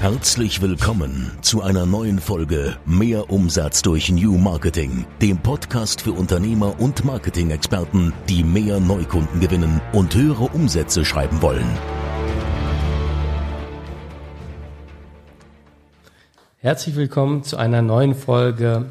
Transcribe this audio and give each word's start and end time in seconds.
Herzlich 0.00 0.60
willkommen 0.60 1.32
zu 1.40 1.62
einer 1.62 1.86
neuen 1.86 2.18
Folge 2.18 2.76
Mehr 2.84 3.30
Umsatz 3.30 3.80
durch 3.80 4.12
New 4.12 4.36
Marketing, 4.36 5.06
dem 5.22 5.38
Podcast 5.38 6.02
für 6.02 6.12
Unternehmer 6.12 6.78
und 6.78 7.06
Marketing-Experten, 7.06 8.12
die 8.28 8.44
mehr 8.44 8.78
Neukunden 8.78 9.40
gewinnen 9.40 9.80
und 9.94 10.14
höhere 10.14 10.44
Umsätze 10.44 11.06
schreiben 11.06 11.40
wollen. 11.40 11.66
Herzlich 16.58 16.94
willkommen 16.94 17.42
zu 17.42 17.56
einer 17.56 17.80
neuen 17.80 18.14
Folge. 18.14 18.84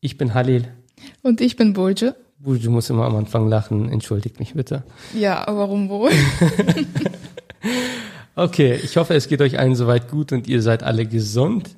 Ich 0.00 0.18
bin 0.18 0.34
Halil. 0.34 0.66
Und 1.22 1.40
ich 1.40 1.54
bin 1.54 1.72
Bulge. 1.72 2.16
Bulge 2.40 2.68
muss 2.68 2.90
immer 2.90 3.04
am 3.04 3.14
Anfang 3.14 3.48
lachen. 3.48 3.88
Entschuldigt 3.88 4.40
mich 4.40 4.54
bitte. 4.54 4.82
Ja, 5.14 5.44
warum 5.46 5.88
wohl? 5.88 6.10
Okay, 8.38 8.74
ich 8.82 8.96
hoffe, 8.96 9.14
es 9.14 9.26
geht 9.26 9.40
euch 9.40 9.58
allen 9.58 9.74
soweit 9.74 10.08
gut 10.08 10.30
und 10.32 10.46
ihr 10.46 10.62
seid 10.62 10.84
alle 10.84 11.06
gesund. 11.06 11.70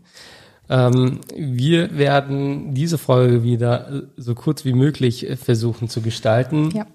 Ähm, 0.69 1.21
wir 1.35 1.97
werden 1.97 2.75
diese 2.75 2.99
Folge 2.99 3.43
wieder 3.43 4.03
so 4.19 4.35
kurz 4.35 4.67
wie 4.67 4.75
möglich 4.75 5.27
versuchen 5.43 5.89
zu 5.89 6.03
gestalten, 6.03 6.71
Ja. 6.73 6.87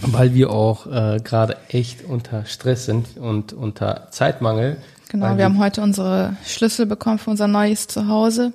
weil 0.00 0.34
wir 0.34 0.50
auch 0.50 0.86
äh, 0.86 1.18
gerade 1.22 1.56
echt 1.68 2.04
unter 2.04 2.44
Stress 2.44 2.86
sind 2.86 3.16
und 3.16 3.52
unter 3.52 4.06
Zeitmangel. 4.12 4.76
Genau, 5.08 5.36
wir 5.36 5.44
haben 5.46 5.58
heute 5.58 5.82
unsere 5.82 6.36
Schlüssel 6.46 6.86
bekommen 6.86 7.18
für 7.18 7.30
unser 7.30 7.48
neues 7.48 7.88
Zuhause. 7.88 8.52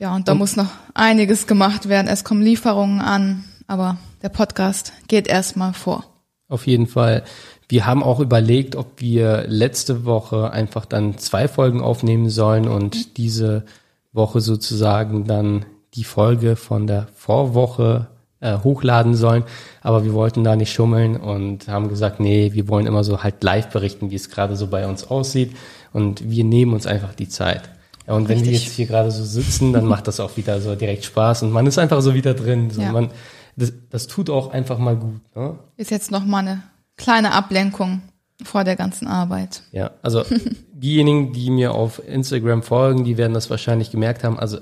Ja, 0.00 0.16
und 0.16 0.26
da 0.26 0.34
muss 0.34 0.56
noch 0.56 0.70
einiges 0.92 1.46
gemacht 1.46 1.88
werden. 1.88 2.08
Es 2.08 2.24
kommen 2.24 2.42
Lieferungen 2.42 3.00
an, 3.00 3.44
aber 3.68 3.96
der 4.22 4.30
Podcast 4.30 4.92
geht 5.06 5.28
erstmal 5.28 5.72
vor. 5.72 6.04
Auf 6.48 6.66
jeden 6.66 6.86
Fall. 6.86 7.22
Wir 7.68 7.86
haben 7.86 8.02
auch 8.02 8.20
überlegt, 8.20 8.76
ob 8.76 9.00
wir 9.00 9.44
letzte 9.48 10.04
Woche 10.04 10.50
einfach 10.50 10.84
dann 10.84 11.18
zwei 11.18 11.48
Folgen 11.48 11.80
aufnehmen 11.80 12.28
sollen 12.28 12.68
und 12.68 13.16
diese 13.16 13.64
Woche 14.12 14.40
sozusagen 14.40 15.26
dann 15.26 15.64
die 15.94 16.04
Folge 16.04 16.56
von 16.56 16.86
der 16.86 17.06
Vorwoche 17.14 18.08
äh, 18.40 18.58
hochladen 18.58 19.14
sollen. 19.14 19.44
Aber 19.80 20.04
wir 20.04 20.12
wollten 20.12 20.44
da 20.44 20.56
nicht 20.56 20.72
schummeln 20.72 21.16
und 21.16 21.68
haben 21.68 21.88
gesagt, 21.88 22.20
nee, 22.20 22.50
wir 22.52 22.68
wollen 22.68 22.86
immer 22.86 23.02
so 23.02 23.22
halt 23.22 23.42
live 23.42 23.68
berichten, 23.68 24.10
wie 24.10 24.16
es 24.16 24.30
gerade 24.30 24.56
so 24.56 24.66
bei 24.66 24.86
uns 24.86 25.04
aussieht. 25.08 25.56
Und 25.92 26.28
wir 26.28 26.44
nehmen 26.44 26.74
uns 26.74 26.86
einfach 26.86 27.14
die 27.14 27.28
Zeit. 27.28 27.70
Ja, 28.06 28.14
und 28.14 28.28
wenn 28.28 28.40
wir 28.40 28.50
Richtig. 28.50 28.66
jetzt 28.66 28.74
hier 28.76 28.86
gerade 28.86 29.10
so 29.10 29.24
sitzen, 29.24 29.72
dann 29.72 29.86
macht 29.86 30.06
das 30.08 30.20
auch 30.20 30.36
wieder 30.36 30.60
so 30.60 30.74
direkt 30.74 31.04
Spaß 31.04 31.42
und 31.44 31.52
man 31.52 31.66
ist 31.66 31.78
einfach 31.78 32.02
so 32.02 32.14
wieder 32.14 32.34
drin. 32.34 32.70
So 32.70 32.82
Ja. 32.82 32.92
man, 32.92 33.10
das, 33.56 33.72
das 33.88 34.06
tut 34.08 34.28
auch 34.28 34.52
einfach 34.52 34.78
mal 34.78 34.96
gut. 34.96 35.22
Ne? 35.34 35.58
Ist 35.78 35.90
jetzt 35.90 36.10
noch 36.10 36.24
mal 36.26 36.40
eine 36.40 36.62
kleine 36.96 37.32
Ablenkung 37.32 38.02
vor 38.42 38.64
der 38.64 38.76
ganzen 38.76 39.06
Arbeit. 39.06 39.62
Ja, 39.72 39.92
also 40.02 40.24
diejenigen, 40.72 41.32
die 41.32 41.50
mir 41.50 41.72
auf 41.74 42.02
Instagram 42.06 42.62
folgen, 42.62 43.04
die 43.04 43.16
werden 43.16 43.34
das 43.34 43.50
wahrscheinlich 43.50 43.90
gemerkt 43.90 44.24
haben. 44.24 44.38
Also 44.38 44.58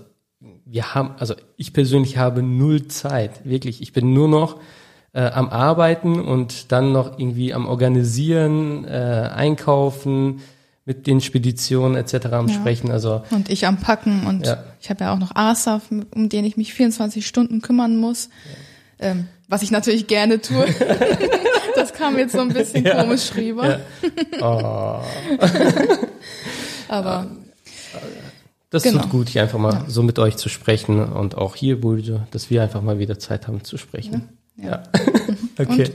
wir 0.65 0.95
haben, 0.95 1.15
also 1.19 1.35
ich 1.57 1.73
persönlich 1.73 2.17
habe 2.17 2.43
null 2.43 2.87
Zeit, 2.89 3.45
wirklich. 3.45 3.83
Ich 3.83 3.93
bin 3.93 4.13
nur 4.13 4.29
noch 4.29 4.61
äh, 5.13 5.23
am 5.23 5.49
Arbeiten 5.51 6.21
und 6.21 6.73
dann 6.73 6.93
noch 6.93 7.19
irgendwie 7.19 7.53
am 7.53 7.67
Organisieren, 7.67 8.85
äh, 8.87 9.31
Einkaufen, 9.35 10.41
mit 10.85 11.07
den 11.07 11.21
Speditionen 11.21 11.97
etc. 11.97 12.27
am 12.33 12.49
Ja. 12.49 12.55
Sprechen. 12.55 12.91
Also 12.91 13.23
Und 13.31 13.49
ich 13.51 13.67
am 13.67 13.77
Packen 13.77 14.27
und 14.27 14.47
Ja. 14.47 14.65
ich 14.81 14.91
habe 14.91 15.05
ja 15.05 15.15
auch 15.15 15.19
noch 15.19 15.35
ASAF, 15.37 15.83
um 15.91 16.29
den 16.29 16.45
ich 16.45 16.57
mich 16.57 16.75
24 16.75 17.25
Stunden 17.27 17.61
kümmern 17.61 17.97
muss. 17.97 18.31
Ähm, 18.99 19.29
was 19.49 19.63
ich 19.63 19.71
natürlich 19.71 20.07
gerne 20.09 20.41
tue. 20.41 20.65
das 21.83 21.93
kam 21.93 22.17
jetzt 22.19 22.33
so 22.33 22.41
ein 22.41 22.49
bisschen 22.49 22.85
Ja. 22.87 23.03
komisch 23.03 23.33
rüber. 23.37 23.81
oh, 24.41 25.01
Aber 26.89 27.27
das 28.71 28.83
Genau. 28.83 29.03
tut 29.03 29.11
gut, 29.11 29.29
hier 29.29 29.43
einfach 29.43 29.59
mal 29.59 29.73
Ja. 29.73 29.85
so 29.89 30.03
mit 30.03 30.19
euch 30.19 30.37
zu 30.37 30.49
sprechen 30.49 31.03
und 31.13 31.37
auch 31.37 31.57
hier, 31.57 31.81
Buljo, 31.81 32.21
dass 32.31 32.51
wir 32.51 32.63
einfach 32.63 32.83
mal 32.83 32.99
wieder 32.99 33.19
Zeit 33.19 33.47
haben 33.47 33.65
zu 33.65 33.77
sprechen. 33.77 34.29
Ja. 34.57 34.83
okay. 35.59 35.85
Und? 35.89 35.93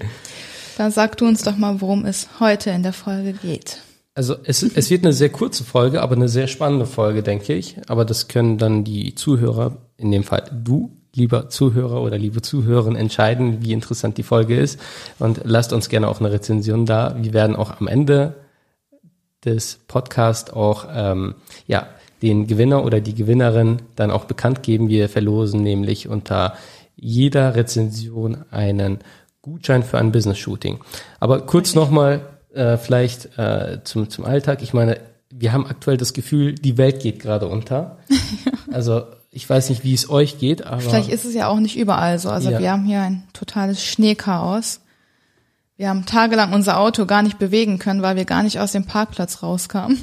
dann 0.77 0.91
sag 0.91 1.17
du 1.17 1.25
uns 1.27 1.43
doch 1.43 1.57
mal, 1.57 1.81
worum 1.81 2.05
es 2.05 2.27
heute 2.39 2.69
in 2.69 2.83
der 2.83 2.93
Folge 2.93 3.33
geht. 3.33 3.79
Also 4.13 4.35
es, 4.43 4.63
es 4.63 4.89
wird 4.89 5.03
eine 5.03 5.13
sehr 5.13 5.29
kurze 5.29 5.63
Folge, 5.63 6.01
aber 6.01 6.15
eine 6.15 6.27
sehr 6.29 6.47
spannende 6.47 6.87
Folge, 6.87 7.21
denke 7.21 7.53
ich. 7.53 7.77
Aber 7.87 8.03
das 8.03 8.27
können 8.27 8.57
dann 8.57 8.83
die 8.83 9.13
Zuhörer, 9.13 9.77
in 9.97 10.11
dem 10.11 10.23
Fall 10.23 10.43
du, 10.51 10.96
lieber 11.17 11.49
Zuhörer 11.49 12.01
oder 12.01 12.17
liebe 12.17 12.41
Zuhörerin, 12.41 12.95
entscheiden, 12.95 13.61
wie 13.61 13.73
interessant 13.73 14.17
die 14.17 14.23
Folge 14.23 14.57
ist. 14.57 14.79
Und 15.19 15.41
lasst 15.43 15.73
uns 15.73 15.89
gerne 15.89 16.07
auch 16.07 16.19
eine 16.19 16.31
Rezension 16.31 16.85
da. 16.85 17.15
Wir 17.19 17.33
werden 17.33 17.55
auch 17.55 17.81
am 17.81 17.87
Ende 17.87 18.35
des 19.43 19.79
Podcasts 19.87 20.51
auch 20.51 20.85
ähm, 20.93 21.35
ja 21.65 21.87
den 22.21 22.47
Gewinner 22.47 22.83
oder 22.83 23.01
die 23.01 23.13
Gewinnerin 23.13 23.81
dann 23.95 24.11
auch 24.11 24.25
bekannt 24.25 24.63
geben. 24.63 24.89
Wir 24.89 25.09
verlosen 25.09 25.61
nämlich 25.61 26.07
unter 26.07 26.55
jeder 26.95 27.55
Rezension 27.55 28.45
einen 28.49 28.99
Gutschein 29.41 29.83
für 29.83 29.97
ein 29.97 30.11
Business-Shooting. 30.11 30.79
Aber 31.19 31.41
kurz 31.41 31.75
nochmal 31.75 32.21
äh, 32.53 32.77
vielleicht 32.77 33.37
äh, 33.37 33.79
zum, 33.83 34.09
zum 34.09 34.25
Alltag. 34.25 34.61
Ich 34.61 34.73
meine, 34.73 34.99
wir 35.29 35.53
haben 35.53 35.67
aktuell 35.67 35.97
das 35.97 36.13
Gefühl, 36.13 36.53
die 36.55 36.77
Welt 36.77 37.01
geht 37.01 37.19
gerade 37.19 37.47
unter. 37.47 37.97
Also 38.69 39.03
ich 39.37 39.47
weiß 39.47 39.69
nicht, 39.69 39.83
wie 39.83 39.93
es 39.93 40.09
euch 40.09 40.39
geht, 40.39 40.65
aber 40.65 40.81
Vielleicht 40.81 41.09
ist 41.09 41.23
es 41.23 41.35
ja 41.35 41.47
auch 41.47 41.59
nicht 41.59 41.77
überall 41.77 42.17
so. 42.17 42.31
Also 42.31 42.49
Ja. 42.49 42.57
wir 42.57 42.71
haben 42.71 42.85
hier 42.85 43.03
ein 43.03 43.21
totales 43.33 43.85
Schneechaos. 43.85 44.81
Wir 45.75 45.89
haben 45.89 46.07
tagelang 46.07 46.53
unser 46.53 46.79
Auto 46.79 47.05
gar 47.05 47.21
nicht 47.21 47.37
bewegen 47.37 47.77
können, 47.77 48.01
weil 48.01 48.15
wir 48.15 48.25
gar 48.25 48.41
nicht 48.41 48.59
aus 48.59 48.71
dem 48.71 48.85
Parkplatz 48.85 49.43
rauskamen. 49.43 49.99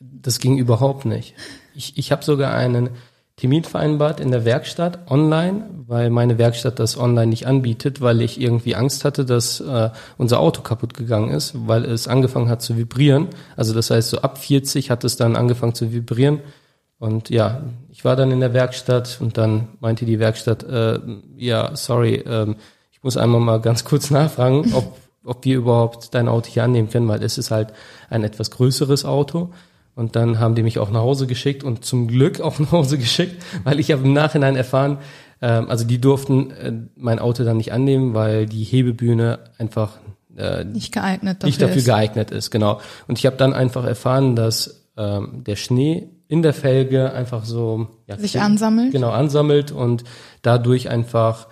Das 0.00 0.40
ging 0.40 0.58
überhaupt 0.58 1.04
nicht. 1.04 1.34
Ich, 1.76 1.96
ich 1.96 2.10
habe 2.10 2.24
sogar 2.24 2.54
einen 2.54 2.90
Termin 3.36 3.62
vereinbart 3.62 4.18
in 4.18 4.32
der 4.32 4.44
Werkstatt 4.44 5.08
online, 5.08 5.64
weil 5.86 6.10
meine 6.10 6.38
Werkstatt 6.38 6.80
das 6.80 6.98
online 6.98 7.28
nicht 7.28 7.46
anbietet, 7.46 8.00
weil 8.00 8.20
ich 8.20 8.40
irgendwie 8.40 8.74
Angst 8.74 9.04
hatte, 9.04 9.24
dass 9.24 9.60
äh, 9.60 9.90
unser 10.18 10.40
Auto 10.40 10.62
kaputt 10.62 10.94
gegangen 10.94 11.30
ist, 11.30 11.52
weil 11.68 11.84
es 11.84 12.08
angefangen 12.08 12.48
hat 12.48 12.62
zu 12.62 12.76
vibrieren. 12.76 13.28
Also 13.56 13.74
das 13.74 13.90
heißt, 13.92 14.10
so 14.10 14.22
ab 14.22 14.38
40 14.38 14.90
hat 14.90 15.04
es 15.04 15.16
dann 15.16 15.36
angefangen 15.36 15.74
zu 15.76 15.92
vibrieren. 15.92 16.40
Und 17.02 17.30
ja, 17.30 17.62
ich 17.90 18.04
war 18.04 18.14
dann 18.14 18.30
in 18.30 18.38
der 18.38 18.54
Werkstatt 18.54 19.18
und 19.20 19.36
dann 19.36 19.66
meinte 19.80 20.04
die 20.06 20.20
Werkstatt, 20.20 20.62
äh, 20.62 21.00
ja, 21.36 21.74
sorry, 21.74 22.22
ähm, 22.24 22.54
ich 22.92 23.02
muss 23.02 23.16
einmal 23.16 23.40
mal 23.40 23.60
ganz 23.60 23.82
kurz 23.92 24.12
nachfragen, 24.12 24.72
ob, 24.72 24.96
ob 25.24 25.44
wir 25.44 25.56
überhaupt 25.56 26.14
dein 26.14 26.28
Auto 26.28 26.48
hier 26.48 26.62
annehmen 26.62 26.90
können, 26.90 27.08
weil 27.08 27.20
es 27.24 27.38
ist 27.38 27.50
halt 27.50 27.72
ein 28.08 28.22
etwas 28.22 28.52
größeres 28.52 29.04
Auto. 29.04 29.50
Und 29.96 30.14
dann 30.14 30.38
haben 30.38 30.54
die 30.54 30.62
mich 30.62 30.78
auch 30.78 30.92
nach 30.92 31.00
Hause 31.00 31.26
geschickt 31.26 31.64
und 31.64 31.84
zum 31.84 32.06
Glück 32.06 32.40
auch 32.40 32.58
nach 32.60 32.70
Hause 32.70 32.98
geschickt, 32.98 33.42
weil 33.64 33.80
ich 33.80 33.90
habe 33.90 34.04
im 34.04 34.12
Nachhinein 34.12 34.54
erfahren, 34.54 34.98
ähm, 35.40 35.68
also 35.68 35.84
die 35.84 36.00
durften 36.00 36.52
äh, 36.52 36.72
mein 36.94 37.18
Auto 37.18 37.42
dann 37.42 37.56
nicht 37.56 37.72
annehmen, 37.72 38.14
weil 38.14 38.46
die 38.46 38.62
Hebebühne 38.62 39.40
einfach 39.58 39.98
äh, 40.36 40.62
Nicht 40.62 40.92
geeignet 40.92 41.38
dafür. 41.38 41.46
nicht 41.48 41.62
dafür 41.62 41.76
ist. 41.78 41.84
geeignet 41.84 42.30
ist, 42.30 42.52
genau. 42.52 42.80
Und 43.08 43.18
ich 43.18 43.26
habe 43.26 43.34
dann 43.36 43.54
einfach 43.54 43.84
erfahren, 43.84 44.36
dass 44.36 44.84
ähm, 44.96 45.42
der 45.44 45.56
Schnee 45.56 46.08
in 46.32 46.40
der 46.42 46.54
Felge 46.54 47.12
einfach 47.12 47.44
so 47.44 47.88
ja, 48.06 48.16
Sich 48.18 48.40
ansammelt? 48.40 48.92
Genau, 48.92 49.10
ansammelt 49.10 49.70
und 49.70 50.02
dadurch 50.40 50.88
einfach 50.88 51.46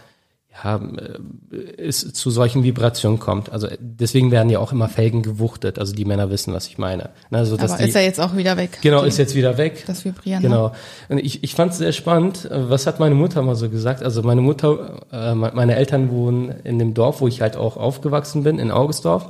ja, 0.64 0.76
äh, 0.76 1.82
es 1.86 2.12
zu 2.12 2.30
solchen 2.30 2.64
Vibrationen 2.64 3.18
kommt. 3.18 3.52
Also 3.52 3.68
deswegen 3.78 4.30
werden 4.30 4.48
ja 4.50 4.58
auch 4.58 4.72
immer 4.72 4.88
Felgen 4.88 5.22
gewuchtet. 5.22 5.78
Also 5.78 5.94
die 5.94 6.04
Männer 6.04 6.30
wissen, 6.30 6.52
was 6.54 6.66
ich 6.66 6.76
meine. 6.78 7.10
Ne, 7.30 7.38
Also, 7.38 7.56
dass 7.56 7.72
Aber 7.72 7.82
die, 7.82 7.88
ist 7.90 7.94
er 7.94 8.02
jetzt 8.02 8.20
auch 8.20 8.34
wieder 8.36 8.56
weg? 8.56 8.78
genau, 8.82 9.02
Die- 9.02 9.08
ist 9.08 9.18
jetzt 9.18 9.34
wieder 9.34 9.58
weg. 9.58 9.84
Das 9.86 10.04
Vibrieren. 10.04 10.42
ne? 10.42 10.48
Genau. 10.48 10.72
Und 11.08 11.18
ich, 11.18 11.44
ich 11.44 11.54
fand 11.54 11.72
es 11.72 11.78
sehr 11.78 11.92
spannend. 11.92 12.48
Was 12.50 12.86
hat 12.86 12.98
meine 13.00 13.14
Mutter 13.14 13.42
mal 13.42 13.54
so 13.54 13.68
gesagt? 13.70 14.02
Also 14.02 14.22
meine 14.22 14.40
Mutter, 14.40 15.02
äh, 15.12 15.34
me- 15.34 15.52
meine 15.54 15.76
Eltern 15.76 16.10
wohnen 16.10 16.48
in 16.64 16.78
dem 16.78 16.94
Dorf, 16.94 17.20
wo 17.20 17.28
ich 17.28 17.40
halt 17.42 17.56
auch 17.56 17.76
aufgewachsen 17.76 18.42
bin, 18.42 18.58
in 18.58 18.70
Augustdorf. 18.70 19.28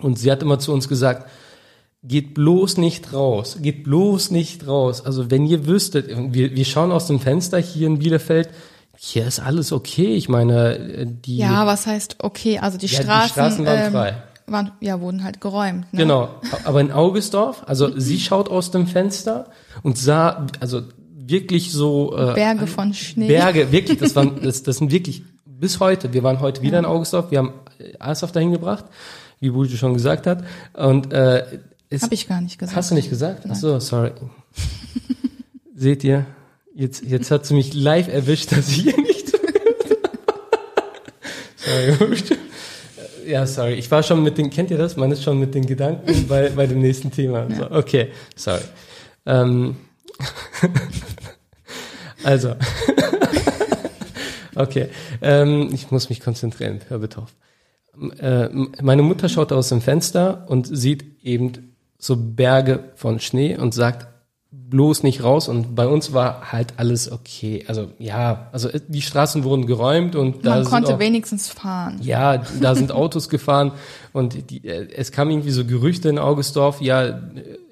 Und 0.00 0.18
sie 0.18 0.30
hat 0.30 0.42
immer 0.42 0.58
zu 0.58 0.72
uns 0.72 0.88
gesagt, 0.88 1.26
geht 2.06 2.34
bloß 2.34 2.76
nicht 2.76 3.12
raus, 3.12 3.58
geht 3.60 3.84
bloß 3.84 4.30
nicht 4.30 4.66
raus. 4.66 5.04
Also 5.04 5.30
wenn 5.30 5.46
ihr 5.46 5.66
wüsstet, 5.66 6.08
wir, 6.32 6.54
wir 6.54 6.64
schauen 6.64 6.92
aus 6.92 7.06
dem 7.06 7.18
Fenster 7.18 7.58
hier 7.58 7.86
in 7.86 7.98
Bielefeld, 7.98 8.50
hier 8.96 9.26
ist 9.26 9.40
alles 9.40 9.72
okay. 9.72 10.14
Ich 10.14 10.28
meine, 10.28 10.76
äh, 10.76 11.06
die, 11.06 11.38
Ja, 11.38 11.66
was 11.66 11.86
heißt 11.86 12.16
okay? 12.20 12.58
Also 12.58 12.78
die 12.78 12.86
Ja, 12.86 12.98
die 12.98 13.04
Straßen, 13.04 13.30
Straßen 13.30 13.66
waren 13.66 13.86
ähm, 13.86 13.92
frei. 13.92 14.22
Waren, 14.46 14.72
ja, 14.80 15.00
wurden 15.00 15.24
halt 15.24 15.40
geräumt. 15.40 15.92
Ne? 15.92 16.00
Genau, 16.00 16.28
aber 16.64 16.80
in 16.82 16.92
Augustdorf, 16.92 17.62
also 17.66 17.98
sie 17.98 18.20
schaut 18.20 18.50
aus 18.50 18.70
dem 18.70 18.86
Fenster 18.86 19.46
und 19.82 19.96
sah, 19.96 20.46
also 20.60 20.82
wirklich 21.16 21.72
so 21.72 22.14
äh, 22.14 22.34
Berge 22.34 22.66
von 22.66 22.92
Schnee. 22.92 23.28
Berge, 23.28 23.72
wirklich, 23.72 23.98
das 23.98 24.14
waren, 24.14 24.40
das, 24.42 24.62
das 24.62 24.76
sind 24.78 24.90
wirklich 24.90 25.22
bis 25.46 25.80
heute. 25.80 26.12
Wir 26.12 26.22
waren 26.22 26.40
heute 26.40 26.60
wieder 26.60 26.78
in 26.78 26.84
Augustdorf, 26.84 27.30
wir 27.30 27.38
haben 27.38 27.54
Asaf 27.98 28.32
dahin 28.32 28.52
gebracht, 28.52 28.84
wie 29.40 29.48
Bulge 29.48 29.78
schon 29.78 29.94
gesagt 29.94 30.26
hat. 30.26 30.44
Und 30.74 31.12
äh, 31.14 31.44
es, 31.94 32.02
Habe 32.02 32.14
ich 32.14 32.28
gar 32.28 32.40
nicht 32.40 32.58
gesagt. 32.58 32.76
hast 32.76 32.90
du 32.90 32.94
nicht 32.94 33.10
gesagt? 33.10 33.44
Ach 33.48 33.54
so, 33.54 33.78
sorry. 33.80 34.12
Seht 35.74 36.04
ihr, 36.04 36.26
jetzt, 36.74 37.02
jetzt 37.04 37.30
hat 37.30 37.46
sie 37.46 37.54
mich 37.54 37.74
live 37.74 38.08
erwischt, 38.08 38.52
dass 38.52 38.68
ich 38.68 38.82
hier 38.82 38.96
nicht. 39.00 39.32
sorry. 41.56 42.16
Ja, 43.26 43.46
sorry. 43.46 43.72
Ich 43.74 43.90
war 43.90 44.02
schon 44.02 44.22
mit 44.22 44.36
den, 44.36 44.50
kennt 44.50 44.70
ihr 44.70 44.76
das? 44.76 44.96
Man 44.96 45.10
ist 45.10 45.22
schon 45.22 45.40
mit 45.40 45.54
den 45.54 45.64
Gedanken 45.64 46.28
bei, 46.28 46.50
bei 46.50 46.66
dem 46.66 46.80
nächsten 46.80 47.10
Thema. 47.10 47.48
So, 47.50 47.70
okay, 47.70 48.10
sorry. 48.36 48.60
Ähm, 49.24 49.76
also. 52.22 52.54
okay. 54.54 54.88
Ähm, 55.22 55.70
ich 55.72 55.90
muss 55.90 56.10
mich 56.10 56.20
konzentrieren. 56.20 56.80
Hör 56.88 56.98
bitte 56.98 57.22
auf. 57.22 57.34
Äh, 58.18 58.48
meine 58.82 59.02
Mutter 59.02 59.28
schaut 59.28 59.52
aus 59.52 59.70
dem 59.70 59.80
Fenster 59.80 60.44
und 60.48 60.66
sieht 60.66 61.22
eben 61.22 61.73
so 62.04 62.16
Berge 62.16 62.90
von 62.96 63.18
Schnee 63.18 63.56
und 63.56 63.72
sagt, 63.72 64.08
bloß 64.70 65.02
nicht 65.04 65.22
raus 65.22 65.48
und 65.48 65.74
bei 65.76 65.86
uns 65.86 66.12
war 66.12 66.50
halt 66.52 66.74
alles 66.78 67.10
okay. 67.12 67.64
Also 67.68 67.88
ja, 67.98 68.48
also 68.52 68.68
die 68.88 69.02
Straßen 69.02 69.44
wurden 69.44 69.66
geräumt 69.66 70.16
und 70.16 70.42
Man 70.44 70.64
da 70.64 70.68
konnte 70.68 70.94
auch, 70.94 70.98
wenigstens 70.98 71.48
fahren. 71.48 71.98
ja, 72.02 72.38
da 72.60 72.74
sind 72.74 72.90
Autos 72.90 73.28
gefahren 73.28 73.72
und 74.12 74.50
die, 74.50 74.66
äh, 74.66 74.88
es 74.96 75.12
kam 75.12 75.30
irgendwie 75.30 75.50
so 75.50 75.64
Gerüchte 75.64 76.08
in 76.08 76.18
Augustdorf, 76.18 76.80
ja, 76.80 77.20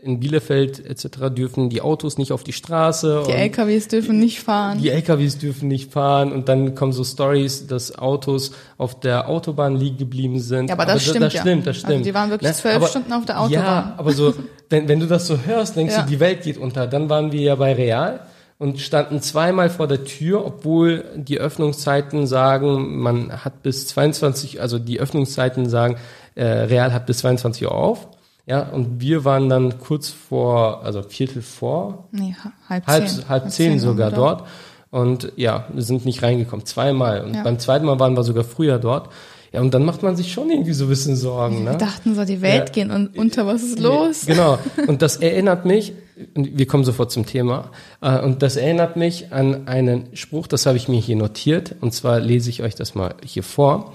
in 0.03 0.21
Bielefeld 0.21 0.85
etc. 0.85 1.31
dürfen 1.35 1.71
die 1.71 1.81
Autos 1.81 2.19
nicht 2.19 2.31
auf 2.33 2.43
die 2.45 2.53
Straße. 2.53 3.23
Die 3.27 3.33
LKWs 3.33 3.89
dürfen 3.89 4.19
nicht 4.19 4.41
fahren. 4.41 4.79
die 4.81 4.91
LKWs 4.91 5.39
dürfen 5.39 5.69
nicht 5.69 5.93
fahren 5.93 6.31
und 6.33 6.49
dann 6.49 6.75
kommen 6.75 6.93
so 6.93 7.05
Stories, 7.05 7.67
dass 7.69 7.97
Autos 7.99 8.53
auf 8.79 8.99
der 9.01 9.29
Autobahn 9.29 9.77
liegen 9.77 9.97
geblieben 9.99 10.41
sind. 10.41 10.69
Ja, 10.69 10.75
aber 10.75 10.87
das 10.87 11.03
stimmt 11.03 11.23
das 11.23 11.33
ja. 11.35 11.41
stimmt, 11.41 11.67
das 11.67 11.77
Also 11.77 11.87
stimmt. 11.89 12.07
die 12.07 12.15
waren 12.15 12.31
wirklich 12.31 12.51
Ne? 12.51 12.57
zwölf 12.57 12.77
Aber- 12.77 12.87
Stunden 12.89 13.13
auf 13.13 13.25
der 13.25 13.41
Autobahn. 13.41 13.65
Ja, 13.65 13.95
aber 13.97 14.13
so, 14.13 14.35
wenn, 14.73 14.89
wenn 14.89 14.99
du 15.01 15.07
das 15.07 15.27
so 15.27 15.39
hörst, 15.47 15.77
denkst 15.77 15.95
Ja. 15.95 16.03
du, 16.03 16.09
die 16.09 16.19
Welt 16.21 16.43
geht 16.43 16.59
unter. 16.59 16.87
Dann 16.87 17.09
waren 17.09 17.31
wir 17.33 17.41
ja 17.41 17.55
bei 17.55 17.73
Real 17.75 18.21
und 18.59 18.81
standen 18.81 19.21
zweimal 19.21 19.71
vor 19.71 19.87
der 19.87 20.05
Tür, 20.05 20.45
obwohl 20.45 21.05
die 21.17 21.39
Öffnungszeiten 21.39 22.27
sagen, 22.27 22.99
man 22.99 23.45
hat 23.45 23.63
bis 23.63 23.87
22, 23.89 24.61
also 24.61 24.79
die 24.79 24.99
Öffnungszeiten 25.01 25.69
sagen, 25.69 25.97
äh, 26.35 26.45
Real 26.45 26.93
hat 26.93 27.07
bis 27.07 27.19
22 27.19 27.65
Uhr 27.67 27.73
auf. 27.75 28.09
Ja, 28.47 28.63
und 28.71 29.01
wir 29.01 29.25
waren 29.25 29.49
dann 29.49 29.79
kurz 29.79 30.09
vor, 30.09 30.83
also 30.85 31.03
Viertel 31.03 31.43
vor, 31.43 32.09
Nee, 32.11 32.35
ha- 32.43 32.53
halb 32.69 32.87
halb, 32.89 33.09
zehn. 33.09 33.29
halb 33.29 33.51
zehn 33.51 33.79
sogar 33.79 34.09
oder? 34.09 34.17
dort. 34.17 34.45
Und 34.91 35.33
ja, 35.37 35.65
wir 35.73 35.83
sind 35.83 36.05
nicht 36.05 36.23
reingekommen, 36.23 36.67
zweimal. 36.67 37.23
Und 37.25 37.35
Ja. 37.37 37.43
beim 37.45 37.59
zweiten 37.61 37.87
Mal 37.87 37.99
waren 38.01 38.17
wir 38.17 38.25
sogar 38.25 38.45
früher 38.45 38.79
dort. 38.79 39.09
Ja, 39.53 39.61
und 39.61 39.75
dann 39.75 39.85
macht 39.85 40.03
man 40.03 40.17
sich 40.17 40.33
schon 40.33 40.51
irgendwie 40.51 40.73
so 40.73 40.85
ein 40.85 40.89
bisschen 40.89 41.15
Sorgen. 41.15 41.65
Wir 41.65 41.73
Ne? 41.73 41.79
dachten 41.79 42.15
so, 42.15 42.25
die 42.25 42.41
Welt 42.41 42.75
Ja. 42.75 42.85
geht 42.85 42.91
und 42.95 43.17
unter, 43.19 43.47
was 43.47 43.63
ist 43.63 43.79
los? 43.79 44.25
Genau. 44.27 44.59
Und 44.87 45.03
das 45.03 45.17
erinnert 45.19 45.67
mich, 45.67 45.93
wir 46.35 46.67
kommen 46.67 46.85
sofort 46.85 47.11
zum 47.13 47.27
Thema, 47.27 47.71
äh, 48.01 48.19
und 48.21 48.43
das 48.43 48.57
erinnert 48.57 48.97
mich 48.97 49.31
an 49.33 49.69
einen 49.69 50.15
Spruch, 50.17 50.47
das 50.47 50.65
habe 50.65 50.77
ich 50.79 50.89
mir 50.89 51.01
hier 51.01 51.17
notiert, 51.17 51.75
und 51.81 51.93
zwar 51.93 52.19
lese 52.21 52.49
ich 52.49 52.63
euch 52.63 52.75
das 52.75 52.95
mal 52.95 53.15
hier 53.25 53.43
vor. 53.43 53.95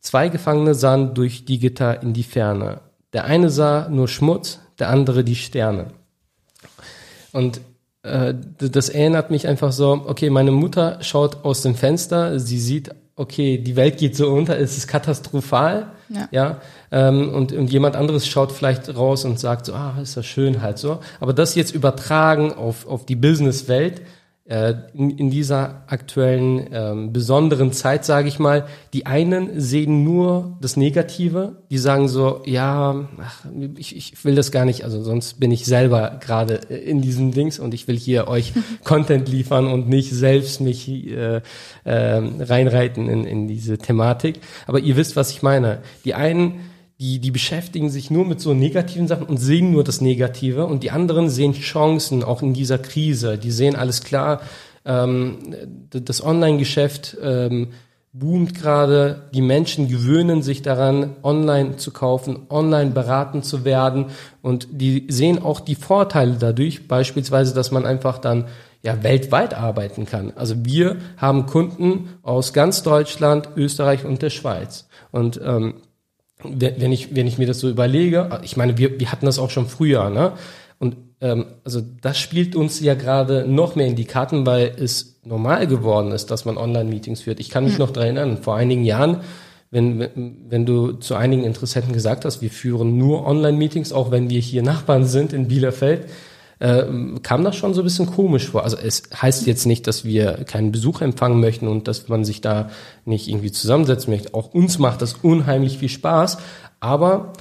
Zwei 0.00 0.28
Gefangene 0.28 0.74
sahen 0.74 1.14
durch 1.14 1.44
die 1.44 1.60
Gitter 1.60 2.02
in 2.02 2.12
die 2.12 2.24
Ferne. 2.24 2.80
Der 3.12 3.24
eine 3.26 3.50
sah 3.50 3.88
nur 3.88 4.08
Schmutz, 4.08 4.58
der 4.80 4.88
andere 4.88 5.22
die 5.22 5.36
Sterne. 5.36 5.88
Und 7.32 7.60
äh, 8.02 8.34
das 8.58 8.88
erinnert 8.88 9.30
mich 9.30 9.46
einfach 9.46 9.70
so, 9.70 10.02
okay, 10.06 10.28
meine 10.30 10.50
Mutter 10.50 10.98
schaut 11.02 11.44
aus 11.44 11.62
dem 11.62 11.74
Fenster, 11.76 12.40
sie 12.40 12.58
sieht, 12.58 12.90
okay, 13.22 13.56
die 13.58 13.76
Welt 13.76 13.96
geht 13.98 14.16
so 14.16 14.28
unter, 14.28 14.58
es 14.58 14.76
ist 14.76 14.88
katastrophal, 14.88 15.86
Ja. 16.08 16.28
ja, 16.30 16.60
ähm, 16.90 17.30
und, 17.32 17.52
und 17.52 17.72
jemand 17.72 17.96
anderes 17.96 18.26
schaut 18.26 18.52
vielleicht 18.52 18.94
raus 18.94 19.24
und 19.24 19.38
sagt 19.40 19.66
so, 19.66 19.72
ah, 19.74 19.94
ist 20.02 20.16
das 20.16 20.26
schön 20.26 20.60
halt 20.60 20.78
so. 20.78 20.98
Aber 21.20 21.32
das 21.32 21.54
jetzt 21.54 21.74
übertragen 21.74 22.52
auf, 22.52 22.86
auf 22.86 23.06
die 23.06 23.16
Businesswelt, 23.16 24.02
in, 24.44 25.10
in 25.10 25.30
dieser 25.30 25.84
aktuellen 25.86 26.66
ähm, 26.72 27.12
besonderen 27.12 27.72
Zeit, 27.72 28.04
sage 28.04 28.26
ich 28.26 28.40
mal, 28.40 28.66
die 28.92 29.06
einen 29.06 29.60
sehen 29.60 30.02
nur 30.02 30.58
das 30.60 30.76
Negative, 30.76 31.62
die 31.70 31.78
sagen 31.78 32.08
so, 32.08 32.42
ja, 32.44 33.08
ach, 33.18 33.46
ich, 33.76 33.96
ich 33.96 34.24
will 34.24 34.34
das 34.34 34.50
gar 34.50 34.64
nicht, 34.64 34.82
also 34.82 35.00
sonst 35.02 35.38
bin 35.38 35.52
ich 35.52 35.64
selber 35.64 36.18
gerade 36.20 36.54
in 36.54 37.00
diesem 37.00 37.30
Dings 37.30 37.60
und 37.60 37.72
ich 37.72 37.86
will 37.86 37.96
hier 37.96 38.26
euch 38.26 38.52
Content 38.84 39.28
liefern 39.28 39.68
und 39.68 39.88
nicht 39.88 40.10
selbst 40.10 40.60
mich 40.60 40.88
äh, 40.88 41.40
äh, 41.84 42.22
reinreiten 42.40 43.08
in, 43.08 43.24
in 43.24 43.46
diese 43.46 43.78
Thematik. 43.78 44.40
Aber 44.66 44.80
ihr 44.80 44.96
wisst, 44.96 45.14
was 45.14 45.30
ich 45.30 45.42
meine. 45.42 45.82
Die 46.04 46.14
einen 46.14 46.71
die, 47.02 47.18
die 47.18 47.32
beschäftigen 47.32 47.90
sich 47.90 48.12
nur 48.12 48.24
mit 48.24 48.40
so 48.40 48.54
negativen 48.54 49.08
Sachen 49.08 49.26
und 49.26 49.38
sehen 49.38 49.72
nur 49.72 49.82
das 49.82 50.00
Negative 50.00 50.66
und 50.66 50.84
die 50.84 50.92
anderen 50.92 51.28
sehen 51.28 51.52
Chancen 51.52 52.22
auch 52.22 52.42
in 52.42 52.54
dieser 52.54 52.78
Krise. 52.78 53.38
Die 53.38 53.50
sehen 53.50 53.74
alles 53.74 54.04
klar, 54.04 54.40
ähm, 54.84 55.38
das 55.90 56.24
Online-Geschäft 56.24 57.16
ähm, 57.20 57.70
boomt 58.12 58.54
gerade, 58.54 59.28
die 59.34 59.40
Menschen 59.40 59.88
gewöhnen 59.88 60.42
sich 60.42 60.62
daran, 60.62 61.16
online 61.24 61.76
zu 61.76 61.90
kaufen, 61.90 62.46
online 62.48 62.92
beraten 62.92 63.42
zu 63.42 63.64
werden 63.64 64.06
und 64.40 64.68
die 64.70 65.08
sehen 65.08 65.42
auch 65.42 65.58
die 65.58 65.74
Vorteile 65.74 66.36
dadurch, 66.38 66.86
beispielsweise, 66.86 67.52
dass 67.52 67.72
man 67.72 67.84
einfach 67.84 68.18
dann 68.18 68.44
ja, 68.82 69.02
weltweit 69.02 69.54
arbeiten 69.54 70.06
kann. 70.06 70.32
Also 70.36 70.64
wir 70.64 70.98
haben 71.16 71.46
Kunden 71.46 72.10
aus 72.22 72.52
ganz 72.52 72.84
Deutschland, 72.84 73.48
Österreich 73.56 74.04
und 74.04 74.22
der 74.22 74.30
Schweiz. 74.30 74.86
Und 75.10 75.40
ähm, 75.44 75.74
wenn 76.44 76.92
ich, 76.92 77.14
wenn 77.14 77.26
ich 77.26 77.38
mir 77.38 77.46
das 77.46 77.60
so 77.60 77.68
überlege, 77.68 78.40
ich 78.42 78.56
meine, 78.56 78.78
wir, 78.78 78.98
wir 78.98 79.12
hatten 79.12 79.26
das 79.26 79.38
auch 79.38 79.50
schon 79.50 79.66
früher, 79.66 80.10
ne? 80.10 80.32
Und 80.78 80.96
ähm, 81.20 81.46
also 81.64 81.80
das 82.00 82.18
spielt 82.18 82.56
uns 82.56 82.80
ja 82.80 82.94
gerade 82.94 83.46
noch 83.46 83.76
mehr 83.76 83.86
in 83.86 83.96
die 83.96 84.04
Karten, 84.04 84.44
weil 84.44 84.74
es 84.76 85.20
normal 85.24 85.66
geworden 85.66 86.10
ist, 86.10 86.30
dass 86.30 86.44
man 86.44 86.56
Online-Meetings 86.56 87.22
führt. 87.22 87.38
Ich 87.38 87.50
kann 87.50 87.64
mich 87.64 87.78
noch 87.78 87.90
daran 87.90 88.16
erinnern, 88.16 88.42
vor 88.42 88.56
einigen 88.56 88.84
Jahren, 88.84 89.20
wenn, 89.70 90.00
wenn, 90.00 90.36
wenn 90.48 90.66
du 90.66 90.92
zu 90.92 91.14
einigen 91.14 91.44
Interessenten 91.44 91.92
gesagt 91.92 92.24
hast, 92.24 92.42
wir 92.42 92.50
führen 92.50 92.98
nur 92.98 93.26
Online-Meetings, 93.26 93.92
auch 93.92 94.10
wenn 94.10 94.28
wir 94.28 94.40
hier 94.40 94.62
Nachbarn 94.62 95.06
sind 95.06 95.32
in 95.32 95.48
Bielefeld, 95.48 96.06
äh, 96.62 96.84
kam 97.22 97.42
das 97.42 97.56
schon 97.56 97.74
so 97.74 97.80
ein 97.80 97.84
bisschen 97.84 98.06
komisch 98.06 98.48
vor. 98.48 98.62
Also 98.62 98.76
es 98.76 99.02
heißt 99.20 99.46
jetzt 99.46 99.66
nicht, 99.66 99.86
dass 99.88 100.04
wir 100.04 100.44
keinen 100.46 100.70
Besuch 100.70 101.00
empfangen 101.00 101.40
möchten 101.40 101.66
und 101.66 101.88
dass 101.88 102.08
man 102.08 102.24
sich 102.24 102.40
da 102.40 102.70
nicht 103.04 103.28
irgendwie 103.28 103.50
zusammensetzen 103.50 104.12
möchte. 104.12 104.32
Auch 104.34 104.54
uns 104.54 104.78
macht 104.78 105.02
das 105.02 105.14
unheimlich 105.14 105.78
viel 105.78 105.88
Spaß, 105.88 106.38
aber 106.78 107.32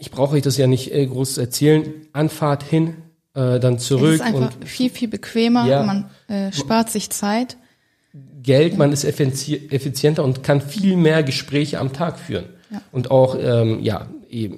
ich 0.00 0.10
brauche 0.10 0.34
euch 0.34 0.42
das 0.42 0.56
ja 0.56 0.66
nicht 0.66 0.92
äh, 0.92 1.06
groß 1.06 1.38
erzählen. 1.38 1.84
Anfahrt 2.12 2.64
hin, 2.64 2.96
äh, 3.34 3.60
dann 3.60 3.76
Es 3.76 3.84
zurück 3.84 4.14
ist 4.14 4.20
einfach 4.20 4.52
und 4.56 4.68
viel, 4.68 4.90
viel 4.90 5.08
bequemer. 5.08 5.66
Ja. 5.66 5.84
Man 5.84 6.10
äh, 6.26 6.52
spart 6.52 6.90
sich 6.90 7.10
Zeit. 7.10 7.56
Geld, 8.42 8.76
man 8.76 8.90
ist 8.90 9.04
effizi- 9.04 9.70
effizienter 9.70 10.24
und 10.24 10.42
kann 10.42 10.60
viel 10.60 10.96
mehr 10.96 11.22
Gespräche 11.22 11.78
am 11.78 11.92
Tag 11.92 12.18
führen. 12.18 12.46
Und 12.90 13.10
auch, 13.10 13.36
ähm, 13.38 13.80
ja, 13.82 14.06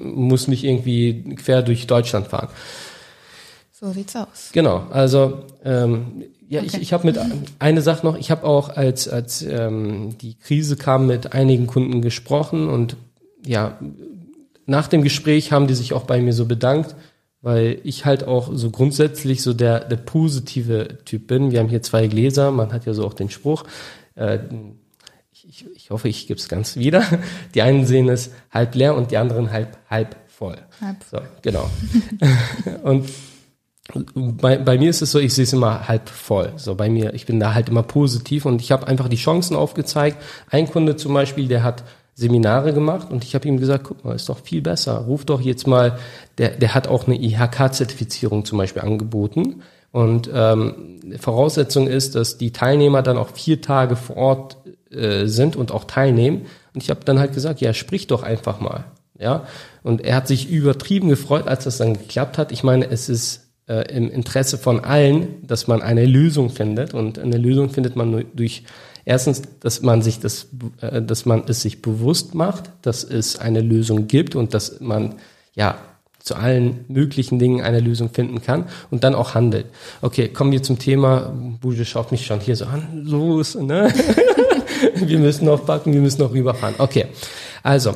muss 0.00 0.46
nicht 0.46 0.62
irgendwie 0.62 1.34
quer 1.34 1.62
durch 1.62 1.86
Deutschland 1.88 2.28
fahren. 2.28 2.48
So 3.76 3.90
sieht's 3.90 4.14
aus. 4.14 4.50
Genau, 4.52 4.86
also 4.90 5.46
ähm, 5.64 6.22
ja, 6.48 6.62
ich, 6.62 6.74
Okay. 6.74 6.82
ich 6.82 6.92
habe 6.92 7.06
mit 7.06 7.18
eine 7.58 7.82
Sache 7.82 8.06
noch, 8.06 8.16
ich 8.16 8.30
habe 8.30 8.44
auch 8.44 8.68
als 8.68 9.08
als 9.08 9.42
ähm, 9.42 10.16
die 10.18 10.36
Krise 10.36 10.76
kam 10.76 11.08
mit 11.08 11.32
einigen 11.32 11.66
Kunden 11.66 12.00
gesprochen 12.00 12.68
und 12.68 12.96
ja, 13.44 13.76
nach 14.64 14.86
dem 14.86 15.02
Gespräch 15.02 15.50
haben 15.50 15.66
die 15.66 15.74
sich 15.74 15.92
auch 15.92 16.04
bei 16.04 16.20
mir 16.20 16.32
so 16.32 16.46
bedankt, 16.46 16.94
weil 17.42 17.80
ich 17.82 18.04
halt 18.04 18.22
auch 18.22 18.50
so 18.54 18.70
grundsätzlich 18.70 19.42
so 19.42 19.52
der 19.52 19.80
der 19.80 19.96
positive 19.96 20.98
Typ 21.04 21.26
bin. 21.26 21.50
Wir 21.50 21.58
haben 21.58 21.68
hier 21.68 21.82
zwei 21.82 22.06
Gläser, 22.06 22.52
man 22.52 22.72
hat 22.72 22.86
ja 22.86 22.94
so 22.94 23.04
auch 23.04 23.14
den 23.14 23.28
Spruch. 23.28 23.64
Äh, 24.14 24.38
ich, 25.32 25.48
ich, 25.48 25.66
ich 25.74 25.90
hoffe, 25.90 26.08
ich 26.08 26.28
gebe 26.28 26.38
es 26.38 26.48
ganz 26.48 26.76
wieder. 26.76 27.02
Die 27.56 27.62
einen 27.62 27.86
sehen 27.86 28.08
es 28.08 28.30
halb 28.52 28.76
leer 28.76 28.94
und 28.94 29.10
die 29.10 29.16
anderen 29.16 29.50
halb 29.50 29.76
halb 29.90 30.14
voll. 30.28 30.58
Halb. 30.80 30.98
So, 31.10 31.18
genau. 31.42 31.68
und 32.84 33.08
bei, 34.14 34.56
bei 34.56 34.78
mir 34.78 34.88
ist 34.88 35.02
es 35.02 35.10
so, 35.10 35.18
ich 35.18 35.34
sehe 35.34 35.44
es 35.44 35.52
immer 35.52 35.88
halb 35.88 36.08
voll. 36.08 36.52
So 36.56 36.74
bei 36.74 36.88
mir, 36.88 37.12
ich 37.12 37.26
bin 37.26 37.38
da 37.38 37.52
halt 37.52 37.68
immer 37.68 37.82
positiv 37.82 38.46
und 38.46 38.62
ich 38.62 38.72
habe 38.72 38.86
einfach 38.86 39.08
die 39.08 39.16
Chancen 39.16 39.56
aufgezeigt. 39.56 40.16
Ein 40.50 40.70
Kunde 40.70 40.96
zum 40.96 41.12
Beispiel, 41.12 41.48
der 41.48 41.62
hat 41.62 41.84
Seminare 42.14 42.72
gemacht 42.72 43.10
und 43.10 43.24
ich 43.24 43.34
habe 43.34 43.46
ihm 43.46 43.58
gesagt, 43.58 43.84
guck 43.84 44.04
mal, 44.04 44.14
ist 44.14 44.28
doch 44.28 44.38
viel 44.38 44.62
besser. 44.62 44.98
Ruf 44.98 45.24
doch 45.24 45.40
jetzt 45.40 45.66
mal, 45.66 45.98
der, 46.38 46.50
der 46.50 46.74
hat 46.74 46.88
auch 46.88 47.06
eine 47.06 47.20
IHK-Zertifizierung 47.20 48.44
zum 48.44 48.56
Beispiel 48.56 48.82
angeboten. 48.82 49.62
Und 49.90 50.30
ähm, 50.32 51.00
Voraussetzung 51.20 51.86
ist, 51.86 52.14
dass 52.14 52.38
die 52.38 52.52
Teilnehmer 52.52 53.02
dann 53.02 53.18
auch 53.18 53.30
vier 53.30 53.60
Tage 53.60 53.96
vor 53.96 54.16
Ort 54.16 54.56
äh, 54.90 55.26
sind 55.26 55.56
und 55.56 55.72
auch 55.72 55.84
teilnehmen. 55.84 56.46
Und 56.72 56.82
ich 56.82 56.90
habe 56.90 57.00
dann 57.04 57.18
halt 57.18 57.34
gesagt, 57.34 57.60
ja, 57.60 57.74
sprich 57.74 58.06
doch 58.06 58.22
einfach 58.22 58.60
mal. 58.60 58.84
Ja. 59.18 59.46
Und 59.82 60.00
er 60.00 60.16
hat 60.16 60.26
sich 60.26 60.48
übertrieben 60.48 61.08
gefreut, 61.08 61.46
als 61.46 61.64
das 61.64 61.78
dann 61.78 61.94
geklappt 61.94 62.38
hat. 62.38 62.50
Ich 62.50 62.64
meine, 62.64 62.90
es 62.90 63.08
ist 63.08 63.43
äh, 63.68 63.90
im 63.94 64.10
Interesse 64.10 64.58
von 64.58 64.84
allen, 64.84 65.46
dass 65.46 65.66
man 65.66 65.82
eine 65.82 66.06
Lösung 66.06 66.50
findet. 66.50 66.94
Und 66.94 67.18
eine 67.18 67.38
Lösung 67.38 67.70
findet 67.70 67.96
man 67.96 68.10
nur 68.10 68.24
durch 68.24 68.64
erstens, 69.04 69.42
dass 69.60 69.82
man 69.82 70.02
sich 70.02 70.20
das, 70.20 70.48
äh, 70.80 71.02
dass 71.02 71.26
man 71.26 71.44
es 71.46 71.62
sich 71.62 71.82
bewusst 71.82 72.34
macht, 72.34 72.70
dass 72.82 73.04
es 73.04 73.38
eine 73.38 73.60
Lösung 73.60 74.06
gibt 74.06 74.34
und 74.34 74.54
dass 74.54 74.80
man 74.80 75.16
ja 75.54 75.78
zu 76.18 76.36
allen 76.36 76.86
möglichen 76.88 77.38
Dingen 77.38 77.60
eine 77.60 77.80
Lösung 77.80 78.08
finden 78.08 78.40
kann 78.40 78.66
und 78.90 79.04
dann 79.04 79.14
auch 79.14 79.34
handelt. 79.34 79.66
Okay, 80.00 80.28
kommen 80.28 80.52
wir 80.52 80.62
zum 80.62 80.78
Thema. 80.78 81.34
Buje 81.60 81.84
schaut 81.84 82.12
mich 82.12 82.24
schon 82.24 82.40
hier 82.40 82.56
so 82.56 82.64
an. 82.64 83.02
Los, 83.04 83.54
ne? 83.54 83.92
wir 84.94 85.18
müssen 85.18 85.44
noch 85.44 85.60
backen, 85.60 85.92
wir 85.92 86.00
müssen 86.00 86.22
noch 86.22 86.32
rüberfahren. 86.32 86.76
Okay. 86.78 87.06
Also, 87.62 87.92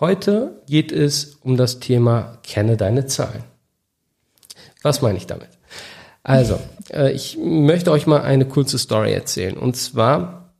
heute 0.00 0.60
geht 0.68 0.90
es 0.90 1.38
um 1.42 1.56
das 1.56 1.78
Thema 1.78 2.38
Kenne 2.42 2.76
deine 2.76 3.06
Zahlen. 3.06 3.44
Was 4.82 5.02
meine 5.02 5.18
ich 5.18 5.26
damit? 5.26 5.48
Also, 6.22 6.58
äh, 6.92 7.12
ich 7.12 7.38
möchte 7.38 7.90
euch 7.90 8.06
mal 8.06 8.20
eine 8.20 8.44
kurze 8.44 8.78
Story 8.78 9.12
erzählen. 9.12 9.56
Und 9.56 9.76
zwar 9.76 10.52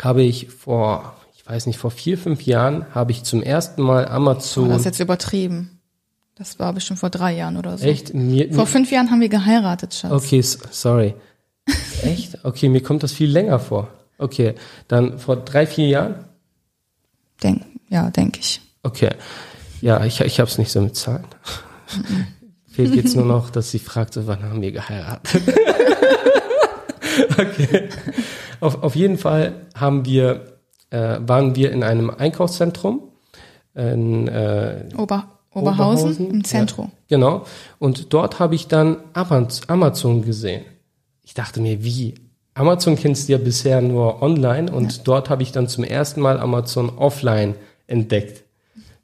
habe 0.00 0.22
ich 0.22 0.48
vor, 0.48 1.14
ich 1.34 1.46
weiß 1.46 1.66
nicht, 1.66 1.78
vor 1.78 1.90
vier, 1.90 2.16
fünf 2.16 2.42
Jahren 2.42 2.86
habe 2.94 3.12
ich 3.12 3.24
zum 3.24 3.42
ersten 3.42 3.82
Mal 3.82 4.08
Amazon. 4.08 4.66
Oh, 4.66 4.68
das 4.68 4.78
ist 4.78 4.84
jetzt 4.86 5.00
übertrieben. 5.00 5.80
Das 6.34 6.58
war 6.58 6.72
bestimmt 6.72 6.98
vor 6.98 7.10
drei 7.10 7.34
Jahren 7.36 7.56
oder 7.56 7.76
so. 7.76 7.84
Echt? 7.86 8.14
Mir, 8.14 8.52
Vor 8.54 8.66
fünf 8.66 8.90
Jahren 8.90 9.10
haben 9.10 9.20
wir 9.20 9.28
geheiratet, 9.28 9.94
Schatz. 9.94 10.10
Okay, 10.12 10.40
sorry. 10.40 11.14
Echt? 12.02 12.44
Okay, 12.44 12.68
mir 12.68 12.82
kommt 12.82 13.02
das 13.02 13.12
viel 13.12 13.30
länger 13.30 13.58
vor. 13.58 13.88
Okay, 14.18 14.54
dann 14.88 15.18
vor 15.18 15.36
drei, 15.36 15.66
vier 15.66 15.88
Jahren? 15.88 16.24
Denk, 17.42 17.62
ja, 17.90 18.10
denke 18.10 18.40
ich. 18.40 18.60
Okay. 18.82 19.10
Ja, 19.82 20.04
ich, 20.04 20.20
ich 20.20 20.40
habe 20.40 20.50
es 20.50 20.58
nicht 20.58 20.72
so 20.72 20.80
mit 20.80 20.96
Zahlen. 20.96 21.26
Fehlt 22.72 22.94
jetzt 22.94 23.14
nur 23.16 23.24
noch, 23.36 23.50
dass 23.50 23.70
sie 23.70 23.78
fragt, 23.78 24.14
so, 24.14 24.26
wann 24.26 24.42
haben 24.42 24.62
wir 24.62 24.72
geheiratet? 24.72 25.42
okay. 27.38 27.88
Auf, 28.60 28.82
auf 28.82 28.96
jeden 28.96 29.18
Fall 29.18 29.54
haben 29.74 30.04
wir, 30.04 30.58
äh, 30.90 31.18
waren 31.20 31.54
wir 31.56 31.70
in 31.72 31.82
einem 31.82 32.10
Einkaufszentrum 32.10 33.02
in 33.74 34.28
äh, 34.28 34.84
Ober, 34.96 35.24
Oberhausen, 35.54 36.30
im 36.30 36.44
Zentrum. 36.44 36.92
Ja, 37.08 37.16
genau. 37.16 37.44
Und 37.78 38.12
dort 38.12 38.38
habe 38.38 38.54
ich 38.54 38.68
dann 38.68 38.98
Amaz- 39.14 39.62
Amazon 39.68 40.22
gesehen. 40.24 40.64
Ich 41.22 41.34
dachte 41.34 41.60
mir, 41.60 41.82
wie? 41.82 42.14
Amazon 42.54 42.96
kennst 42.96 43.28
du 43.28 43.32
ja 43.32 43.38
bisher 43.38 43.80
nur 43.80 44.20
online 44.20 44.70
und 44.70 45.08
dort 45.08 45.30
habe 45.30 45.42
ich 45.42 45.52
dann 45.52 45.68
zum 45.68 45.84
ersten 45.84 46.20
Mal 46.20 46.38
Amazon 46.38 46.90
offline 46.98 47.54
entdeckt. 47.86 48.44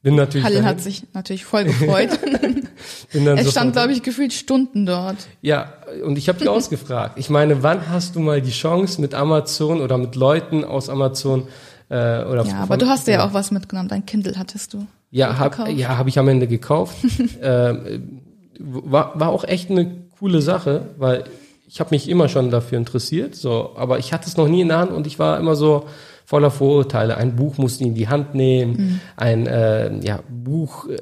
Bin 0.03 0.17
natürlich 0.17 0.47
dahin- 0.47 0.65
hat 0.67 0.81
sich 0.83 1.03
natürlich 1.15 1.45
voll 1.47 1.65
gefreut. 1.65 2.11
bin 3.13 3.25
dann 3.25 3.37
sofort- 3.39 3.53
stand, 3.53 3.73
glaube 3.73 3.93
ich, 3.93 4.03
gefühlt 4.03 4.33
Stunden 4.33 4.87
dort. 4.87 5.17
Ja, 5.43 5.73
und 6.05 6.19
ich 6.19 6.29
habe 6.29 6.39
die 6.39 6.49
ausgefragt. 6.49 7.19
Ich 7.19 7.31
meine, 7.31 7.63
wann 7.63 7.89
hast 7.89 8.17
du 8.17 8.21
mal 8.21 8.41
die 8.43 8.51
Chance 8.51 9.01
mit 9.01 9.15
Amazon 9.15 9.81
oder 9.81 9.99
mit 9.99 10.15
Leuten 10.17 10.65
aus 10.65 10.89
Amazon 10.89 11.49
äh, 11.89 12.25
oder 12.25 12.45
Ja, 12.45 12.61
aber 12.61 12.77
du 12.77 12.87
hast 12.87 13.07
ja 13.09 13.25
auch 13.27 13.33
was 13.35 13.51
mitgenommen. 13.51 13.89
Dein 13.89 14.05
Kindle 14.07 14.35
hattest 14.39 14.75
du. 14.75 14.87
Ja, 15.11 15.39
hab, 15.39 15.69
ja, 15.69 15.97
habe 15.97 16.09
ich 16.09 16.19
am 16.19 16.29
Ende 16.29 16.47
gekauft. 16.47 16.97
ähm, 17.43 18.21
war, 18.59 19.19
war 19.19 19.29
auch 19.31 19.45
echt 19.45 19.71
eine 19.71 19.91
coole 20.19 20.43
Sache, 20.43 20.83
weil 20.99 21.25
ich 21.69 21.81
habe 21.81 21.91
mich 21.91 22.09
immer 22.09 22.29
schon 22.29 22.51
dafür 22.51 22.79
interessiert, 22.79 23.35
so, 23.35 23.73
aber 23.77 23.99
ich 23.99 24.13
hatte 24.13 24.27
es 24.27 24.37
noch 24.37 24.49
nie 24.49 24.63
in 24.63 24.69
der 24.69 24.79
Hand 24.79 24.91
und 24.91 25.07
ich 25.07 25.19
war 25.19 25.39
immer 25.39 25.55
so 25.55 25.85
voller 26.29 26.51
Vorurteile. 26.51 27.17
Ein 27.17 27.37
Buch 27.37 27.57
musst 27.57 27.81
du 27.81 27.87
in 27.87 27.95
die 27.95 28.07
Hand 28.09 28.35
nehmen, 28.35 28.73
Mhm. 28.77 29.01
ein 29.17 29.47
äh, 29.47 29.99
ja, 30.05 30.21
Buch, 30.29 30.87
äh, 30.87 30.99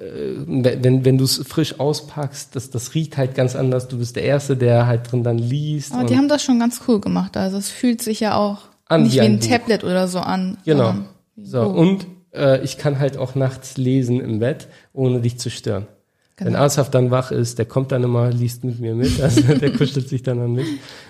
wenn, 0.47 1.04
wenn 1.04 1.18
du 1.18 1.25
es 1.25 1.42
frisch 1.45 1.80
auspackst, 1.80 2.54
das, 2.54 2.71
das 2.71 2.95
riecht 2.95 3.16
halt 3.16 3.35
ganz 3.35 3.56
anders. 3.56 3.88
Du 3.88 3.99
bist 3.99 4.14
der 4.14 4.23
Erste, 4.23 4.56
der 4.56 4.87
halt 4.87 5.11
drin 5.11 5.25
dann 5.25 5.38
liest. 5.38 5.92
Aber 5.92 6.04
die 6.04 6.16
haben 6.16 6.28
das 6.28 6.45
schon 6.45 6.61
ganz 6.61 6.80
cool 6.87 7.00
gemacht. 7.00 7.37
Also 7.37 7.56
es 7.56 7.71
fühlt 7.71 8.02
sich 8.02 8.21
ja 8.21 8.37
auch 8.37 8.59
An 8.87 9.02
nicht 9.02 9.14
wie 9.16 9.21
ein 9.21 9.40
Buch. 9.40 9.49
Tablet 9.49 9.83
oder 9.83 10.06
so 10.06 10.21
an. 10.21 10.59
Genau. 10.64 10.95
So, 11.37 11.62
und 11.62 12.06
äh, 12.33 12.62
ich 12.62 12.78
kann 12.78 13.00
halt 13.00 13.18
auch 13.18 13.35
nachts 13.35 13.76
lesen 13.76 14.21
im 14.21 14.38
Bett, 14.38 14.68
ohne 14.92 15.21
dich 15.21 15.40
zu 15.40 15.50
stören. 15.50 15.88
Genau. 16.37 16.50
Wenn 16.50 16.57
Asaf 16.57 16.90
dann 16.90 17.11
wach 17.11 17.31
ist, 17.31 17.59
der 17.59 17.64
kommt 17.64 17.93
dann 17.93 18.05
immer, 18.05 18.28
liest 18.28 18.62
mit 18.62 18.78
mir 18.78 18.95
mit, 18.95 19.21
also 19.23 19.40
der 19.55 19.73
kuschelt 19.73 20.07
sich 20.07 20.23
dann 20.23 20.38
an 20.38 20.52
mich 20.52 20.66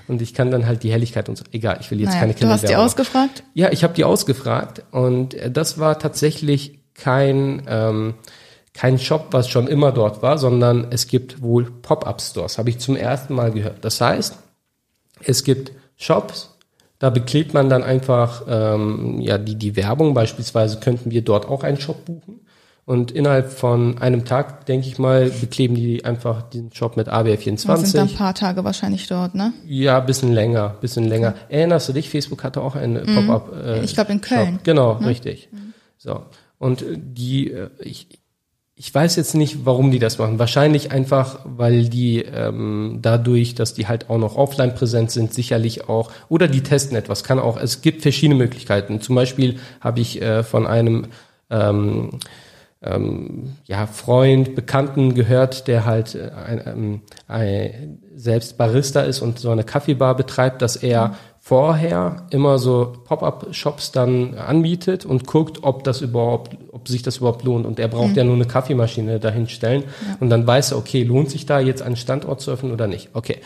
und 0.07 0.23
ich 0.23 0.35
kann 0.35 0.53
dann 0.53 0.67
halt 0.67 0.85
die 0.85 0.93
Helligkeit 0.93 1.29
und 1.29 1.37
so. 1.37 1.45
Egal, 1.51 1.79
ich 1.81 1.91
will 1.91 1.99
jetzt 1.99 2.11
naja, 2.11 2.21
keine 2.21 2.35
du 2.35 2.47
hast 2.47 2.63
die 2.63 2.73
machen. 2.73 2.85
ausgefragt? 2.85 3.43
Ja, 3.53 3.73
ich 3.73 3.83
habe 3.83 3.93
die 3.93 4.05
ausgefragt 4.05 4.85
und 4.93 5.35
äh, 5.35 5.51
das 5.51 5.79
war 5.79 5.99
tatsächlich 5.99 6.79
kein 6.95 7.63
ähm, 7.67 8.15
kein 8.73 8.99
Shop, 8.99 9.29
was 9.31 9.49
schon 9.49 9.67
immer 9.67 9.91
dort 9.91 10.23
war, 10.23 10.39
sondern 10.39 10.89
es 10.91 11.09
gibt 11.09 11.43
wohl 11.43 11.65
Pop-up-Stores. 11.65 12.59
Habe 12.59 12.71
ich 12.71 12.79
zum 12.79 12.95
ersten 12.95 13.35
Mal 13.35 13.51
gehört. 13.51 13.85
Das 13.85 14.01
heißt, 14.01 14.37
es 15.25 15.45
gibt 15.45 15.73
Shops, 15.97 16.57
da 16.99 17.11
beklebt 17.11 17.55
man 17.55 17.69
dann 17.69 17.83
einfach 17.83 18.43
ähm, 18.49 19.21
ja 19.21 19.39
die 19.39 19.57
die 19.57 19.75
Werbung. 19.75 20.15
Beispielsweise 20.15 20.79
könnten 20.79 21.11
wir 21.11 21.23
dort 21.23 21.49
auch 21.49 21.65
einen 21.65 21.81
Shop 21.81 22.05
buchen. 22.05 22.41
Und 22.87 23.11
innerhalb 23.11 23.51
von 23.51 23.99
einem 23.99 24.25
Tag, 24.25 24.65
denke 24.67 24.87
ich 24.87 24.97
mal, 24.97 25.29
bekleben 25.29 25.75
die 25.75 26.05
einfach 26.05 26.43
diesen 26.43 26.73
Shop 26.73 26.97
mit 26.97 27.09
Wir 27.09 27.13
sind 27.37 27.67
dann 27.67 27.75
ein 27.75 28.09
ABR24. 28.09 28.17
paar 28.17 28.33
Tage 28.35 28.63
wahrscheinlich 28.63 29.09
dort, 29.09 29.35
ne? 29.35 29.53
Ja, 29.67 29.99
bisschen 29.99 30.33
länger, 30.33 30.77
bisschen 30.81 31.03
länger. 31.05 31.35
Erinnerst 31.49 31.89
du 31.89 31.93
dich? 31.93 32.09
Facebook 32.09 32.45
hatte 32.45 32.61
auch 32.63 32.77
eine 32.77 33.01
Pop-up. 33.01 33.53
Äh, 33.53 33.79
Mhm. 33.79 33.85
Ich 33.85 33.95
glaube 33.95 34.13
in 34.13 34.21
Köln. 34.21 34.55
Shop. 34.55 34.65
Genau, 34.65 34.93
richtig. 34.93 35.49
So. 35.99 36.23
Und 36.59 36.83
äh, 36.83 36.97
die, 36.97 37.51
äh, 37.51 37.71
ich, 37.81 38.07
ich 38.77 38.95
weiß 38.95 39.17
jetzt 39.17 39.35
nicht, 39.35 39.65
warum 39.67 39.91
die 39.91 39.99
das 39.99 40.19
machen. 40.19 40.39
Wahrscheinlich 40.39 40.93
einfach, 40.93 41.41
weil 41.45 41.89
die 41.89 42.21
ähm, 42.23 43.01
dadurch, 43.03 43.57
dass 43.57 43.75
die 43.75 43.89
halt 43.89 44.11
auch 44.11 44.19
noch 44.19 44.37
offline 44.37 44.77
präsent 44.77 45.11
sind, 45.11 45.35
sicherlich 45.35 45.89
auch, 45.89 46.13
oder 46.29 46.47
die 46.47 46.63
testen 46.63 46.97
etwas, 46.97 47.25
kann 47.25 47.41
auch, 47.41 47.57
es 47.57 47.81
gibt 47.81 48.03
verschiedene 48.03 48.37
Möglichkeiten. 48.37 49.01
Zum 49.01 49.17
Beispiel 49.17 49.59
habe 49.81 49.99
ich 49.99 50.23
äh, 50.23 50.45
von 50.45 50.69
einem 50.69 51.07
ähm, 51.51 52.11
ähm, 52.83 53.57
ja, 53.65 53.87
Freund, 53.87 54.55
Bekannten 54.55 55.15
gehört, 55.15 55.67
der 55.67 55.87
halt 55.87 56.15
äh, 56.15 56.31
ein, 56.31 56.63
ähm, 56.67 57.01
ein, 57.27 58.03
selbst 58.15 58.59
Barista 58.59 59.01
ist 59.01 59.21
und 59.23 59.39
so 59.39 59.51
eine 59.51 59.65
Kaffeebar 59.65 60.15
betreibt, 60.15 60.63
dass 60.63 60.77
er 60.77 61.17
vorher 61.41 62.27
immer 62.31 62.59
so 62.59 62.93
Pop-up-Shops 63.05 63.93
dann 63.93 64.35
anbietet 64.35 65.07
und 65.07 65.27
guckt, 65.27 65.63
ob 65.63 65.85
das 65.85 66.01
überhaupt, 66.01 66.57
ob 66.73 66.89
sich 66.89 67.03
das 67.03 67.19
überhaupt 67.19 67.45
lohnt. 67.45 67.67
Und 67.67 67.79
er 67.79 67.89
braucht 67.89 68.17
ja 68.17 68.25
nur 68.25 68.35
eine 68.35 68.47
Kaffeemaschine 68.47 69.21
dahinstellen 69.21 69.85
und 70.19 70.29
dann 70.29 70.47
weiß 70.47 70.73
er, 70.73 70.79
okay, 70.79 71.03
lohnt 71.03 71.31
sich 71.31 71.47
da 71.47 71.61
jetzt 71.61 71.83
einen 71.83 71.97
Standort 71.97 72.41
zu 72.41 72.51
öffnen 72.51 72.73
oder 72.73 72.89
nicht? 72.89 73.11
Okay. 73.15 73.39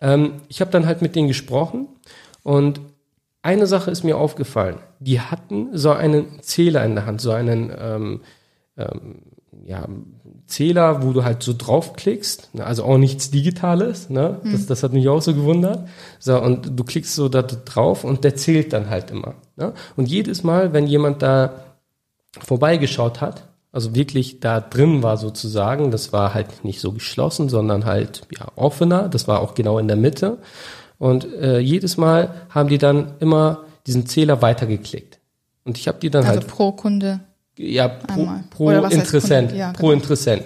Ähm, 0.00 0.34
ich 0.48 0.60
habe 0.60 0.70
dann 0.70 0.86
halt 0.86 1.00
mit 1.00 1.16
denen 1.16 1.28
gesprochen 1.28 1.88
und 2.42 2.80
eine 3.40 3.66
Sache 3.66 3.90
ist 3.90 4.04
mir 4.04 4.18
aufgefallen. 4.18 4.76
Die 5.00 5.20
hatten 5.20 5.70
so 5.72 5.90
einen 5.90 6.42
Zähler 6.42 6.84
in 6.84 6.94
der 6.94 7.06
Hand, 7.06 7.20
so 7.20 7.32
einen 7.32 7.72
ähm, 7.76 8.20
ähm, 8.76 9.22
ja, 9.64 9.86
Zähler, 10.46 11.02
wo 11.02 11.12
du 11.12 11.24
halt 11.24 11.42
so 11.42 11.54
draufklickst, 11.56 12.54
ne? 12.54 12.64
also 12.64 12.84
auch 12.84 12.98
nichts 12.98 13.30
Digitales, 13.30 14.10
ne? 14.10 14.40
Das, 14.44 14.66
das 14.66 14.82
hat 14.82 14.92
mich 14.92 15.08
auch 15.08 15.22
so 15.22 15.34
gewundert. 15.34 15.86
So, 16.18 16.40
und 16.40 16.78
du 16.78 16.84
klickst 16.84 17.14
so 17.14 17.28
da 17.28 17.42
drauf 17.42 18.04
und 18.04 18.24
der 18.24 18.34
zählt 18.34 18.72
dann 18.72 18.90
halt 18.90 19.10
immer. 19.10 19.34
Ne? 19.56 19.72
Und 19.96 20.08
jedes 20.08 20.42
Mal, 20.42 20.72
wenn 20.72 20.86
jemand 20.86 21.22
da 21.22 21.52
vorbeigeschaut 22.40 23.20
hat, 23.20 23.44
also 23.72 23.94
wirklich 23.94 24.40
da 24.40 24.60
drin 24.60 25.02
war 25.02 25.16
sozusagen, 25.16 25.90
das 25.90 26.12
war 26.12 26.34
halt 26.34 26.64
nicht 26.64 26.80
so 26.80 26.92
geschlossen, 26.92 27.48
sondern 27.48 27.84
halt 27.84 28.22
ja, 28.38 28.46
offener, 28.56 29.08
das 29.08 29.28
war 29.28 29.40
auch 29.40 29.54
genau 29.54 29.78
in 29.78 29.88
der 29.88 29.96
Mitte. 29.96 30.38
Und 30.98 31.24
äh, 31.24 31.58
jedes 31.58 31.96
Mal 31.96 32.34
haben 32.50 32.68
die 32.68 32.78
dann 32.78 33.14
immer 33.20 33.64
diesen 33.86 34.06
Zähler 34.06 34.42
weitergeklickt. 34.42 35.18
Und 35.64 35.78
ich 35.78 35.88
habe 35.88 35.98
die 36.00 36.10
dann 36.10 36.24
Also 36.24 36.40
halt 36.40 36.48
pro 36.48 36.72
Kunde. 36.72 37.20
Ja, 37.62 37.88
pro, 37.88 38.28
pro 38.50 38.66
was 38.66 38.92
Interessent? 38.92 39.52
Ja, 39.52 39.72
pro 39.72 39.88
genau. 39.88 40.00
Interessent. 40.00 40.44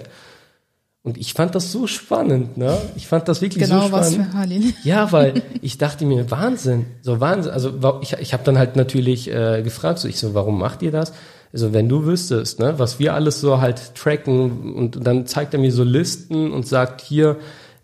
Und 1.02 1.18
ich 1.18 1.34
fand 1.34 1.54
das 1.54 1.70
so 1.70 1.86
spannend, 1.86 2.56
ne? 2.56 2.76
Ich 2.96 3.06
fand 3.06 3.28
das 3.28 3.40
wirklich 3.40 3.62
Genau 3.62 3.86
so 3.86 3.92
was 3.92 4.12
spannend. 4.12 4.32
für 4.32 4.38
Halil. 4.38 4.74
Ja, 4.82 5.12
weil 5.12 5.34
ich 5.62 5.78
dachte 5.78 6.04
mir, 6.04 6.30
Wahnsinn, 6.32 6.86
so 7.00 7.20
Wahnsinn. 7.20 7.52
Also 7.52 8.00
ich, 8.02 8.14
ich 8.14 8.32
habe 8.32 8.42
dann 8.42 8.58
halt 8.58 8.74
natürlich 8.74 9.32
äh, 9.32 9.62
gefragt, 9.62 10.00
so 10.00 10.08
ich 10.08 10.18
so, 10.18 10.34
warum 10.34 10.58
macht 10.58 10.82
ihr 10.82 10.90
das? 10.90 11.12
Also 11.52 11.72
wenn 11.72 11.88
du 11.88 12.04
wüsstest, 12.06 12.58
ne, 12.58 12.78
was 12.78 12.98
wir 12.98 13.14
alles 13.14 13.40
so 13.40 13.60
halt 13.60 13.94
tracken 13.94 14.74
und 14.74 15.06
dann 15.06 15.26
zeigt 15.26 15.54
er 15.54 15.60
mir 15.60 15.70
so 15.70 15.84
Listen 15.84 16.50
und 16.50 16.66
sagt 16.66 17.00
hier, 17.00 17.36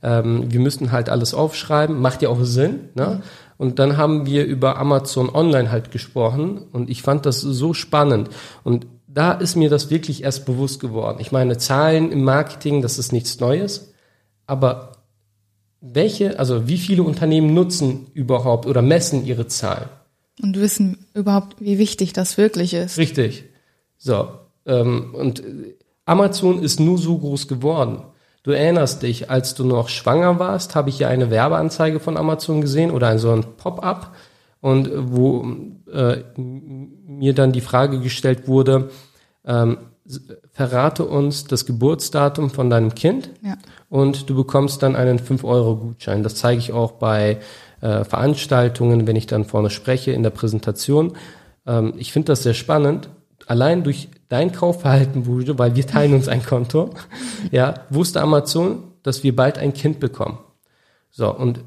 ähm, 0.03 0.53
wir 0.53 0.59
müssen 0.59 0.91
halt 0.91 1.09
alles 1.09 1.33
aufschreiben, 1.33 2.01
macht 2.01 2.23
ja 2.23 2.29
auch 2.29 2.43
Sinn, 2.43 2.89
ne? 2.95 3.23
Und 3.57 3.79
dann 3.79 3.97
haben 3.97 4.27
wir 4.27 4.45
über 4.45 4.77
Amazon 4.79 5.33
Online 5.33 5.71
halt 5.71 5.93
gesprochen 5.93 6.63
und 6.73 6.91
ich 6.91 7.03
fand 7.03 7.25
das 7.25 7.41
so 7.41 7.73
spannend 7.75 8.29
und 8.65 8.87
da 9.15 9.33
ist 9.33 9.57
mir 9.57 9.69
das 9.69 9.91
wirklich 9.91 10.23
erst 10.23 10.47
bewusst 10.47 10.81
geworden. 10.81 11.19
Ich 11.21 11.33
meine, 11.33 11.59
Zahlen 11.59 12.11
im 12.11 12.25
Marketing, 12.25 12.81
das 12.83 12.99
ist 12.99 13.13
nichts 13.13 13.41
Neues, 13.41 13.93
aber 14.47 14.93
welche, 15.81 16.39
also 16.39 16.69
wie 16.69 16.79
viele 16.79 17.03
Unternehmen 17.03 17.53
nutzen 17.55 18.07
überhaupt 18.15 18.67
oder 18.67 18.83
messen 18.83 19.27
ihre 19.27 19.49
Zahlen? 19.49 19.89
Und 20.41 20.59
wissen 20.59 21.07
überhaupt, 21.15 21.57
wie 21.61 21.79
wichtig 21.79 22.13
das 22.13 22.39
wirklich 22.39 22.73
ist. 22.73 22.97
Richtig. 22.97 23.45
So. 23.99 24.29
Ähm, 24.65 25.15
und 25.15 25.43
Amazon 26.05 26.63
ist 26.63 26.81
nur 26.81 26.99
so 26.99 27.19
groß 27.19 27.49
geworden. 27.49 28.05
Du 28.45 28.51
erinnerst 28.51 29.03
dich, 29.03 29.31
als 29.31 29.55
du 29.55 29.65
noch 29.65 29.89
schwanger 29.89 30.39
warst, 30.39 30.75
habe 30.75 30.89
ich 30.89 30.99
ja 30.99 31.09
eine 31.09 31.31
Werbeanzeige 31.31 32.01
von 32.01 32.17
Amazon 32.17 32.61
gesehen 32.61 32.91
oder 32.91 33.09
ein, 33.09 33.19
so 33.19 33.31
ein 33.31 33.45
Pop-up 33.57 34.15
und 34.63 34.89
wo 34.95 35.45
äh, 35.93 36.23
mir 36.39 37.35
dann 37.35 37.53
die 37.53 37.61
Frage 37.61 38.01
gestellt 38.01 38.49
wurde, 38.49 38.89
ähm, 39.45 39.77
verrate 40.53 41.05
uns 41.05 41.45
das 41.45 41.67
Geburtsdatum 41.67 42.49
von 42.51 42.71
deinem 42.71 42.95
Kind 42.95 43.31
Ja. 43.43 43.57
und 43.91 44.31
du 44.31 44.35
bekommst 44.35 44.83
dann 44.83 44.97
einen 44.97 45.19
5-Euro-Gutschein. 45.19 46.23
Das 46.23 46.37
zeige 46.37 46.59
ich 46.61 46.73
auch 46.73 46.93
bei 46.93 47.39
äh, 47.81 48.05
Veranstaltungen, 48.05 49.07
wenn 49.07 49.17
ich 49.17 49.27
dann 49.27 49.45
vorne 49.45 49.69
spreche 49.71 50.13
in 50.13 50.23
der 50.23 50.31
Präsentation. 50.31 51.15
Ähm, 51.67 51.95
ich 51.97 52.13
finde 52.13 52.27
das 52.27 52.43
sehr 52.45 52.55
spannend. 52.55 53.11
allein 53.49 53.83
durch 53.83 54.09
dein 54.29 54.53
Kaufverhalten, 54.53 55.27
Wujo, 55.27 55.59
weil 55.59 55.75
wir 55.75 55.87
teilen 55.87 56.15
uns 56.15 56.29
ein 56.29 56.45
Konto, 56.47 56.91
ja, 57.51 57.75
wusste 57.91 58.21
Amazon, 58.23 58.85
dass 59.03 59.25
wir 59.25 59.35
bald 59.35 59.59
ein 59.59 59.73
Kind 59.75 59.99
bekommen. 59.99 60.39
So, 61.11 61.35
und 61.35 61.61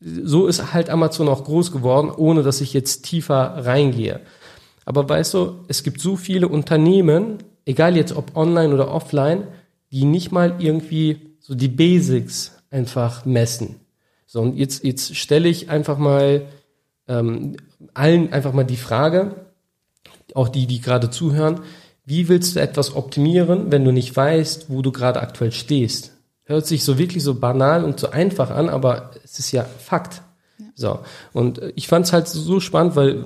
so 0.00 0.46
ist 0.46 0.74
halt 0.74 0.90
Amazon 0.90 1.28
auch 1.28 1.44
groß 1.44 1.72
geworden, 1.72 2.10
ohne 2.10 2.42
dass 2.42 2.60
ich 2.60 2.72
jetzt 2.72 3.02
tiefer 3.02 3.64
reingehe. 3.64 4.20
Aber 4.84 5.08
weißt 5.08 5.34
du, 5.34 5.64
es 5.68 5.82
gibt 5.82 6.00
so 6.00 6.16
viele 6.16 6.48
Unternehmen, 6.48 7.38
egal 7.64 7.96
jetzt 7.96 8.14
ob 8.14 8.36
online 8.36 8.72
oder 8.72 8.90
offline, 8.92 9.48
die 9.90 10.04
nicht 10.04 10.32
mal 10.32 10.56
irgendwie 10.58 11.36
so 11.40 11.54
die 11.54 11.68
Basics 11.68 12.52
einfach 12.70 13.24
messen. 13.24 13.76
So, 14.26 14.42
und 14.42 14.56
jetzt, 14.56 14.84
jetzt 14.84 15.16
stelle 15.16 15.48
ich 15.48 15.70
einfach 15.70 15.98
mal 15.98 16.46
ähm, 17.08 17.56
allen 17.94 18.32
einfach 18.32 18.52
mal 18.52 18.64
die 18.64 18.76
Frage, 18.76 19.46
auch 20.34 20.48
die, 20.48 20.66
die 20.66 20.80
gerade 20.80 21.10
zuhören, 21.10 21.60
wie 22.04 22.28
willst 22.28 22.56
du 22.56 22.60
etwas 22.60 22.94
optimieren, 22.94 23.72
wenn 23.72 23.84
du 23.84 23.92
nicht 23.92 24.14
weißt, 24.14 24.70
wo 24.70 24.82
du 24.82 24.92
gerade 24.92 25.20
aktuell 25.20 25.52
stehst? 25.52 26.15
Hört 26.46 26.66
sich 26.66 26.84
so 26.84 26.96
wirklich 26.96 27.22
so 27.22 27.34
banal 27.34 27.84
und 27.84 28.00
so 28.00 28.10
einfach 28.10 28.50
an, 28.50 28.68
aber 28.68 29.10
es 29.24 29.38
ist 29.38 29.52
ja 29.52 29.64
Fakt. 29.64 30.22
Ja. 30.58 30.66
So. 30.74 30.98
Und 31.32 31.58
äh, 31.58 31.72
ich 31.74 31.88
fand 31.88 32.06
es 32.06 32.12
halt 32.12 32.28
so 32.28 32.60
spannend, 32.60 32.96
weil 32.96 33.24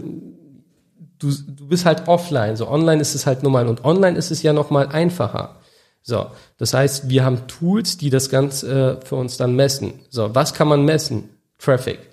du, 1.18 1.30
du 1.30 1.68
bist 1.68 1.84
halt 1.84 2.08
offline. 2.08 2.56
So 2.56 2.68
online 2.68 3.00
ist 3.00 3.14
es 3.14 3.26
halt 3.26 3.42
normal. 3.42 3.68
Und 3.68 3.84
online 3.84 4.16
ist 4.16 4.30
es 4.30 4.42
ja 4.42 4.52
noch 4.52 4.70
mal 4.70 4.88
einfacher. 4.88 5.60
So. 6.02 6.26
Das 6.58 6.74
heißt, 6.74 7.08
wir 7.08 7.24
haben 7.24 7.46
Tools, 7.46 7.98
die 7.98 8.10
das 8.10 8.30
Ganze 8.30 8.98
äh, 9.02 9.06
für 9.06 9.16
uns 9.16 9.36
dann 9.36 9.54
messen. 9.54 10.00
So. 10.08 10.34
Was 10.34 10.54
kann 10.54 10.68
man 10.68 10.84
messen? 10.84 11.28
Traffic. 11.58 12.09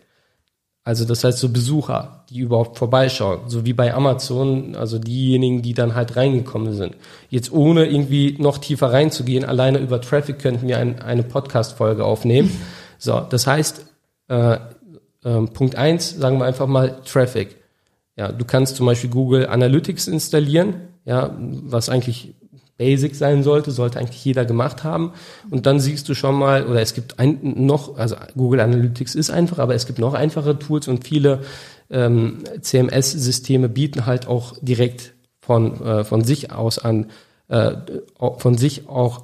Also 0.87 1.03
das 1.03 1.25
heißt 1.25 1.39
so 1.39 1.49
Besucher, 1.49 2.23
die 2.29 2.39
überhaupt 2.39 2.77
vorbeischauen, 2.77 3.49
so 3.49 3.65
wie 3.65 3.73
bei 3.73 3.93
Amazon, 3.93 4.73
also 4.77 4.99
diejenigen, 4.99 5.61
die 5.61 5.73
dann 5.73 5.95
halt 5.95 6.15
reingekommen 6.15 6.71
sind. 6.71 6.95
Jetzt 7.29 7.51
ohne 7.51 7.87
irgendwie 7.87 8.37
noch 8.39 8.57
tiefer 8.57 8.93
reinzugehen, 8.93 9.43
alleine 9.43 9.79
über 9.79 9.99
Traffic 9.99 10.39
könnten 10.39 10.65
wir 10.65 10.77
ein, 10.77 11.01
eine 11.01 11.23
Podcast-Folge 11.23 12.05
aufnehmen. 12.05 12.49
So, 12.99 13.19
das 13.19 13.45
heißt, 13.45 13.85
äh, 14.27 14.53
äh, 14.53 14.57
Punkt 15.53 15.75
eins, 15.75 16.17
sagen 16.17 16.39
wir 16.39 16.45
einfach 16.45 16.65
mal 16.65 16.99
Traffic. 17.05 17.57
Ja, 18.15 18.31
du 18.31 18.43
kannst 18.43 18.75
zum 18.77 18.87
Beispiel 18.87 19.11
Google 19.11 19.45
Analytics 19.45 20.07
installieren, 20.07 20.87
ja, 21.05 21.35
was 21.37 21.89
eigentlich 21.89 22.33
Basic 22.77 23.15
sein 23.15 23.43
sollte, 23.43 23.71
sollte 23.71 23.99
eigentlich 23.99 24.23
jeder 24.23 24.45
gemacht 24.45 24.83
haben. 24.83 25.13
Und 25.49 25.65
dann 25.65 25.79
siehst 25.79 26.07
du 26.09 26.13
schon 26.13 26.35
mal, 26.35 26.67
oder 26.67 26.81
es 26.81 26.93
gibt 26.93 27.19
ein, 27.19 27.39
noch, 27.41 27.97
also 27.97 28.15
Google 28.35 28.59
Analytics 28.59 29.15
ist 29.15 29.29
einfach, 29.29 29.59
aber 29.59 29.75
es 29.75 29.87
gibt 29.87 29.99
noch 29.99 30.13
einfache 30.13 30.59
Tools 30.59 30.87
und 30.87 31.03
viele 31.03 31.41
ähm, 31.89 32.43
CMS-Systeme 32.61 33.69
bieten 33.69 34.05
halt 34.05 34.27
auch 34.27 34.55
direkt 34.61 35.13
von, 35.41 35.81
äh, 35.81 36.03
von 36.03 36.23
sich 36.23 36.51
aus 36.51 36.77
an, 36.77 37.07
äh, 37.47 37.73
von 38.37 38.57
sich 38.57 38.89
auch 38.89 39.23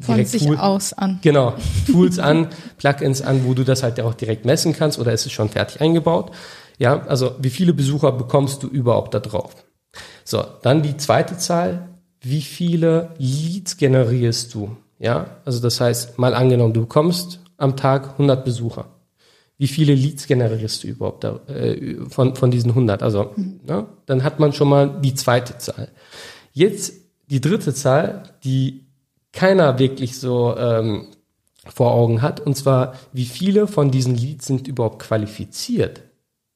von 0.00 0.24
sich 0.24 0.44
Tool, 0.44 0.56
aus 0.56 0.92
an. 0.92 1.18
Genau, 1.22 1.54
Tools 1.86 2.20
an, 2.20 2.48
Plugins 2.76 3.22
an, 3.22 3.44
wo 3.44 3.54
du 3.54 3.64
das 3.64 3.82
halt 3.82 4.00
auch 4.00 4.14
direkt 4.14 4.44
messen 4.44 4.72
kannst 4.72 5.00
oder 5.00 5.12
ist 5.12 5.26
es 5.26 5.32
schon 5.32 5.48
fertig 5.48 5.80
eingebaut. 5.80 6.30
Ja, 6.78 7.06
also 7.06 7.34
wie 7.40 7.50
viele 7.50 7.74
Besucher 7.74 8.12
bekommst 8.12 8.62
du 8.62 8.68
überhaupt 8.68 9.14
da 9.14 9.20
drauf? 9.20 9.52
So, 10.24 10.44
dann 10.62 10.82
die 10.82 10.96
zweite 10.96 11.36
Zahl, 11.38 11.89
wie 12.20 12.42
viele 12.42 13.10
Leads 13.18 13.76
generierst 13.76 14.54
du? 14.54 14.76
Ja, 14.98 15.38
also 15.44 15.60
das 15.60 15.80
heißt, 15.80 16.18
mal 16.18 16.34
angenommen, 16.34 16.74
du 16.74 16.82
bekommst 16.82 17.40
am 17.56 17.76
Tag 17.76 18.12
100 18.12 18.44
Besucher. 18.44 18.86
Wie 19.56 19.68
viele 19.68 19.94
Leads 19.94 20.26
generierst 20.26 20.84
du 20.84 20.88
überhaupt 20.88 21.24
da, 21.24 21.40
äh, 21.48 21.96
von, 22.08 22.34
von 22.34 22.50
diesen 22.50 22.70
100? 22.70 23.02
Also, 23.02 23.32
mhm. 23.36 23.60
ne, 23.66 23.86
dann 24.06 24.24
hat 24.24 24.40
man 24.40 24.52
schon 24.52 24.68
mal 24.68 25.00
die 25.00 25.14
zweite 25.14 25.58
Zahl. 25.58 25.88
Jetzt 26.52 26.94
die 27.28 27.40
dritte 27.40 27.74
Zahl, 27.74 28.22
die 28.44 28.86
keiner 29.32 29.78
wirklich 29.78 30.18
so 30.18 30.56
ähm, 30.56 31.08
vor 31.66 31.92
Augen 31.92 32.22
hat, 32.22 32.40
und 32.40 32.56
zwar, 32.56 32.94
wie 33.12 33.26
viele 33.26 33.66
von 33.66 33.90
diesen 33.90 34.14
Leads 34.16 34.46
sind 34.46 34.66
überhaupt 34.66 35.02
qualifiziert? 35.02 36.02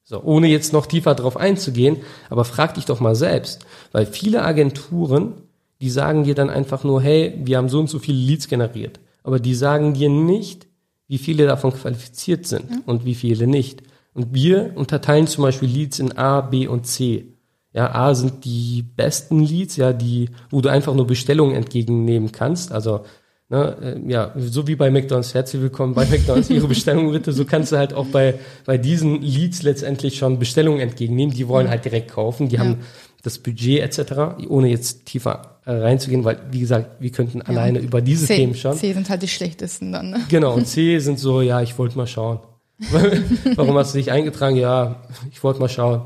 So, 0.02 0.22
ohne 0.22 0.48
jetzt 0.48 0.74
noch 0.74 0.84
tiefer 0.86 1.14
drauf 1.14 1.38
einzugehen, 1.38 1.98
aber 2.28 2.44
frag 2.44 2.74
dich 2.74 2.84
doch 2.84 3.00
mal 3.00 3.14
selbst, 3.14 3.64
weil 3.92 4.04
viele 4.04 4.42
Agenturen 4.42 5.43
die 5.84 5.90
sagen 5.90 6.24
dir 6.24 6.34
dann 6.34 6.48
einfach 6.48 6.82
nur, 6.82 7.02
hey, 7.02 7.34
wir 7.44 7.58
haben 7.58 7.68
so 7.68 7.78
und 7.78 7.90
so 7.90 7.98
viele 7.98 8.16
Leads 8.16 8.48
generiert. 8.48 9.00
Aber 9.22 9.38
die 9.38 9.54
sagen 9.54 9.92
dir 9.92 10.08
nicht, 10.08 10.66
wie 11.08 11.18
viele 11.18 11.44
davon 11.44 11.74
qualifiziert 11.74 12.46
sind 12.46 12.70
ja. 12.70 12.78
und 12.86 13.04
wie 13.04 13.14
viele 13.14 13.46
nicht. 13.46 13.82
Und 14.14 14.32
wir 14.32 14.72
unterteilen 14.76 15.26
zum 15.26 15.42
Beispiel 15.42 15.68
Leads 15.68 15.98
in 15.98 16.16
A, 16.16 16.40
B 16.40 16.66
und 16.68 16.86
C. 16.86 17.34
Ja, 17.74 17.94
A 17.94 18.14
sind 18.14 18.46
die 18.46 18.82
besten 18.96 19.40
Leads, 19.40 19.76
ja, 19.76 19.92
die, 19.92 20.30
wo 20.48 20.62
du 20.62 20.70
einfach 20.70 20.94
nur 20.94 21.06
Bestellungen 21.06 21.54
entgegennehmen 21.54 22.32
kannst. 22.32 22.72
Also, 22.72 23.04
ne, 23.50 23.76
äh, 23.82 24.10
ja, 24.10 24.32
so 24.38 24.66
wie 24.66 24.76
bei 24.76 24.90
McDonalds, 24.90 25.34
herzlich 25.34 25.60
willkommen 25.60 25.92
bei 25.92 26.06
McDonalds, 26.06 26.48
Ihre 26.48 26.66
Bestellung 26.66 27.12
bitte. 27.12 27.34
So 27.34 27.44
kannst 27.44 27.72
du 27.72 27.76
halt 27.76 27.92
auch 27.92 28.06
bei, 28.06 28.38
bei 28.64 28.78
diesen 28.78 29.20
Leads 29.20 29.62
letztendlich 29.62 30.16
schon 30.16 30.38
Bestellungen 30.38 30.80
entgegennehmen. 30.80 31.34
Die 31.34 31.46
wollen 31.46 31.68
halt 31.68 31.84
direkt 31.84 32.10
kaufen. 32.10 32.48
Die 32.48 32.56
ja. 32.56 32.62
haben 32.62 32.78
das 33.22 33.38
Budget 33.38 33.80
etc., 33.80 34.48
ohne 34.48 34.68
jetzt 34.68 35.04
tiefer 35.04 35.53
reinzugehen, 35.72 36.24
weil, 36.24 36.38
wie 36.50 36.60
gesagt, 36.60 37.00
wir 37.00 37.10
könnten 37.10 37.38
ja. 37.38 37.44
alleine 37.44 37.78
über 37.78 38.00
diese 38.00 38.26
C, 38.26 38.36
Themen 38.36 38.54
schauen. 38.54 38.76
C 38.76 38.92
sind 38.92 39.08
halt 39.08 39.22
die 39.22 39.28
schlechtesten 39.28 39.92
dann. 39.92 40.10
Ne? 40.10 40.20
Genau, 40.28 40.54
und 40.54 40.66
C 40.66 40.98
sind 40.98 41.18
so, 41.18 41.40
ja, 41.40 41.62
ich 41.62 41.78
wollte 41.78 41.96
mal 41.96 42.06
schauen. 42.06 42.40
Warum 43.54 43.76
hast 43.76 43.94
du 43.94 43.98
dich 43.98 44.10
eingetragen? 44.10 44.56
Ja, 44.56 45.02
ich 45.30 45.42
wollte 45.42 45.60
mal 45.60 45.68
schauen. 45.68 46.02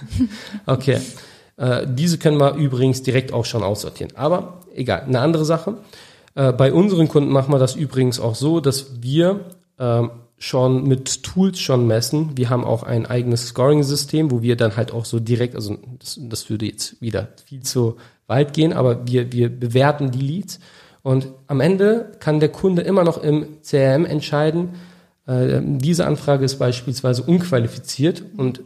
okay. 0.66 1.00
Äh, 1.56 1.86
diese 1.88 2.18
können 2.18 2.38
wir 2.38 2.54
übrigens 2.54 3.02
direkt 3.02 3.32
auch 3.32 3.44
schon 3.44 3.62
aussortieren. 3.62 4.12
Aber 4.16 4.60
egal, 4.74 5.02
eine 5.02 5.20
andere 5.20 5.44
Sache. 5.44 5.78
Äh, 6.34 6.52
bei 6.52 6.72
unseren 6.72 7.08
Kunden 7.08 7.30
machen 7.30 7.52
wir 7.52 7.58
das 7.58 7.74
übrigens 7.74 8.20
auch 8.20 8.34
so, 8.34 8.60
dass 8.60 9.02
wir 9.02 9.40
ähm, 9.78 10.10
schon 10.38 10.86
mit 10.86 11.22
Tools 11.22 11.60
schon 11.60 11.86
messen. 11.86 12.36
Wir 12.36 12.50
haben 12.50 12.64
auch 12.64 12.82
ein 12.82 13.06
eigenes 13.06 13.48
Scoring-System, 13.48 14.30
wo 14.30 14.42
wir 14.42 14.56
dann 14.56 14.76
halt 14.76 14.92
auch 14.92 15.04
so 15.04 15.20
direkt, 15.20 15.54
also 15.54 15.78
das, 15.98 16.18
das 16.20 16.50
würde 16.50 16.66
jetzt 16.66 17.00
wieder 17.00 17.28
viel 17.46 17.62
zu 17.62 17.96
weit 18.26 18.52
gehen, 18.52 18.72
aber 18.72 19.06
wir, 19.06 19.32
wir 19.32 19.48
bewerten 19.48 20.10
die 20.10 20.20
Leads 20.20 20.60
und 21.02 21.28
am 21.46 21.60
Ende 21.60 22.12
kann 22.20 22.40
der 22.40 22.48
Kunde 22.48 22.82
immer 22.82 23.04
noch 23.04 23.22
im 23.22 23.60
CRM 23.62 24.06
entscheiden, 24.06 24.70
äh, 25.26 25.60
diese 25.62 26.06
Anfrage 26.06 26.44
ist 26.44 26.58
beispielsweise 26.58 27.22
unqualifiziert 27.22 28.22
und 28.36 28.58
äh, 28.58 28.62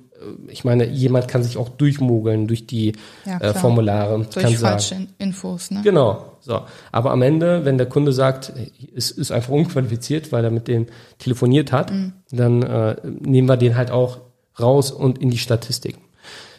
ich 0.49 0.65
meine, 0.65 0.87
jemand 0.89 1.29
kann 1.29 1.43
sich 1.43 1.57
auch 1.57 1.69
durchmogeln 1.69 2.49
durch 2.49 2.67
die 2.67 2.95
ja, 3.25 3.39
äh, 3.39 3.55
Formulare 3.55 4.15
und 4.15 4.35
durch 4.35 4.45
kann 4.45 4.55
falsche 4.55 4.95
sagen, 4.95 5.09
Infos. 5.19 5.71
Ne? 5.71 5.83
Genau, 5.85 6.33
so. 6.41 6.63
Aber 6.91 7.13
am 7.13 7.23
Ende, 7.23 7.65
wenn 7.65 7.79
der 7.79 7.89
Kunde 7.89 8.13
sagt, 8.13 8.53
es 8.95 9.11
ist 9.13 9.31
einfach 9.31 9.51
unqualifiziert, 9.51 10.33
weil 10.33 10.45
er 10.45 10.51
mit 10.51 10.67
dem 10.67 10.87
telefoniert 11.19 11.71
hat, 11.71 11.93
mhm. 11.93 12.15
dann 12.33 12.63
äh, 12.63 12.97
nehmen 13.05 13.49
wir 13.49 13.57
den 13.57 13.77
halt 13.77 13.93
auch 13.93 14.19
raus 14.59 14.91
und 14.91 15.19
in 15.19 15.31
die 15.31 15.39
Statistiken. 15.39 16.03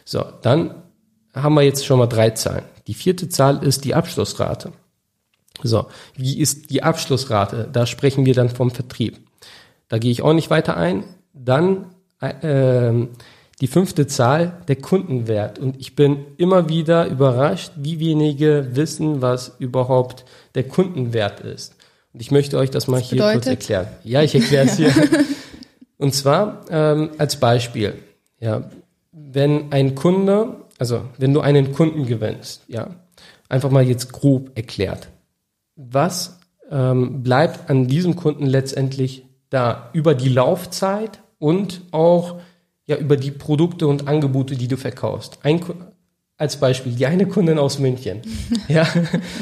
So, 0.06 0.24
dann 0.42 0.76
haben 1.34 1.54
wir 1.56 1.62
jetzt 1.62 1.86
schon 1.86 2.00
mal 2.00 2.08
drei 2.08 2.32
Zahlen. 2.32 2.66
Die 2.88 2.94
vierte 2.94 3.30
Zahl 3.30 3.64
ist 3.64 3.86
die 3.86 3.96
Abschlussrate. 3.96 4.72
So, 5.64 5.88
wie 6.16 6.40
ist 6.40 6.70
die 6.70 6.84
Abschlussrate? 6.84 7.70
Da 7.72 7.86
sprechen 7.86 8.26
wir 8.26 8.34
dann 8.34 8.50
vom 8.50 8.72
Vertrieb. 8.72 9.20
Da 9.90 9.98
gehe 9.98 10.12
ich 10.12 10.22
auch 10.22 10.34
nicht 10.34 10.50
weiter 10.50 10.78
ein. 10.78 11.04
Dann 11.34 11.86
äh, 12.22 13.08
die 13.62 13.68
fünfte 13.68 14.08
Zahl, 14.08 14.62
der 14.68 14.78
Kundenwert. 14.78 15.60
Und 15.60 15.80
ich 15.80 15.96
bin 15.96 16.26
immer 16.38 16.70
wieder 16.70 17.08
überrascht, 17.08 17.72
wie 17.76 18.00
wenige 18.00 18.70
wissen, 18.74 19.22
was 19.22 19.56
überhaupt 19.60 20.26
der 20.56 20.64
Kundenwert 20.64 21.42
ist. 21.42 21.76
Und 22.14 22.22
ich 22.22 22.32
möchte 22.32 22.58
euch 22.58 22.72
das 22.72 22.88
mal 22.88 23.02
das 23.02 23.10
hier 23.10 23.22
kurz 23.22 23.46
erklären. 23.46 23.88
Ja, 24.04 24.24
ich 24.24 24.34
erkläre 24.34 24.66
es 24.66 24.78
hier. 24.78 24.94
Und 25.98 26.14
zwar 26.16 26.66
ähm, 26.70 27.12
als 27.18 27.38
Beispiel. 27.40 27.96
Ja, 28.40 28.70
wenn 29.12 29.72
ein 29.74 29.96
Kunde, 29.96 30.56
also 30.80 31.04
wenn 31.18 31.34
du 31.34 31.42
einen 31.42 31.74
Kunden 31.74 32.08
gewinnst, 32.08 32.64
ja, 32.68 32.96
einfach 33.50 33.70
mal 33.70 33.84
jetzt 33.84 34.12
grob 34.12 34.52
erklärt, 34.56 35.10
was 35.76 36.40
ähm, 36.72 37.22
bleibt 37.22 37.70
an 37.70 37.88
diesem 37.88 38.16
Kunden 38.16 38.46
letztendlich 38.46 39.26
da 39.50 39.90
über 39.94 40.16
die 40.16 40.30
Laufzeit 40.30 41.20
und 41.38 41.82
auch 41.92 42.40
ja 42.86 42.98
über 42.98 43.18
die 43.18 43.32
Produkte 43.32 43.88
und 43.88 44.08
Angebote, 44.08 44.56
die 44.56 44.68
du 44.68 44.78
verkaufst. 44.78 45.40
Ein, 45.44 45.62
als 46.38 46.58
Beispiel, 46.58 46.94
die 46.94 47.06
eine 47.06 47.28
Kundin 47.28 47.60
aus 47.60 47.80
München. 47.80 48.22
ja, 48.68 48.88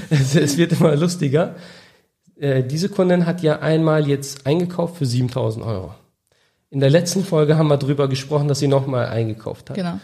es, 0.09 0.35
es, 0.35 0.57
wird 0.57 0.73
immer 0.73 0.95
lustiger. 0.95 1.55
Äh, 2.35 2.63
diese 2.63 2.89
Kundin 2.89 3.25
hat 3.25 3.41
ja 3.41 3.59
einmal 3.59 4.07
jetzt 4.07 4.45
eingekauft 4.45 4.97
für 4.97 5.05
7000 5.05 5.65
Euro. 5.65 5.93
In 6.69 6.79
der 6.79 6.89
letzten 6.89 7.23
Folge 7.23 7.57
haben 7.57 7.67
wir 7.67 7.77
darüber 7.77 8.09
gesprochen, 8.09 8.47
dass 8.47 8.59
sie 8.59 8.67
nochmal 8.67 9.07
eingekauft 9.07 9.69
hat. 9.69 9.77
Genau. 9.77 9.99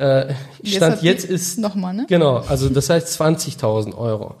Äh, 0.00 0.32
Stand 0.64 1.02
jetzt, 1.02 1.24
jetzt 1.24 1.24
ist 1.24 1.58
nochmal, 1.58 1.92
ne? 1.92 2.06
Genau, 2.08 2.38
also 2.48 2.70
das 2.70 2.88
heißt 2.88 3.20
20.000 3.20 3.94
Euro. 3.98 4.36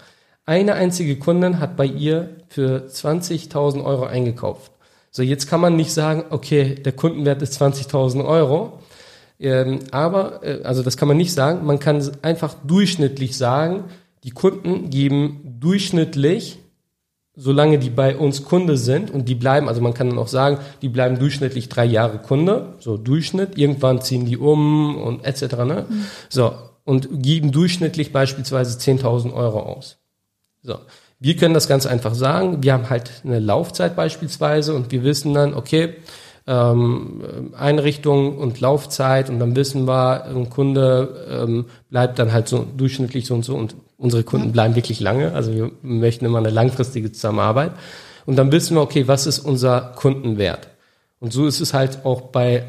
Eine 0.46 0.72
einzige 0.72 1.18
Kundin 1.18 1.60
hat 1.60 1.76
bei 1.76 1.84
ihr 1.84 2.36
für 2.48 2.86
20.000 2.88 3.84
Euro 3.84 4.06
eingekauft. 4.06 4.72
So, 5.10 5.22
jetzt 5.22 5.48
kann 5.48 5.60
man 5.60 5.76
nicht 5.76 5.92
sagen, 5.92 6.24
okay, 6.30 6.76
der 6.76 6.92
Kundenwert 6.92 7.42
ist 7.42 7.60
20.000 7.60 8.24
Euro. 8.24 8.78
Ähm, 9.38 9.80
aber, 9.90 10.42
äh, 10.42 10.62
also 10.62 10.82
das 10.82 10.96
kann 10.96 11.08
man 11.08 11.18
nicht 11.18 11.34
sagen, 11.34 11.66
man 11.66 11.78
kann 11.78 12.10
einfach 12.22 12.54
durchschnittlich 12.64 13.36
sagen, 13.36 13.84
die 14.24 14.30
Kunden 14.30 14.88
geben 14.88 15.56
durchschnittlich, 15.60 16.58
solange 17.40 17.78
die 17.78 17.88
bei 17.88 18.16
uns 18.16 18.44
Kunde 18.44 18.76
sind 18.76 19.10
und 19.10 19.26
die 19.26 19.34
bleiben, 19.34 19.66
also 19.68 19.80
man 19.80 19.94
kann 19.94 20.10
dann 20.10 20.18
auch 20.18 20.28
sagen, 20.28 20.58
die 20.82 20.90
bleiben 20.90 21.18
durchschnittlich 21.18 21.70
drei 21.70 21.86
Jahre 21.86 22.18
Kunde, 22.18 22.74
so 22.80 22.98
Durchschnitt, 22.98 23.56
irgendwann 23.56 24.02
ziehen 24.02 24.26
die 24.26 24.36
um 24.36 24.96
und 24.96 25.24
etc. 25.24 25.56
Ne? 25.64 25.86
Mhm. 25.88 26.04
So, 26.28 26.52
und 26.84 27.22
geben 27.22 27.50
durchschnittlich 27.50 28.12
beispielsweise 28.12 28.78
10.000 28.78 29.32
Euro 29.32 29.60
aus. 29.60 29.96
So. 30.62 30.76
Wir 31.18 31.36
können 31.36 31.54
das 31.54 31.68
ganz 31.68 31.86
einfach 31.86 32.14
sagen. 32.14 32.62
Wir 32.62 32.74
haben 32.74 32.90
halt 32.90 33.10
eine 33.24 33.38
Laufzeit 33.38 33.96
beispielsweise 33.96 34.74
und 34.74 34.90
wir 34.90 35.02
wissen 35.02 35.32
dann, 35.32 35.54
okay, 35.54 35.94
ähm, 36.50 37.52
Einrichtung 37.56 38.36
und 38.36 38.60
Laufzeit 38.60 39.30
und 39.30 39.38
dann 39.38 39.54
wissen 39.54 39.86
wir, 39.86 40.24
ein 40.24 40.50
Kunde 40.50 41.26
ähm, 41.30 41.66
bleibt 41.90 42.18
dann 42.18 42.32
halt 42.32 42.48
so 42.48 42.66
durchschnittlich 42.76 43.26
so 43.26 43.34
und 43.34 43.44
so 43.44 43.54
und 43.54 43.76
unsere 43.98 44.24
Kunden 44.24 44.50
bleiben 44.50 44.74
wirklich 44.74 44.98
lange. 44.98 45.32
Also 45.32 45.54
wir 45.54 45.70
möchten 45.82 46.24
immer 46.24 46.38
eine 46.38 46.50
langfristige 46.50 47.12
Zusammenarbeit. 47.12 47.70
Und 48.26 48.36
dann 48.36 48.50
wissen 48.50 48.76
wir, 48.76 48.82
okay, 48.82 49.06
was 49.06 49.26
ist 49.26 49.38
unser 49.38 49.92
Kundenwert? 49.94 50.68
Und 51.20 51.32
so 51.32 51.46
ist 51.46 51.60
es 51.60 51.72
halt 51.72 52.04
auch 52.04 52.22
bei 52.22 52.64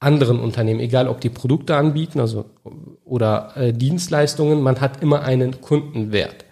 anderen 0.00 0.40
Unternehmen, 0.40 0.80
egal 0.80 1.08
ob 1.08 1.20
die 1.20 1.28
Produkte 1.28 1.76
anbieten, 1.76 2.20
also 2.20 2.46
oder 3.04 3.52
äh, 3.56 3.72
Dienstleistungen, 3.72 4.62
man 4.62 4.80
hat 4.80 5.02
immer 5.02 5.22
einen 5.22 5.60
Kundenwert. 5.60 6.44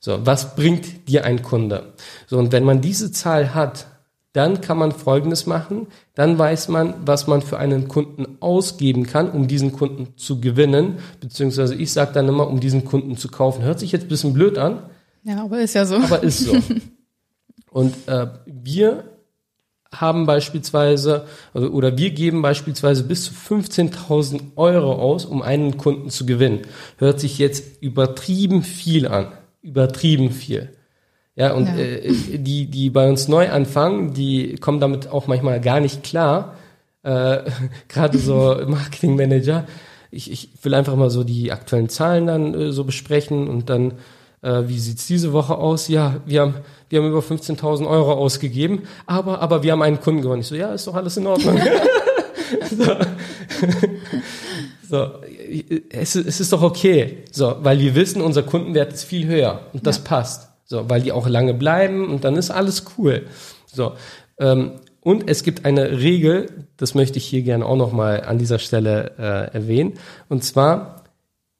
So, 0.00 0.26
was 0.26 0.56
bringt 0.56 1.08
dir 1.08 1.24
ein 1.24 1.42
Kunde? 1.42 1.92
So, 2.26 2.38
und 2.38 2.50
wenn 2.52 2.64
man 2.64 2.80
diese 2.80 3.12
Zahl 3.12 3.54
hat, 3.54 3.86
dann 4.34 4.60
kann 4.60 4.76
man 4.76 4.92
Folgendes 4.92 5.46
machen. 5.46 5.86
Dann 6.14 6.38
weiß 6.38 6.68
man, 6.68 6.94
was 7.06 7.26
man 7.26 7.40
für 7.40 7.58
einen 7.58 7.88
Kunden 7.88 8.36
ausgeben 8.40 9.06
kann, 9.06 9.30
um 9.30 9.48
diesen 9.48 9.72
Kunden 9.72 10.16
zu 10.16 10.40
gewinnen. 10.40 10.98
Beziehungsweise 11.20 11.74
ich 11.74 11.92
sage 11.92 12.12
dann 12.12 12.28
immer, 12.28 12.46
um 12.48 12.60
diesen 12.60 12.84
Kunden 12.84 13.16
zu 13.16 13.28
kaufen. 13.28 13.62
Hört 13.62 13.80
sich 13.80 13.92
jetzt 13.92 14.02
ein 14.02 14.08
bisschen 14.08 14.34
blöd 14.34 14.58
an. 14.58 14.82
Ja, 15.22 15.42
aber 15.42 15.60
ist 15.60 15.74
ja 15.74 15.86
so. 15.86 15.96
Aber 15.96 16.22
ist 16.22 16.40
so. 16.40 16.52
Und 17.70 17.94
äh, 18.06 18.26
wir 18.44 19.04
haben 19.90 20.26
beispielsweise, 20.26 21.24
also, 21.54 21.70
oder 21.70 21.96
wir 21.96 22.10
geben 22.10 22.42
beispielsweise 22.42 23.04
bis 23.04 23.24
zu 23.24 23.32
15.000 23.32 24.56
Euro 24.56 24.92
aus, 24.94 25.24
um 25.24 25.40
einen 25.40 25.78
Kunden 25.78 26.10
zu 26.10 26.26
gewinnen. 26.26 26.62
Hört 26.98 27.20
sich 27.20 27.38
jetzt 27.38 27.80
übertrieben 27.80 28.62
viel 28.62 29.08
an 29.08 29.32
übertrieben 29.64 30.30
viel. 30.30 30.68
Ja, 31.36 31.52
und 31.52 31.66
ja. 31.66 31.76
Äh, 31.76 32.38
die, 32.38 32.66
die 32.66 32.90
bei 32.90 33.08
uns 33.08 33.28
neu 33.28 33.50
anfangen, 33.50 34.14
die 34.14 34.56
kommen 34.56 34.80
damit 34.80 35.08
auch 35.08 35.26
manchmal 35.26 35.60
gar 35.60 35.80
nicht 35.80 36.02
klar. 36.02 36.54
Äh, 37.02 37.38
Gerade 37.88 38.18
so 38.18 38.56
Marketingmanager. 38.66 39.66
Ich, 40.10 40.30
ich 40.30 40.50
will 40.62 40.74
einfach 40.74 40.94
mal 40.94 41.10
so 41.10 41.24
die 41.24 41.50
aktuellen 41.50 41.88
Zahlen 41.88 42.26
dann 42.26 42.54
äh, 42.54 42.72
so 42.72 42.84
besprechen 42.84 43.48
und 43.48 43.68
dann, 43.68 43.94
äh, 44.42 44.62
wie 44.66 44.78
sieht's 44.78 45.08
diese 45.08 45.32
Woche 45.32 45.56
aus? 45.56 45.88
Ja, 45.88 46.16
wir 46.24 46.42
haben, 46.42 46.54
wir 46.88 47.00
haben 47.00 47.08
über 47.08 47.18
15.000 47.18 47.88
Euro 47.88 48.12
ausgegeben, 48.12 48.82
aber, 49.06 49.40
aber 49.40 49.64
wir 49.64 49.72
haben 49.72 49.82
einen 49.82 50.00
Kunden 50.00 50.22
gewonnen. 50.22 50.42
Ich 50.42 50.46
so, 50.46 50.54
ja, 50.54 50.72
ist 50.72 50.86
doch 50.86 50.94
alles 50.94 51.16
in 51.16 51.26
Ordnung. 51.26 51.60
so. 52.70 52.84
so 54.88 55.10
es, 55.90 56.14
es 56.14 56.40
ist 56.40 56.52
doch 56.52 56.62
okay. 56.62 57.24
So, 57.32 57.56
weil 57.60 57.80
wir 57.80 57.96
wissen, 57.96 58.22
unser 58.22 58.44
Kundenwert 58.44 58.92
ist 58.92 59.02
viel 59.02 59.26
höher 59.26 59.62
und 59.72 59.84
das 59.84 59.96
ja. 59.96 60.04
passt. 60.04 60.53
So, 60.64 60.88
weil 60.88 61.02
die 61.02 61.12
auch 61.12 61.28
lange 61.28 61.54
bleiben 61.54 62.08
und 62.08 62.24
dann 62.24 62.36
ist 62.36 62.50
alles 62.50 62.84
cool. 62.96 63.26
So, 63.66 63.92
ähm, 64.38 64.72
und 65.00 65.28
es 65.28 65.42
gibt 65.42 65.66
eine 65.66 66.00
Regel, 66.00 66.66
das 66.78 66.94
möchte 66.94 67.18
ich 67.18 67.26
hier 67.26 67.42
gerne 67.42 67.66
auch 67.66 67.76
nochmal 67.76 68.22
an 68.22 68.38
dieser 68.38 68.58
Stelle 68.58 69.12
äh, 69.18 69.54
erwähnen. 69.54 69.94
Und 70.30 70.44
zwar, 70.44 71.04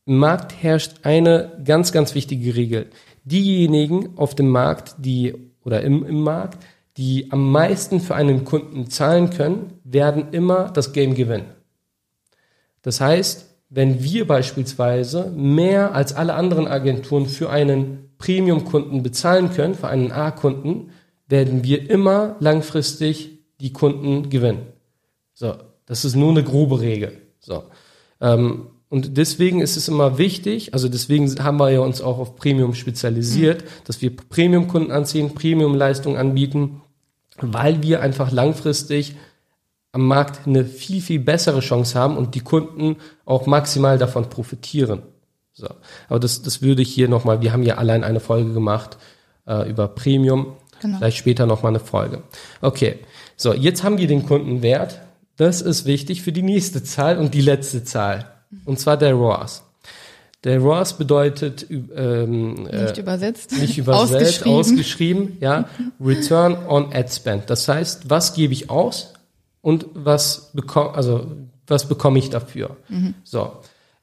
im 0.07 0.17
Markt 0.17 0.63
herrscht 0.63 1.01
eine 1.03 1.53
ganz, 1.65 1.93
ganz 1.93 2.15
wichtige 2.15 2.55
Regel. 2.57 2.87
Diejenigen 3.25 4.17
auf 4.17 4.35
dem 4.35 4.49
Markt, 4.49 4.95
die, 4.99 5.35
oder 5.63 5.83
im, 5.83 6.05
im 6.07 6.23
Markt, 6.23 6.59
die 6.97 7.31
am 7.33 7.51
meisten 7.53 8.01
für 8.01 8.15
einen 8.15 8.45
Kunden 8.45 8.89
zahlen 8.89 9.31
können, 9.31 9.75
werden 9.85 10.29
immer 10.33 10.71
das 10.71 10.93
Game 10.93 11.15
gewinnen. 11.15 11.47
Das 12.81 13.01
heißt, 13.01 13.55
wenn 13.69 14.03
wir 14.03 14.27
beispielsweise 14.27 15.31
mehr 15.31 15.95
als 15.95 16.15
alle 16.15 16.35
anderen 16.35 16.69
Agenturen 16.69 17.27
für 17.27 17.51
einen 17.51 18.04
Premium-Kunden 18.25 19.03
bezahlen 19.03 19.51
können, 19.53 19.75
für 19.75 19.89
einen 19.89 20.11
A-Kunden, 20.11 20.93
werden 21.29 21.63
wir 21.63 21.91
immer 21.91 22.37
langfristig 22.41 23.39
die 23.61 23.73
Kunden 23.73 24.31
gewinnen. 24.31 24.67
So, 25.35 25.55
das 25.85 26.07
ist 26.07 26.17
nur 26.17 26.31
eine 26.31 26.43
grobe 26.43 26.81
Regel. 26.81 27.21
So. 27.41 27.65
Ähm, 28.23 28.69
und 28.89 29.19
deswegen 29.19 29.61
ist 29.61 29.77
es 29.77 29.89
immer 29.89 30.17
wichtig, 30.17 30.73
also 30.73 30.89
deswegen 30.89 31.29
haben 31.45 31.59
wir 31.59 31.71
ja 31.71 31.81
uns 31.81 32.01
auch 32.01 32.19
auf 32.19 32.37
Premium 32.37 32.75
spezialisiert, 32.75 33.63
mhm. 33.63 33.69
dass 33.85 34.01
wir 34.01 34.17
Premium-Kunden 34.17 34.91
anziehen, 34.91 35.35
Premium-Leistungen 35.35 36.17
anbieten, 36.17 36.81
weil 37.41 37.83
wir 37.83 38.01
einfach 38.01 38.33
langfristig 38.33 39.17
am 39.93 40.07
Markt 40.07 40.47
eine 40.47 40.65
viel, 40.65 41.03
viel 41.03 41.21
bessere 41.21 41.61
Chance 41.61 41.99
haben 41.99 42.17
und 42.17 42.35
die 42.35 42.41
Kunden 42.41 42.97
auch 43.27 43.47
maximal 43.47 43.99
davon 43.99 44.31
profitieren. 44.31 45.03
So. 45.55 45.69
Aber 46.09 46.21
das, 46.21 46.43
das 46.43 46.63
würde 46.63 46.83
ich 46.83 46.93
hier 46.93 47.09
nochmal, 47.09 47.41
wir 47.41 47.53
haben 47.53 47.63
ja 47.63 47.77
allein 47.77 48.05
eine 48.05 48.21
Folge 48.21 48.53
gemacht 48.53 48.99
äh, 49.47 49.69
über 49.71 49.89
Premium, 49.89 50.57
genau. 50.81 50.99
vielleicht 50.99 51.17
später 51.17 51.47
nochmal 51.47 51.71
eine 51.71 51.81
Folge. 51.81 52.23
Okay, 52.61 52.99
so, 53.37 53.55
jetzt 53.55 53.85
haben 53.85 53.99
wir 53.99 54.09
den 54.09 54.27
Kundenwert. 54.27 55.01
Das 55.37 55.63
ist 55.63 55.87
wichtig 55.87 56.23
für 56.23 56.33
die 56.33 56.43
nächste 56.43 56.83
Zahl 56.83 57.19
und 57.19 57.35
die 57.35 57.41
letzte 57.41 57.85
Zahl. 57.85 58.27
Und 58.65 58.79
zwar 58.79 58.97
der 58.97 59.15
ROAS. 59.15 59.63
Der 60.45 60.59
ROAS 60.59 60.99
bedeutet 60.99 61.67
ähm, 61.71 62.65
nicht 62.65 62.99
äh, 62.99 63.01
übersetzt, 63.01 63.53
nicht 63.53 63.79
übersetzt, 63.79 64.47
ausgeschrieben. 64.47 64.53
ausgeschrieben, 64.53 65.37
ja, 65.41 65.69
Return 66.01 66.57
on 66.69 66.93
Ad 66.93 67.09
Spend. 67.11 67.49
Das 67.49 67.67
heißt, 67.67 68.11
was 68.11 68.35
gebe 68.35 68.53
ich 68.53 68.69
aus 68.69 69.15
und 69.63 69.87
was 69.95 70.51
bekomme, 70.53 70.95
also 70.95 71.27
was 71.67 71.89
bekomme 71.89 72.19
ich 72.19 72.29
dafür? 72.29 72.77
Mhm. 72.89 73.15
So. 73.25 73.53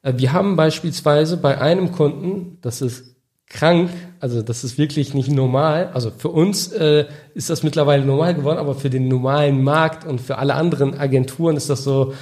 Äh, 0.02 0.14
wir 0.16 0.32
haben 0.32 0.56
beispielsweise 0.56 1.36
bei 1.36 1.60
einem 1.60 1.92
Kunden, 1.92 2.58
das 2.60 2.82
ist 2.82 3.16
krank, 3.46 3.90
also 4.18 4.42
das 4.42 4.64
ist 4.64 4.78
wirklich 4.78 5.14
nicht 5.14 5.30
normal. 5.30 5.90
Also 5.92 6.10
für 6.10 6.30
uns 6.30 6.72
äh, 6.72 7.06
ist 7.34 7.50
das 7.50 7.62
mittlerweile 7.62 8.04
normal 8.04 8.34
geworden, 8.34 8.58
aber 8.58 8.74
für 8.74 8.90
den 8.90 9.08
normalen 9.08 9.62
Markt 9.62 10.06
und 10.06 10.20
für 10.20 10.38
alle 10.38 10.54
anderen 10.54 10.98
Agenturen 10.98 11.56
ist 11.56 11.68
das 11.68 11.84
so, 11.84 12.14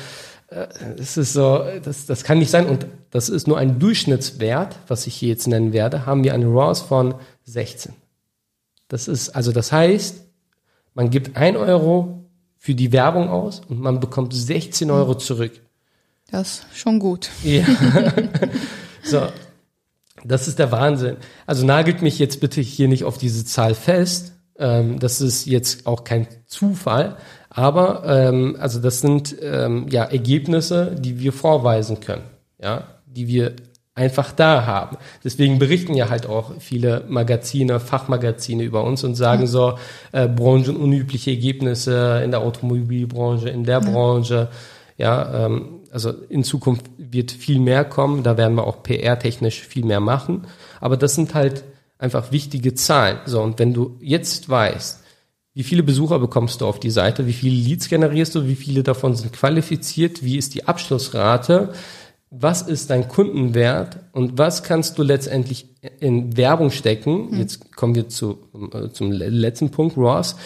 äh, 0.49 0.66
es 0.99 1.16
ist 1.16 1.33
so, 1.33 1.64
das, 1.85 2.07
das 2.07 2.25
kann 2.25 2.38
nicht 2.38 2.51
sein. 2.51 2.66
Und 2.66 2.87
das 3.11 3.29
ist 3.29 3.47
nur 3.47 3.59
ein 3.59 3.79
Durchschnittswert, 3.79 4.77
was 4.88 5.07
ich 5.07 5.14
hier 5.14 5.29
jetzt 5.31 5.47
nennen 5.47 5.73
werde, 5.73 6.07
haben 6.07 6.25
wir 6.25 6.35
eine 6.35 6.47
ROAS 6.47 6.81
von 6.81 7.14
16. 7.45 7.93
Das 8.88 9.07
ist, 9.07 9.31
also 9.31 9.53
das 9.53 9.71
heißt, 9.71 10.27
man 10.95 11.11
gibt 11.11 11.37
ein 11.37 11.57
Euro 11.57 12.25
für 12.59 12.75
die 12.75 12.93
Werbung 12.93 13.29
aus 13.29 13.62
und 13.69 13.81
man 13.81 14.01
bekommt 14.01 14.35
16 14.35 14.90
Euro 14.90 15.14
zurück. 15.14 15.53
Das 16.31 16.66
ist 16.71 16.79
schon 16.79 16.99
gut. 16.99 17.31
Ja. 17.43 17.64
so. 19.03 19.27
Das 20.25 20.49
ist 20.49 20.59
der 20.59 20.71
Wahnsinn. 20.71 21.16
Also 21.47 21.64
nagelt 21.64 22.03
mich 22.03 22.19
jetzt 22.19 22.40
bitte 22.40 22.61
hier 22.61 22.88
nicht 22.88 23.05
auf 23.05 23.19
diese 23.19 23.45
Zahl 23.45 23.75
fest. 23.75 24.33
Ähm, 24.59 24.99
das 24.99 25.21
ist 25.21 25.47
jetzt 25.47 25.87
auch 25.87 26.05
kein 26.05 26.27
Zufall. 26.47 27.16
Aber 27.49 28.05
ähm, 28.07 28.57
also 28.61 28.81
das 28.81 29.01
sind 29.01 29.35
ähm, 29.40 29.87
ja 29.90 30.05
Ergebnisse, 30.05 30.95
die 30.99 31.19
wir 31.19 31.33
vorweisen 31.33 32.01
können, 32.01 32.23
ja, 32.62 32.85
die 33.07 33.27
wir 33.27 33.57
einfach 33.95 34.33
da 34.33 34.66
haben. 34.66 34.97
Deswegen 35.25 35.59
berichten 35.59 35.95
ja 35.95 36.09
halt 36.11 36.27
auch 36.27 36.53
viele 36.61 37.05
Magazine, 37.09 37.81
Fachmagazine 37.81 38.62
über 38.62 38.85
uns 38.85 39.03
und 39.03 39.14
sagen 39.14 39.47
so 39.47 39.79
äh, 40.12 40.29
branchenunübliche 40.29 41.33
Ergebnisse 41.33 42.23
in 42.25 42.31
der 42.31 42.40
Automobilbranche, 42.40 43.49
in 43.49 43.64
der 43.64 43.81
ja. 43.81 43.90
Branche. 43.90 44.49
Ja, 44.97 45.47
ähm, 45.47 45.80
also 45.90 46.11
in 46.29 46.44
Zukunft 46.44 46.87
wird 46.98 47.31
viel 47.31 47.59
mehr 47.59 47.85
kommen. 47.85 48.22
Da 48.22 48.37
werden 48.37 48.55
wir 48.57 48.66
auch 48.66 48.83
PR-technisch 48.83 49.61
viel 49.61 49.85
mehr 49.85 50.00
machen. 50.00 50.46
Aber 50.81 50.96
das 50.96 51.14
sind 51.14 51.35
halt 51.35 51.64
einfach 51.98 52.33
wichtige 52.33 52.74
Zahlen. 52.74 53.18
So 53.26 53.42
und 53.42 53.59
wenn 53.59 53.74
du 53.74 53.96
jetzt 54.00 54.48
weißt, 54.48 55.00
wie 55.53 55.64
viele 55.64 55.83
Besucher 55.83 56.18
bekommst 56.18 56.61
du 56.61 56.66
auf 56.66 56.81
die 56.81 56.90
Seite? 56.90 57.26
Wie 57.26 57.33
viele 57.33 57.57
Leads 57.57 57.88
generierst 57.88 58.35
du? 58.35 58.46
Wie 58.46 58.55
viele 58.55 58.83
davon 58.83 59.16
sind 59.16 59.33
qualifiziert? 59.33 60.22
Wie 60.22 60.38
ist 60.38 60.55
die 60.55 60.66
Abschlussrate? 60.66 61.72
was 62.31 62.62
ist 62.62 62.90
dein 62.90 63.09
Kundenwert 63.09 63.98
und 64.12 64.38
was 64.38 64.62
kannst 64.62 64.98
du 64.98 65.03
letztendlich 65.03 65.66
in 65.98 66.37
Werbung 66.37 66.70
stecken? 66.70 67.31
Mhm. 67.31 67.38
Jetzt 67.38 67.74
kommen 67.76 67.96
wir 67.96 68.09
zu, 68.09 68.38
äh, 68.72 68.88
zum 68.90 69.11
letzten 69.11 69.70
Punkt, 69.70 69.96
Ross. 69.96 70.37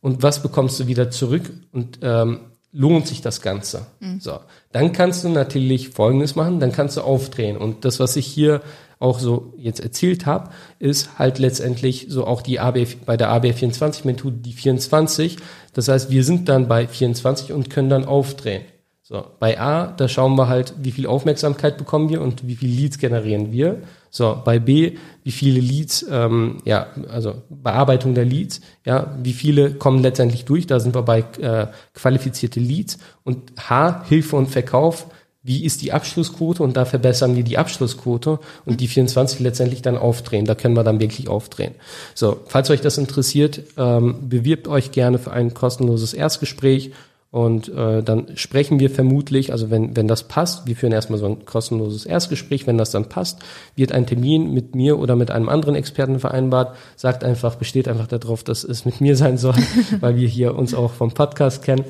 Und 0.00 0.22
was 0.22 0.42
bekommst 0.42 0.80
du 0.80 0.86
wieder 0.86 1.10
zurück 1.10 1.50
und 1.72 1.98
ähm, 2.02 2.40
lohnt 2.74 3.06
sich 3.06 3.22
das 3.22 3.40
Ganze? 3.40 3.86
Mhm. 4.00 4.20
So, 4.20 4.40
dann 4.72 4.92
kannst 4.92 5.24
du 5.24 5.30
natürlich 5.30 5.90
Folgendes 5.90 6.34
machen, 6.34 6.60
dann 6.60 6.72
kannst 6.72 6.96
du 6.96 7.00
aufdrehen. 7.00 7.56
Und 7.56 7.84
das, 7.84 8.00
was 8.00 8.16
ich 8.16 8.26
hier 8.26 8.60
auch 8.98 9.18
so 9.18 9.54
jetzt 9.56 9.80
erzählt 9.80 10.26
habe, 10.26 10.50
ist 10.78 11.18
halt 11.18 11.38
letztendlich 11.38 12.06
so 12.08 12.26
auch 12.26 12.42
die 12.42 12.60
AB 12.60 12.86
bei 13.06 13.16
der 13.16 13.30
AB24 13.30 14.06
Methode 14.06 14.36
die 14.36 14.52
24. 14.52 15.38
Das 15.72 15.88
heißt, 15.88 16.10
wir 16.10 16.24
sind 16.24 16.48
dann 16.48 16.68
bei 16.68 16.86
24 16.86 17.52
und 17.52 17.70
können 17.70 17.88
dann 17.88 18.04
aufdrehen. 18.04 18.62
So, 19.02 19.22
bei 19.38 19.60
A, 19.60 19.88
da 19.88 20.08
schauen 20.08 20.34
wir 20.36 20.48
halt, 20.48 20.74
wie 20.78 20.90
viel 20.90 21.06
Aufmerksamkeit 21.06 21.76
bekommen 21.76 22.08
wir 22.08 22.22
und 22.22 22.46
wie 22.46 22.56
viele 22.56 22.74
Leads 22.74 22.98
generieren 22.98 23.52
wir. 23.52 23.82
So, 24.16 24.40
bei 24.44 24.60
B, 24.60 24.92
wie 25.24 25.32
viele 25.32 25.58
Leads, 25.58 26.06
ähm, 26.08 26.58
ja, 26.64 26.86
also 27.08 27.42
Bearbeitung 27.50 28.14
der 28.14 28.24
Leads, 28.24 28.60
ja, 28.84 29.12
wie 29.20 29.32
viele 29.32 29.74
kommen 29.74 30.02
letztendlich 30.02 30.44
durch, 30.44 30.68
da 30.68 30.78
sind 30.78 30.94
wir 30.94 31.02
bei 31.02 31.24
äh, 31.40 31.66
qualifizierte 31.94 32.60
Leads. 32.60 32.98
Und 33.24 33.50
H, 33.68 34.04
Hilfe 34.04 34.36
und 34.36 34.46
Verkauf, 34.46 35.08
wie 35.42 35.64
ist 35.64 35.82
die 35.82 35.92
Abschlussquote 35.92 36.62
und 36.62 36.76
da 36.76 36.84
verbessern 36.84 37.34
wir 37.34 37.42
die 37.42 37.58
Abschlussquote 37.58 38.38
und 38.64 38.80
die 38.80 38.86
24 38.86 39.40
letztendlich 39.40 39.82
dann 39.82 39.98
aufdrehen. 39.98 40.44
Da 40.44 40.54
können 40.54 40.76
wir 40.76 40.84
dann 40.84 41.00
wirklich 41.00 41.26
aufdrehen. 41.28 41.74
So, 42.14 42.40
falls 42.46 42.70
euch 42.70 42.82
das 42.82 42.98
interessiert, 42.98 43.62
ähm, 43.76 44.28
bewirbt 44.28 44.68
euch 44.68 44.92
gerne 44.92 45.18
für 45.18 45.32
ein 45.32 45.54
kostenloses 45.54 46.14
Erstgespräch 46.14 46.92
und 47.34 47.68
äh, 47.68 48.00
dann 48.00 48.28
sprechen 48.36 48.78
wir 48.78 48.90
vermutlich, 48.90 49.50
also 49.50 49.68
wenn, 49.68 49.96
wenn 49.96 50.06
das 50.06 50.28
passt, 50.28 50.68
wir 50.68 50.76
führen 50.76 50.92
erstmal 50.92 51.18
so 51.18 51.26
ein 51.26 51.44
kostenloses 51.44 52.06
Erstgespräch, 52.06 52.68
wenn 52.68 52.78
das 52.78 52.92
dann 52.92 53.08
passt, 53.08 53.40
wird 53.74 53.90
ein 53.90 54.06
Termin 54.06 54.54
mit 54.54 54.76
mir 54.76 55.00
oder 55.00 55.16
mit 55.16 55.32
einem 55.32 55.48
anderen 55.48 55.74
Experten 55.74 56.20
vereinbart, 56.20 56.76
sagt 56.94 57.24
einfach, 57.24 57.56
besteht 57.56 57.88
einfach 57.88 58.06
darauf, 58.06 58.44
dass 58.44 58.62
es 58.62 58.84
mit 58.84 59.00
mir 59.00 59.16
sein 59.16 59.36
soll, 59.36 59.56
weil 60.00 60.14
wir 60.14 60.28
hier 60.28 60.54
uns 60.54 60.74
auch 60.74 60.92
vom 60.92 61.10
Podcast 61.10 61.64
kennen. 61.64 61.84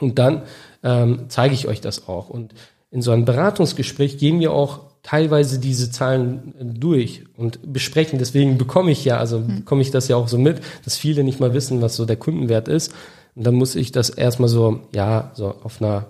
Und 0.00 0.18
dann 0.18 0.42
ähm, 0.82 1.20
zeige 1.28 1.54
ich 1.54 1.66
euch 1.66 1.80
das 1.80 2.06
auch. 2.06 2.28
Und 2.28 2.52
in 2.90 3.00
so 3.00 3.10
einem 3.10 3.24
Beratungsgespräch 3.24 4.18
gehen 4.18 4.38
wir 4.38 4.52
auch 4.52 4.80
teilweise 5.02 5.60
diese 5.60 5.90
Zahlen 5.90 6.52
durch 6.78 7.24
und 7.38 7.72
besprechen. 7.72 8.18
Deswegen 8.18 8.58
bekomme 8.58 8.90
ich 8.90 9.02
ja, 9.02 9.16
also 9.16 9.40
bekomme 9.40 9.80
ich 9.80 9.90
das 9.90 10.08
ja 10.08 10.16
auch 10.16 10.28
so 10.28 10.36
mit, 10.36 10.60
dass 10.84 10.98
viele 10.98 11.24
nicht 11.24 11.40
mal 11.40 11.54
wissen, 11.54 11.80
was 11.80 11.96
so 11.96 12.04
der 12.04 12.16
Kundenwert 12.16 12.68
ist. 12.68 12.92
Und 13.38 13.44
dann 13.44 13.54
muss 13.54 13.76
ich 13.76 13.92
das 13.92 14.10
erstmal 14.10 14.48
so, 14.48 14.80
ja, 14.92 15.30
so 15.32 15.54
auf 15.62 15.80
einer 15.80 16.06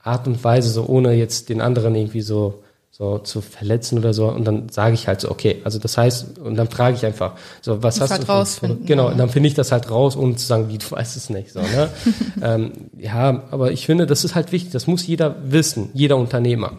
Art 0.00 0.28
und 0.28 0.44
Weise, 0.44 0.70
so 0.70 0.86
ohne 0.86 1.14
jetzt 1.14 1.48
den 1.48 1.60
anderen 1.60 1.96
irgendwie 1.96 2.20
so, 2.20 2.62
so 2.92 3.18
zu 3.18 3.40
verletzen 3.40 3.98
oder 3.98 4.14
so. 4.14 4.28
Und 4.28 4.44
dann 4.44 4.68
sage 4.68 4.94
ich 4.94 5.08
halt 5.08 5.20
so, 5.20 5.32
okay, 5.32 5.60
also 5.64 5.80
das 5.80 5.98
heißt, 5.98 6.38
und 6.38 6.54
dann 6.54 6.68
frage 6.68 6.94
ich 6.94 7.04
einfach, 7.04 7.32
so, 7.60 7.82
was 7.82 8.00
hast 8.00 8.12
halt 8.12 8.22
du? 8.22 8.30
rausfinden, 8.30 8.86
genau, 8.86 9.08
und 9.08 9.18
dann 9.18 9.30
finde 9.30 9.48
ich 9.48 9.54
das 9.54 9.72
halt 9.72 9.90
raus, 9.90 10.16
ohne 10.16 10.36
zu 10.36 10.46
sagen, 10.46 10.68
wie 10.68 10.78
du 10.78 10.88
weißt 10.88 11.16
es 11.16 11.28
nicht, 11.28 11.50
so, 11.50 11.58
ne? 11.58 11.90
ähm, 12.40 12.72
ja, 12.96 13.42
aber 13.50 13.72
ich 13.72 13.84
finde, 13.84 14.06
das 14.06 14.22
ist 14.22 14.36
halt 14.36 14.52
wichtig, 14.52 14.70
das 14.70 14.86
muss 14.86 15.08
jeder 15.08 15.34
wissen, 15.42 15.90
jeder 15.92 16.16
Unternehmer. 16.18 16.74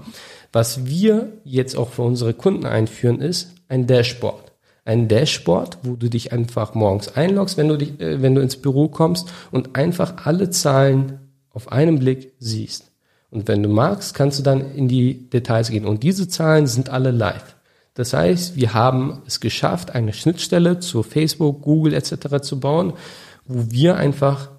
Was 0.54 0.86
wir 0.86 1.34
jetzt 1.44 1.76
auch 1.76 1.90
für 1.90 2.04
unsere 2.04 2.34
Kunden 2.34 2.66
einführen, 2.66 3.20
ist 3.20 3.50
ein 3.68 3.88
Dashboard 3.88 4.49
ein 4.90 5.08
Dashboard, 5.08 5.78
wo 5.84 5.96
du 5.96 6.10
dich 6.10 6.34
einfach 6.34 6.74
morgens 6.74 7.16
einloggst, 7.16 7.58
wenn 7.58 7.68
du 7.68 7.78
dich, 7.78 8.00
äh, 8.02 8.24
wenn 8.24 8.34
du 8.34 8.42
ins 8.42 8.58
Büro 8.58 8.88
kommst 8.88 9.32
und 9.52 9.76
einfach 9.76 10.26
alle 10.26 10.50
Zahlen 10.50 11.20
auf 11.52 11.72
einen 11.72 12.00
Blick 12.00 12.34
siehst. 12.40 12.90
Und 13.30 13.48
wenn 13.48 13.62
du 13.62 13.70
magst, 13.70 14.16
kannst 14.16 14.40
du 14.40 14.44
dann 14.44 14.74
in 14.74 14.88
die 14.88 15.30
Details 15.30 15.70
gehen. 15.70 15.86
Und 15.86 16.02
diese 16.02 16.28
Zahlen 16.28 16.66
sind 16.66 16.90
alle 16.90 17.12
live. 17.12 17.56
Das 17.94 18.14
heißt, 18.14 18.56
wir 18.56 18.74
haben 18.74 19.22
es 19.28 19.40
geschafft, 19.40 19.94
eine 19.94 20.12
Schnittstelle 20.12 20.80
zu 20.80 21.04
Facebook, 21.04 21.62
Google 21.62 21.94
etc. 21.94 22.42
zu 22.42 22.60
bauen, 22.60 22.94
wo 23.46 23.70
wir 23.70 23.96
einfach 23.96 24.50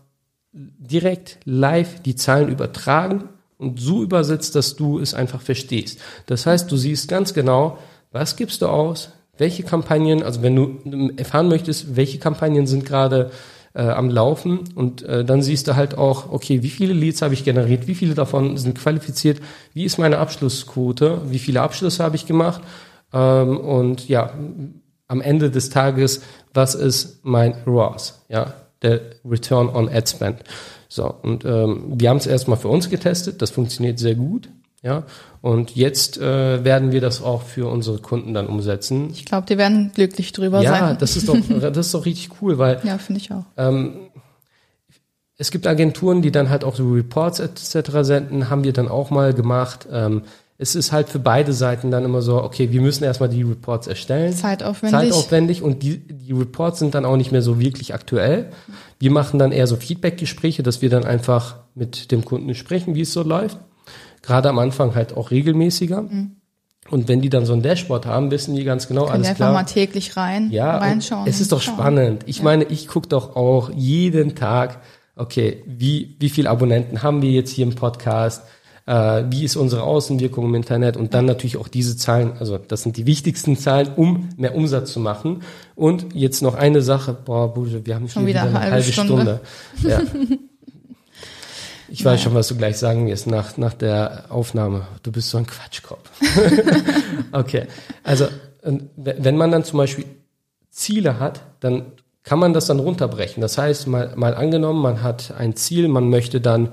direkt 0.52 1.38
live 1.44 2.02
die 2.02 2.14
Zahlen 2.14 2.48
übertragen 2.48 3.30
und 3.58 3.80
so 3.80 4.04
übersetzt, 4.04 4.54
dass 4.54 4.76
du 4.76 5.00
es 5.00 5.12
einfach 5.12 5.40
verstehst. 5.40 5.98
Das 6.26 6.46
heißt, 6.46 6.70
du 6.70 6.76
siehst 6.76 7.08
ganz 7.08 7.34
genau, 7.34 7.78
was 8.12 8.36
gibst 8.36 8.62
du 8.62 8.68
aus, 8.68 9.10
welche 9.40 9.62
Kampagnen, 9.62 10.22
also 10.22 10.42
wenn 10.42 10.54
du 10.54 11.12
erfahren 11.16 11.48
möchtest, 11.48 11.96
welche 11.96 12.18
Kampagnen 12.18 12.66
sind 12.66 12.84
gerade 12.84 13.30
äh, 13.74 13.82
am 13.82 14.10
Laufen 14.10 14.60
und 14.74 15.02
äh, 15.02 15.24
dann 15.24 15.42
siehst 15.42 15.66
du 15.68 15.76
halt 15.76 15.96
auch, 15.96 16.30
okay, 16.30 16.62
wie 16.62 16.70
viele 16.70 16.92
Leads 16.92 17.22
habe 17.22 17.34
ich 17.34 17.44
generiert, 17.44 17.86
wie 17.86 17.94
viele 17.94 18.14
davon 18.14 18.56
sind 18.56 18.78
qualifiziert, 18.78 19.40
wie 19.74 19.84
ist 19.84 19.98
meine 19.98 20.18
Abschlussquote, 20.18 21.22
wie 21.28 21.38
viele 21.38 21.62
Abschlüsse 21.62 22.02
habe 22.04 22.16
ich 22.16 22.26
gemacht 22.26 22.62
ähm, 23.12 23.58
und 23.58 24.08
ja, 24.08 24.34
am 25.08 25.20
Ende 25.20 25.50
des 25.50 25.70
Tages, 25.70 26.22
was 26.52 26.74
ist 26.74 27.24
mein 27.24 27.54
ROAS, 27.66 28.24
ja, 28.28 28.54
der 28.82 29.00
Return 29.24 29.68
on 29.68 29.88
Ad 29.88 30.08
Spend. 30.08 30.38
So, 30.88 31.14
und 31.22 31.44
ähm, 31.44 31.84
wir 31.94 32.10
haben 32.10 32.16
es 32.16 32.26
erstmal 32.26 32.58
für 32.58 32.68
uns 32.68 32.90
getestet, 32.90 33.40
das 33.40 33.50
funktioniert 33.50 33.98
sehr 33.98 34.16
gut, 34.16 34.48
ja, 34.82 35.04
und 35.42 35.76
jetzt 35.76 36.18
äh, 36.18 36.64
werden 36.64 36.90
wir 36.92 37.00
das 37.00 37.22
auch 37.22 37.42
für 37.42 37.68
unsere 37.70 37.98
Kunden 37.98 38.32
dann 38.34 38.46
umsetzen. 38.46 39.10
Ich 39.12 39.24
glaube, 39.26 39.46
die 39.46 39.58
werden 39.58 39.92
glücklich 39.94 40.32
drüber 40.32 40.62
Ja, 40.62 40.78
sein. 40.78 40.96
das 40.98 41.16
ist 41.16 41.28
doch, 41.28 41.36
das 41.60 41.76
ist 41.86 41.94
doch 41.94 42.06
richtig 42.06 42.30
cool, 42.40 42.58
weil 42.58 42.80
ja, 42.84 42.96
finde 42.98 43.20
ich 43.20 43.30
auch. 43.32 43.44
ähm, 43.56 43.94
es 45.36 45.50
gibt 45.50 45.66
Agenturen, 45.66 46.20
die 46.20 46.30
dann 46.30 46.50
halt 46.50 46.64
auch 46.64 46.76
so 46.76 46.90
Reports 46.92 47.40
etc. 47.40 47.90
senden, 48.02 48.50
haben 48.50 48.62
wir 48.64 48.74
dann 48.74 48.88
auch 48.88 49.10
mal 49.10 49.32
gemacht. 49.32 49.86
Ähm, 49.90 50.22
es 50.58 50.74
ist 50.74 50.92
halt 50.92 51.08
für 51.08 51.18
beide 51.18 51.54
Seiten 51.54 51.90
dann 51.90 52.04
immer 52.04 52.20
so, 52.20 52.42
okay, 52.42 52.70
wir 52.70 52.82
müssen 52.82 53.04
erstmal 53.04 53.30
die 53.30 53.42
Reports 53.42 53.86
erstellen. 53.86 54.34
Zeitaufwendig. 54.34 55.00
Zeitaufwendig 55.00 55.62
und 55.62 55.82
die, 55.82 55.98
die 56.06 56.32
Reports 56.32 56.80
sind 56.80 56.94
dann 56.94 57.06
auch 57.06 57.16
nicht 57.16 57.32
mehr 57.32 57.40
so 57.40 57.58
wirklich 57.58 57.94
aktuell. 57.94 58.50
Wir 58.98 59.10
machen 59.10 59.38
dann 59.38 59.52
eher 59.52 59.66
so 59.66 59.76
Feedback-Gespräche, 59.76 60.62
dass 60.62 60.82
wir 60.82 60.90
dann 60.90 61.04
einfach 61.04 61.56
mit 61.74 62.10
dem 62.12 62.22
Kunden 62.26 62.54
sprechen, 62.54 62.94
wie 62.94 63.00
es 63.00 63.12
so 63.14 63.22
läuft. 63.22 63.58
Gerade 64.22 64.48
am 64.48 64.58
Anfang 64.58 64.94
halt 64.94 65.16
auch 65.16 65.30
regelmäßiger. 65.30 66.04
Und 66.90 67.08
wenn 67.08 67.20
die 67.20 67.30
dann 67.30 67.46
so 67.46 67.52
ein 67.52 67.62
Dashboard 67.62 68.04
haben, 68.06 68.30
wissen 68.30 68.56
die 68.56 68.64
ganz 68.64 68.88
genau, 68.88 69.02
Können 69.02 69.12
alles 69.14 69.26
die 69.26 69.30
einfach 69.30 69.44
klar. 69.46 69.52
mal 69.52 69.64
täglich 69.64 70.16
rein, 70.16 70.50
Ja, 70.50 70.76
reinschauen. 70.78 71.26
es 71.28 71.40
ist 71.40 71.52
doch 71.52 71.60
schauen. 71.60 71.74
spannend. 71.74 72.22
Ich 72.26 72.42
meine, 72.42 72.64
ich 72.64 72.88
gucke 72.88 73.08
doch 73.08 73.36
auch 73.36 73.70
jeden 73.74 74.34
Tag, 74.34 74.80
okay, 75.14 75.62
wie, 75.66 76.16
wie 76.18 76.28
viele 76.30 76.50
Abonnenten 76.50 77.02
haben 77.02 77.22
wir 77.22 77.30
jetzt 77.30 77.50
hier 77.50 77.64
im 77.64 77.74
Podcast? 77.74 78.42
Äh, 78.86 79.24
wie 79.30 79.44
ist 79.44 79.54
unsere 79.56 79.84
Außenwirkung 79.84 80.46
im 80.46 80.54
Internet? 80.56 80.96
Und 80.96 81.14
dann 81.14 81.26
natürlich 81.26 81.58
auch 81.58 81.68
diese 81.68 81.96
Zahlen, 81.96 82.32
also 82.40 82.58
das 82.58 82.82
sind 82.82 82.96
die 82.96 83.06
wichtigsten 83.06 83.56
Zahlen, 83.56 83.90
um 83.94 84.30
mehr 84.36 84.56
Umsatz 84.56 84.92
zu 84.92 84.98
machen. 84.98 85.42
Und 85.76 86.06
jetzt 86.14 86.42
noch 86.42 86.54
eine 86.56 86.82
Sache, 86.82 87.12
boah, 87.12 87.54
Buja, 87.54 87.84
wir 87.84 87.94
haben 87.94 88.08
Schon 88.08 88.22
hier 88.22 88.30
wieder 88.34 88.48
wieder, 88.48 88.60
eine 88.60 88.72
halbe 88.72 88.92
Stunde. 88.92 89.40
Ja. 89.86 90.00
Ich 91.90 92.04
weiß 92.04 92.22
schon, 92.22 92.34
was 92.34 92.46
du 92.46 92.56
gleich 92.56 92.78
sagen 92.78 93.08
wirst 93.08 93.26
nach, 93.26 93.56
nach 93.56 93.74
der 93.74 94.26
Aufnahme. 94.28 94.86
Du 95.02 95.10
bist 95.10 95.28
so 95.28 95.38
ein 95.38 95.46
Quatschkopf. 95.46 96.08
okay. 97.32 97.66
Also, 98.04 98.28
wenn 98.62 99.36
man 99.36 99.50
dann 99.50 99.64
zum 99.64 99.78
Beispiel 99.78 100.04
Ziele 100.70 101.18
hat, 101.18 101.40
dann 101.58 101.92
kann 102.22 102.38
man 102.38 102.52
das 102.52 102.66
dann 102.66 102.78
runterbrechen. 102.78 103.40
Das 103.40 103.58
heißt, 103.58 103.88
mal, 103.88 104.12
mal 104.14 104.34
angenommen, 104.34 104.80
man 104.80 105.02
hat 105.02 105.34
ein 105.36 105.56
Ziel, 105.56 105.88
man 105.88 106.08
möchte 106.10 106.40
dann 106.40 106.70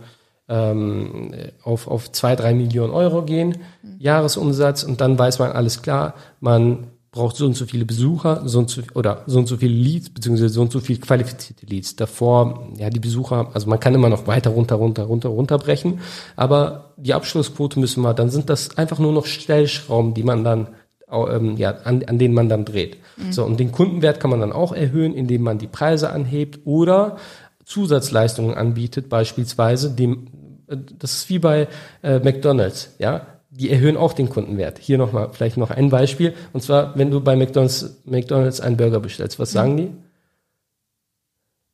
ähm, 0.49 1.33
auf, 1.63 1.87
auf 1.87 2.11
zwei, 2.11 2.35
drei 2.35 2.53
Millionen 2.53 2.93
Euro 2.93 3.23
gehen, 3.23 3.57
Jahresumsatz, 3.97 4.83
und 4.83 5.01
dann 5.01 5.17
weiß 5.17 5.39
man 5.39 5.51
alles 5.51 5.81
klar, 5.81 6.13
man 6.39 6.87
braucht 7.17 7.35
so 7.35 7.45
und 7.45 7.55
so 7.55 7.65
viele 7.65 7.83
Besucher, 7.83 8.43
so 8.45 8.59
und 8.59 8.69
so, 8.69 8.81
oder 8.93 9.23
so 9.25 9.39
und 9.39 9.47
so 9.47 9.57
viele 9.57 9.73
Leads, 9.73 10.11
beziehungsweise 10.11 10.49
so 10.49 10.61
und 10.61 10.71
so 10.71 10.79
viel 10.79 10.99
qualifizierte 10.99 11.65
Leads. 11.65 11.95
Davor, 11.95 12.69
ja, 12.77 12.89
die 12.91 12.99
Besucher, 12.99 13.49
also 13.53 13.67
man 13.67 13.79
kann 13.79 13.95
immer 13.95 14.09
noch 14.09 14.27
weiter 14.27 14.51
runter, 14.51 14.75
runter, 14.75 15.03
runter, 15.03 15.29
runterbrechen, 15.29 15.99
aber 16.35 16.93
die 16.97 17.15
Abschlussquote 17.15 17.79
müssen 17.79 18.03
wir, 18.03 18.13
dann 18.13 18.29
sind 18.29 18.49
das 18.49 18.77
einfach 18.77 18.99
nur 18.99 19.13
noch 19.13 19.25
Stellschrauben, 19.25 20.13
die 20.13 20.23
man 20.23 20.43
dann 20.43 20.67
ähm, 21.11 21.57
ja, 21.57 21.71
an, 21.83 22.03
an 22.03 22.19
denen 22.19 22.33
man 22.33 22.49
dann 22.49 22.65
dreht. 22.65 22.97
So, 23.31 23.45
und 23.45 23.59
den 23.59 23.71
Kundenwert 23.71 24.19
kann 24.19 24.29
man 24.29 24.41
dann 24.41 24.51
auch 24.51 24.73
erhöhen, 24.73 25.15
indem 25.15 25.41
man 25.41 25.57
die 25.57 25.67
Preise 25.67 26.11
anhebt 26.11 26.59
oder 26.65 27.17
Zusatzleistungen 27.65 28.53
anbietet, 28.53 29.09
beispielsweise 29.09 29.89
dem, 29.89 30.27
äh, 30.67 30.77
das 30.99 31.13
ist 31.13 31.29
wie 31.29 31.39
bei 31.39 31.67
äh, 32.03 32.19
McDonalds, 32.19 32.95
ja, 32.99 33.25
die 33.57 33.71
erhöhen 33.71 33.97
auch 33.97 34.13
den 34.13 34.29
Kundenwert. 34.29 34.77
Hier 34.77 34.97
nochmal, 34.97 35.29
vielleicht 35.31 35.57
noch 35.57 35.71
ein 35.71 35.89
Beispiel, 35.89 36.33
und 36.53 36.61
zwar, 36.61 36.97
wenn 36.97 37.09
du 37.09 37.21
bei 37.21 37.35
McDonalds, 37.35 38.01
McDonalds 38.05 38.61
einen 38.61 38.77
Burger 38.77 38.99
bestellst, 38.99 39.39
was 39.39 39.51
sagen 39.51 39.77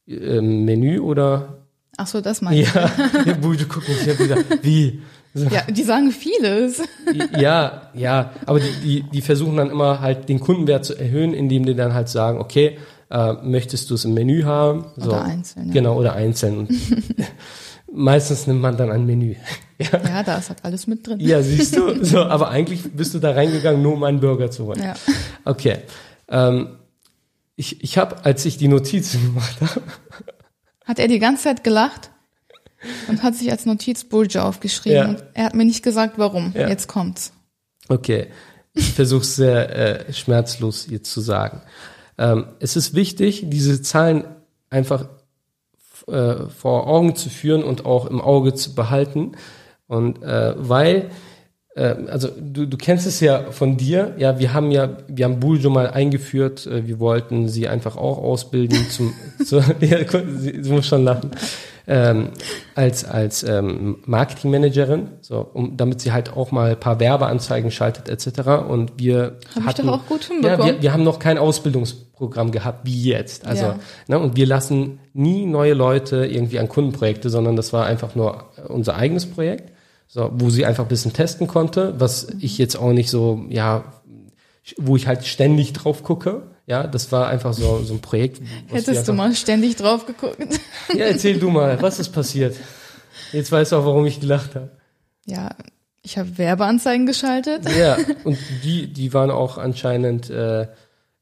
die? 0.08 0.14
Ähm, 0.14 0.64
Menü 0.64 1.00
oder? 1.00 1.66
Ach 1.98 2.08
so, 2.08 2.22
das 2.22 2.42
meine 2.42 2.62
ich. 2.62 2.74
Ja, 2.74 2.90
ja 3.26 3.34
Bui, 3.34 3.58
du 3.58 3.66
guck 3.66 3.88
mich 3.88 4.06
ja 4.06 4.18
wieder, 4.18 4.38
wie? 4.62 5.02
So. 5.34 5.46
Ja, 5.46 5.64
die 5.70 5.84
sagen 5.84 6.12
vieles. 6.12 6.82
Ja, 7.38 7.90
ja, 7.96 8.32
aber 8.46 8.60
die, 8.60 8.72
die, 8.84 9.04
die 9.12 9.22
versuchen 9.22 9.58
dann 9.58 9.70
immer 9.70 10.00
halt 10.00 10.30
den 10.30 10.40
Kundenwert 10.40 10.86
zu 10.86 10.96
erhöhen, 10.96 11.34
indem 11.34 11.66
die 11.66 11.76
dann 11.76 11.94
halt 11.94 12.08
sagen, 12.08 12.40
okay, 12.40 12.78
äh, 13.10 13.34
möchtest 13.44 13.90
du 13.90 13.96
es 13.96 14.06
im 14.06 14.14
Menü 14.14 14.44
haben? 14.44 14.86
So. 14.96 15.10
Oder 15.10 15.24
einzeln, 15.24 15.68
ja. 15.68 15.74
Genau, 15.74 15.98
oder 15.98 16.14
einzeln. 16.14 16.60
Und 16.60 16.70
meistens 17.92 18.48
nimmt 18.48 18.62
man 18.62 18.78
dann 18.78 18.92
ein 18.92 19.06
Menü. 19.06 19.36
Ja, 19.92 20.00
Ja, 20.08 20.24
da 20.24 20.38
ist 20.38 20.50
halt 20.50 20.64
alles 20.64 20.88
mit 20.88 21.06
drin. 21.06 21.20
ja 21.20 21.42
siehst 21.42 21.76
du? 21.76 22.04
So, 22.04 22.20
aber 22.24 22.50
eigentlich 22.50 22.82
bist 22.94 23.14
du 23.14 23.20
da 23.20 23.32
reingegangen, 23.32 23.82
nur 23.82 23.94
um 23.94 24.04
einen 24.04 24.20
Burger 24.20 24.50
zu 24.52 24.66
holen. 24.66 24.82
Ja. 24.82 24.94
Okay. 25.46 25.80
Ähm, 26.30 26.78
ich 27.56 27.84
ich 27.84 27.98
habe, 27.98 28.24
als 28.26 28.46
ich 28.46 28.58
die 28.58 28.68
Notizen 28.68 29.22
gemacht 29.34 29.62
habe, 29.62 29.82
Hat 30.86 31.00
er 31.00 31.08
die 31.08 31.20
ganze 31.20 31.44
Zeit 31.44 31.64
gelacht 31.64 32.10
und 33.08 33.24
hat 33.24 33.36
sich 33.36 33.50
als 33.52 33.66
Notiz 33.66 34.04
Bulge 34.04 34.44
aufgeschrieben. 34.44 35.16
Ja. 35.18 35.24
Er 35.34 35.46
hat 35.46 35.56
mir 35.56 35.66
nicht 35.66 35.84
gesagt, 35.84 36.18
warum. 36.18 36.52
Ja. 36.56 36.68
Jetzt 36.68 36.88
kommt's. 36.88 37.32
Okay, 37.90 38.28
ich 38.74 38.94
versuche 38.94 39.22
es 39.22 39.36
sehr 39.36 40.08
äh, 40.08 40.14
schmerzlos 40.14 40.88
jetzt 40.90 41.12
zu 41.12 41.22
sagen. 41.22 41.62
Ähm, 42.18 42.48
es 42.60 42.76
ist 42.76 42.94
wichtig, 42.94 43.44
diese 43.48 43.82
Zahlen 43.82 44.26
einfach 44.70 45.08
äh, 46.08 46.48
vor 46.48 46.88
Augen 46.88 47.16
zu 47.16 47.30
führen 47.30 47.64
und 47.64 47.86
auch 47.86 48.06
im 48.08 48.20
Auge 48.22 48.54
zu 48.54 48.76
behalten. 48.76 49.34
Und 49.88 50.24
äh, 50.24 50.54
weil 50.58 51.10
äh, 51.76 51.96
also 52.08 52.30
du, 52.40 52.66
du 52.68 52.78
kennst 52.78 53.08
es 53.08 53.20
ja 53.20 53.52
von 53.52 53.78
dir, 53.78 54.14
ja, 54.18 54.40
wir 54.40 54.54
haben 54.54 54.72
ja, 54.72 54.98
wir 55.08 55.26
haben 55.26 55.40
Buljo 55.40 55.70
mal 55.70 55.90
eingeführt, 55.90 56.68
äh, 56.68 56.88
wir 56.88 57.00
wollten 57.00 57.48
sie 57.50 57.68
einfach 57.68 57.98
auch 57.98 58.18
ausbilden 58.20 58.90
zum, 58.90 59.14
zu, 59.46 59.58
ja, 59.80 59.98
sie, 60.38 60.64
sie 60.64 60.72
muss 60.72 60.86
schon 60.86 61.04
lachen, 61.04 61.32
ähm, 61.86 62.30
als, 62.76 63.04
als 63.04 63.44
ähm, 63.44 63.98
Marketingmanagerin, 64.06 65.08
so, 65.22 65.40
um, 65.54 65.76
damit 65.76 66.00
sie 66.00 66.12
halt 66.14 66.32
auch 66.32 66.52
mal 66.52 66.72
ein 66.72 66.80
paar 66.80 67.00
Werbeanzeigen 67.00 67.72
schaltet 67.72 68.08
etc. 68.08 68.68
Und 68.70 68.94
wir 68.98 69.38
Hab 69.56 69.66
hatten, 69.66 69.82
ich 69.82 69.88
doch 69.88 70.00
auch 70.00 70.06
gut 70.08 70.26
hinbekommen. 70.26 70.60
Ja, 70.60 70.74
wir, 70.76 70.82
wir 70.82 70.94
haben 70.94 71.04
noch 71.04 71.20
kein 71.20 71.38
Ausbildungsprogramm 71.38 72.52
gehabt 72.52 72.86
wie 72.86 73.04
jetzt. 73.04 73.46
Also, 73.46 73.66
Ja. 73.66 73.80
ne, 74.08 74.20
und 74.20 74.38
wir 74.38 74.46
lassen 74.46 75.00
nie 75.14 75.46
neue 75.46 75.74
Leute 75.74 76.26
irgendwie 76.26 76.60
an 76.60 76.70
Kundenprojekte, 76.70 77.30
sondern 77.30 77.56
das 77.58 77.74
war 77.74 77.86
einfach 77.86 78.16
nur 78.16 78.46
unser 78.70 78.96
eigenes 78.96 79.26
Projekt, 79.26 79.73
so, 80.08 80.32
wo 80.34 80.50
sie 80.50 80.66
einfach 80.66 80.86
ein 80.86 80.90
bisschen 80.90 81.14
testen 81.14 81.48
konnte, 81.48 82.00
was 82.00 82.28
ich 82.40 82.58
jetzt 82.58 82.76
auch 82.76 82.92
nicht 82.92 83.10
so, 83.10 83.46
ja, 83.50 83.84
wo 84.78 84.96
ich 84.96 85.08
halt 85.08 85.26
ständig 85.26 85.74
drauf 85.74 86.04
gucke. 86.04 86.44
Ja, 86.66 86.88
das 86.88 87.12
war 87.12 87.28
einfach 87.28 87.54
so, 87.54 87.84
so 87.84 87.94
ein 87.94 88.00
Projekt. 88.00 88.42
Hättest 88.68 89.08
du 89.08 89.14
mal 89.14 89.36
ständig 89.36 89.76
drauf 89.76 90.06
geguckt. 90.06 90.38
Ja, 90.96 91.06
erzähl 91.06 91.40
du 91.40 91.50
mal, 91.50 91.82
was 91.82 92.00
ist 92.00 92.10
passiert? 92.10 92.56
Jetzt 93.32 93.52
weißt 93.52 93.72
du 93.72 93.78
auch, 93.78 93.86
warum 93.86 94.06
ich 94.06 94.20
gelacht 94.20 94.56
habe. 94.56 94.70
Ja, 95.26 95.50
ich 96.04 96.18
habe 96.18 96.38
Werbeanzeigen 96.38 97.06
geschaltet. 97.06 97.70
Ja, 97.78 97.98
und 98.24 98.38
die, 98.64 98.92
die 98.92 99.14
waren 99.14 99.32
auch 99.32 99.58
anscheinend, 99.58 100.30
äh, 100.30 100.68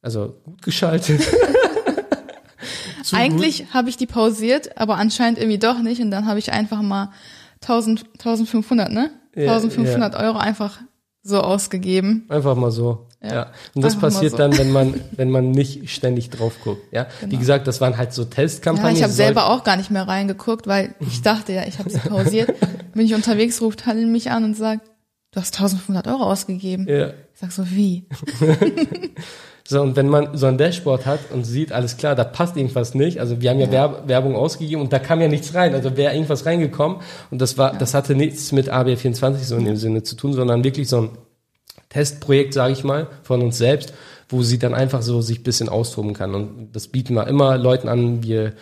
also 0.02 0.36
gut 0.44 0.62
geschaltet. 0.62 1.22
Eigentlich 3.14 3.66
habe 3.74 3.90
ich 3.90 3.98
die 3.98 4.08
pausiert, 4.08 4.78
aber 4.78 4.96
anscheinend 4.98 5.40
irgendwie 5.40 5.60
doch 5.60 5.80
nicht. 5.80 6.02
Und 6.02 6.12
dann 6.12 6.28
habe 6.28 6.40
ich 6.40 6.52
einfach 6.52 6.82
mal 6.82 7.12
1000, 7.62 8.06
1500, 8.14 8.92
ne? 8.92 9.12
Ja, 9.36 9.54
1500 9.54 10.16
Euro 10.16 10.38
einfach 10.38 10.80
so 11.24 11.40
ausgegeben. 11.40 12.26
Einfach 12.30 12.56
mal 12.56 12.72
so. 12.72 13.08
Ja. 13.22 13.34
Ja. 13.34 13.52
Und 13.76 13.84
das 13.84 13.94
Einfach 13.94 14.10
passiert 14.10 14.32
so. 14.32 14.38
dann, 14.38 14.58
wenn 14.58 14.72
man, 14.72 15.00
wenn 15.12 15.30
man 15.30 15.52
nicht 15.52 15.90
ständig 15.92 16.32
drauf 16.32 16.54
guckt. 16.64 16.82
Ja. 16.92 17.08
Wie 17.28 17.38
gesagt, 17.38 17.68
das 17.68 17.80
waren 17.80 17.98
halt 17.98 18.14
so 18.14 18.24
Ja, 18.24 18.30
Testkampagnen. 18.30 18.96
ich 18.96 19.04
habe 19.04 19.14
selber 19.14 19.50
auch 19.50 19.64
gar 19.64 19.78
nicht 19.78 19.92
mehr 19.92 20.08
reingeguckt, 20.08 20.66
weil 20.66 20.96
ich 21.00 21.22
dachte 21.22 21.54
ja, 21.54 21.66
ich 21.68 21.78
habe 21.78 21.90
sie 21.90 22.00
pausiert. 22.00 22.54
Bin 22.94 23.06
ich 23.06 23.14
unterwegs, 23.14 23.62
ruft 23.62 23.86
Halle 23.86 24.06
mich 24.08 24.32
an 24.32 24.44
und 24.44 24.56
sagt, 24.56 24.90
du 25.32 25.40
hast 25.40 25.54
1500 25.56 26.08
Euro 26.08 26.24
ausgegeben. 26.24 26.88
Ja. 26.90 27.10
Ich 27.10 27.40
sag 27.40 27.52
so, 27.52 27.70
wie? 27.70 28.08
So, 29.68 29.82
und 29.82 29.96
wenn 29.96 30.10
man 30.10 30.38
so 30.38 30.48
ein 30.48 30.58
Dashboard 30.58 31.06
hat 31.06 31.20
und 31.32 31.44
sieht, 31.46 31.72
alles 31.72 31.98
klar, 31.98 32.16
da 32.16 32.24
passt 32.24 32.58
irgendwas 32.58 32.94
nicht. 32.96 33.20
Also 33.20 33.42
wir 33.42 33.50
haben 33.52 33.60
ja, 33.60 33.72
Werb 33.72 34.08
Werbung 34.08 34.36
ausgegeben 34.36 34.82
und 34.82 34.92
da 34.92 35.00
kam 35.00 35.22
ja 35.22 35.28
nichts 35.28 35.54
rein. 35.54 35.74
Also 35.74 35.96
wäre 35.98 36.14
irgendwas 36.14 36.46
reingekommen 36.46 36.98
und 37.30 37.40
das 37.42 37.58
war, 37.58 37.78
das 37.78 37.94
hatte 37.94 38.16
nichts 38.16 38.52
mit 38.52 38.72
AB24 38.74 39.38
so 39.44 39.56
in 39.56 39.66
dem 39.66 39.78
Sinne 39.78 40.04
zu 40.04 40.16
tun, 40.16 40.34
sondern 40.34 40.64
wirklich 40.64 40.90
so 40.90 41.02
ein 41.02 41.10
Testprojekt, 41.90 42.54
sage 42.54 42.74
ich 42.74 42.84
mal, 42.84 43.08
von 43.24 43.42
uns 43.42 43.58
selbst, 43.58 43.94
wo 44.30 44.44
sie 44.44 44.60
dann 44.60 44.74
einfach 44.74 45.02
so 45.02 45.22
sich 45.22 45.40
ein 45.40 45.44
bisschen 45.44 45.70
austoben 45.70 46.14
kann. 46.14 46.34
Und 46.36 46.70
das 46.74 46.88
bieten 46.88 47.14
wir 47.16 47.28
immer 47.28 47.58
Leuten 47.58 47.90
an. 47.90 48.24
Wir 48.24 48.54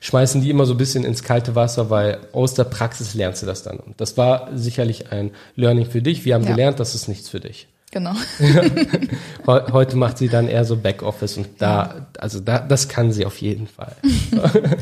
schmeißen 0.00 0.40
die 0.40 0.50
immer 0.50 0.64
so 0.64 0.74
ein 0.74 0.78
bisschen 0.78 1.04
ins 1.04 1.22
kalte 1.22 1.54
Wasser, 1.54 1.90
weil 1.90 2.18
aus 2.32 2.54
der 2.54 2.64
Praxis 2.64 3.14
lernst 3.14 3.42
du 3.42 3.46
das 3.46 3.62
dann. 3.62 3.78
Und 3.78 4.00
das 4.00 4.16
war 4.16 4.48
sicherlich 4.54 5.12
ein 5.12 5.32
Learning 5.54 5.86
für 5.86 6.00
dich. 6.02 6.24
Wir 6.24 6.34
haben 6.34 6.44
Ja. 6.44 6.50
gelernt, 6.50 6.80
das 6.80 6.94
ist 6.94 7.08
nichts 7.08 7.28
für 7.28 7.40
dich. 7.40 7.68
Genau. 7.90 8.12
Heu- 9.46 9.72
Heute 9.72 9.96
macht 9.96 10.18
sie 10.18 10.28
dann 10.28 10.46
eher 10.48 10.64
so 10.64 10.76
Backoffice 10.76 11.38
und 11.38 11.48
da, 11.58 12.06
also 12.18 12.38
da, 12.40 12.58
das 12.58 12.88
kann 12.88 13.12
sie 13.12 13.24
auf 13.26 13.38
jeden 13.40 13.66
Fall. 13.66 13.96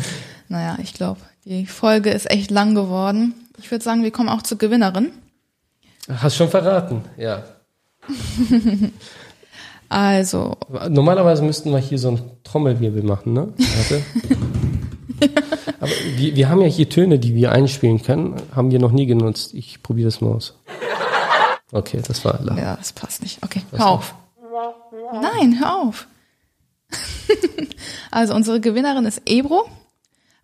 Naja, 0.48 0.78
ich 0.80 0.94
glaube, 0.94 1.20
die 1.44 1.66
Folge 1.66 2.10
ist 2.10 2.30
echt 2.30 2.52
lang 2.52 2.76
geworden. 2.76 3.34
Ich 3.58 3.68
würde 3.72 3.82
sagen, 3.82 4.04
wir 4.04 4.12
kommen 4.12 4.28
auch 4.28 4.42
zur 4.42 4.58
Gewinnerin. 4.58 5.10
Hast 6.08 6.36
schon 6.36 6.48
verraten, 6.48 7.02
ja. 7.16 7.42
Also, 9.88 10.56
Normalerweise 10.88 11.42
müssten 11.44 11.70
wir 11.70 11.78
hier 11.78 11.98
so 11.98 12.10
ein 12.10 12.20
Trommelwirbel 12.42 13.02
machen, 13.04 13.32
ne? 13.32 13.52
Warte. 13.56 14.02
Aber 15.80 15.90
wir, 16.16 16.34
wir 16.34 16.48
haben 16.48 16.60
ja 16.60 16.66
hier 16.66 16.88
Töne, 16.88 17.18
die 17.20 17.34
wir 17.36 17.52
einspielen 17.52 18.02
können. 18.02 18.34
Haben 18.54 18.70
wir 18.72 18.80
noch 18.80 18.90
nie 18.92 19.06
genutzt. 19.06 19.54
Ich 19.54 19.82
probiere 19.84 20.08
das 20.08 20.20
mal 20.20 20.32
aus. 20.32 20.54
Okay, 21.72 22.00
das 22.06 22.24
war 22.24 22.40
laut. 22.42 22.58
ja, 22.58 22.76
das 22.76 22.92
passt 22.92 23.22
nicht. 23.22 23.42
Okay, 23.42 23.62
hör 23.72 23.88
auf. 23.88 24.14
Nein, 25.12 25.58
hör 25.60 25.76
auf. 25.76 26.06
also, 28.10 28.34
unsere 28.34 28.60
Gewinnerin 28.60 29.04
ist 29.04 29.22
Ebro 29.26 29.68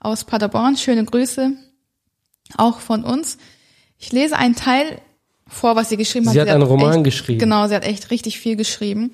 aus 0.01 0.25
Paderborn. 0.25 0.77
Schöne 0.77 1.05
Grüße. 1.05 1.53
Auch 2.57 2.81
von 2.81 3.05
uns. 3.05 3.39
Ich 3.99 4.13
lese 4.13 4.37
einen 4.37 4.57
Teil 4.57 5.01
vor, 5.47 5.77
was 5.77 5.89
sie 5.89 5.97
geschrieben 5.97 6.27
hat. 6.27 6.33
Sie 6.33 6.41
hat 6.41 6.49
einen 6.49 6.63
Roman 6.63 6.97
echt, 6.97 7.05
geschrieben. 7.05 7.39
Genau, 7.39 7.69
sie 7.69 7.75
hat 7.75 7.85
echt 7.85 8.11
richtig 8.11 8.39
viel 8.39 8.57
geschrieben. 8.57 9.13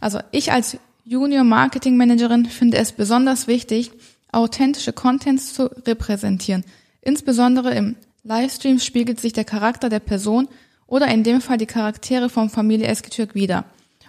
Also 0.00 0.20
ich 0.30 0.52
als 0.52 0.78
Junior 1.04 1.44
Marketing 1.44 1.96
Managerin 1.96 2.46
finde 2.46 2.78
es 2.78 2.92
besonders 2.92 3.46
wichtig, 3.46 3.90
authentische 4.32 4.92
Contents 4.92 5.52
zu 5.52 5.64
repräsentieren. 5.86 6.64
Insbesondere 7.02 7.74
im 7.74 7.96
Livestream 8.22 8.78
spiegelt 8.78 9.20
sich 9.20 9.32
der 9.32 9.44
Charakter 9.44 9.88
der 9.88 10.00
Person 10.00 10.48
oder 10.90 11.08
in 11.08 11.22
dem 11.24 11.40
Fall 11.40 11.56
die 11.56 11.66
Charaktere 11.66 12.28
vom 12.28 12.50
Familie 12.50 12.86
Eskitürk 12.88 13.34
wieder, 13.34 13.64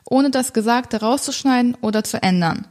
ohne 0.09 0.29
das 0.31 0.51
Gesagte 0.51 0.99
rauszuschneiden 0.99 1.77
oder 1.79 2.03
zu 2.03 2.21
ändern. 2.21 2.67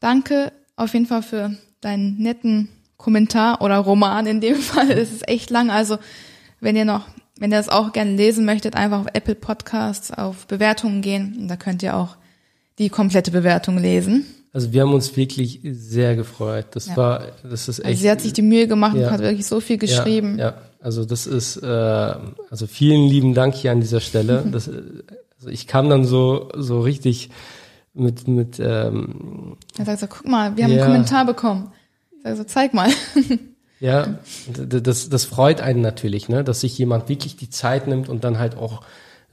Danke 0.00 0.52
auf 0.76 0.92
jeden 0.92 1.06
Fall 1.06 1.22
für 1.22 1.56
deinen 1.80 2.18
netten 2.18 2.68
Kommentar 2.96 3.60
oder 3.62 3.78
Roman 3.78 4.26
in 4.26 4.40
dem 4.40 4.56
Fall. 4.60 4.90
Es 4.92 5.10
ist 5.12 5.28
echt 5.28 5.50
lang. 5.50 5.70
Also 5.70 5.98
wenn 6.60 6.76
ihr 6.76 6.84
noch, 6.84 7.06
wenn 7.38 7.50
ihr 7.50 7.58
das 7.58 7.68
auch 7.68 7.92
gerne 7.92 8.12
lesen 8.14 8.44
möchtet, 8.44 8.76
einfach 8.76 9.00
auf 9.00 9.06
Apple 9.12 9.34
Podcasts 9.34 10.10
auf 10.10 10.46
Bewertungen 10.46 11.02
gehen. 11.02 11.36
Und 11.38 11.48
da 11.48 11.56
könnt 11.56 11.82
ihr 11.82 11.96
auch 11.96 12.16
die 12.78 12.88
komplette 12.88 13.30
Bewertung 13.30 13.78
lesen. 13.78 14.24
Also 14.52 14.72
wir 14.72 14.82
haben 14.82 14.92
uns 14.94 15.16
wirklich 15.16 15.60
sehr 15.64 16.14
gefreut. 16.14 16.66
Das 16.72 16.86
Ja. 16.86 16.96
war, 16.96 17.24
das 17.42 17.68
ist 17.68 17.80
echt. 17.80 17.86
Also 17.88 18.00
sie 18.02 18.10
hat 18.10 18.20
sich 18.20 18.32
die 18.32 18.42
Mühe 18.42 18.68
gemacht 18.68 18.96
Ja. 18.96 19.06
und 19.08 19.12
hat 19.12 19.20
wirklich 19.20 19.46
so 19.46 19.60
viel 19.60 19.78
geschrieben. 19.78 20.38
Ja, 20.38 20.44
ja. 20.50 20.54
Also 20.84 21.06
das 21.06 21.26
ist, 21.26 21.56
äh, 21.56 21.66
also 21.66 22.66
vielen 22.66 23.08
lieben 23.08 23.32
Dank 23.32 23.54
hier 23.54 23.72
an 23.72 23.80
dieser 23.80 24.00
Stelle. 24.00 24.44
Das, 24.52 24.68
also 24.68 25.48
ich 25.48 25.66
kam 25.66 25.88
dann 25.88 26.04
so, 26.04 26.50
so 26.54 26.80
richtig 26.80 27.30
mit, 27.94 28.28
mit, 28.28 28.60
ähm, 28.60 29.56
Er 29.78 29.86
sagt 29.86 30.00
so, 30.00 30.06
guck 30.06 30.28
mal, 30.28 30.56
wir 30.56 30.64
haben 30.64 30.72
Ja. 30.72 30.84
einen 30.84 30.92
Kommentar 30.92 31.24
bekommen. 31.24 31.72
Ich 32.18 32.22
sag 32.24 32.36
so, 32.36 32.44
zeig 32.44 32.74
mal. 32.74 32.90
ja, 33.80 34.18
das, 34.68 35.08
das 35.08 35.24
freut 35.24 35.62
einen 35.62 35.80
natürlich, 35.80 36.28
ne, 36.28 36.44
dass 36.44 36.60
sich 36.60 36.76
jemand 36.76 37.08
wirklich 37.08 37.36
die 37.36 37.48
Zeit 37.48 37.86
nimmt 37.88 38.10
und 38.10 38.22
dann 38.22 38.38
halt 38.38 38.56
auch 38.56 38.82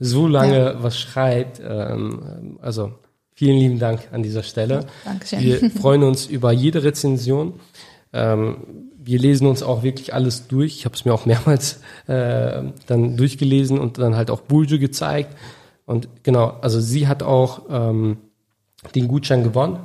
so 0.00 0.26
lange 0.26 0.76
was 0.80 0.98
schreibt. 0.98 1.60
Ähm, 1.62 2.58
also 2.62 2.92
vielen 3.34 3.58
lieben 3.58 3.78
Dank 3.78 4.08
an 4.10 4.22
dieser 4.22 4.42
Stelle. 4.42 4.86
Dankeschön. 5.04 5.40
Wir 5.40 5.70
freuen 5.82 6.02
uns 6.02 6.26
über 6.26 6.50
jede 6.50 6.82
Rezension. 6.82 7.60
Ähm, 8.14 8.56
wir 9.04 9.18
lesen 9.18 9.46
uns 9.46 9.62
auch 9.62 9.82
wirklich 9.82 10.14
alles 10.14 10.48
durch. 10.48 10.76
Ich 10.76 10.84
habe 10.84 10.94
es 10.94 11.04
mir 11.04 11.12
auch 11.12 11.26
mehrmals 11.26 11.80
äh, 12.06 12.62
dann 12.86 13.16
durchgelesen 13.16 13.78
und 13.78 13.98
dann 13.98 14.16
halt 14.16 14.30
auch 14.30 14.40
Buljo 14.40 14.78
gezeigt. 14.78 15.36
Und 15.84 16.08
genau, 16.22 16.58
also 16.60 16.80
sie 16.80 17.08
hat 17.08 17.22
auch 17.22 17.62
ähm, 17.70 18.18
den 18.94 19.08
Gutschein 19.08 19.42
gewonnen. 19.42 19.78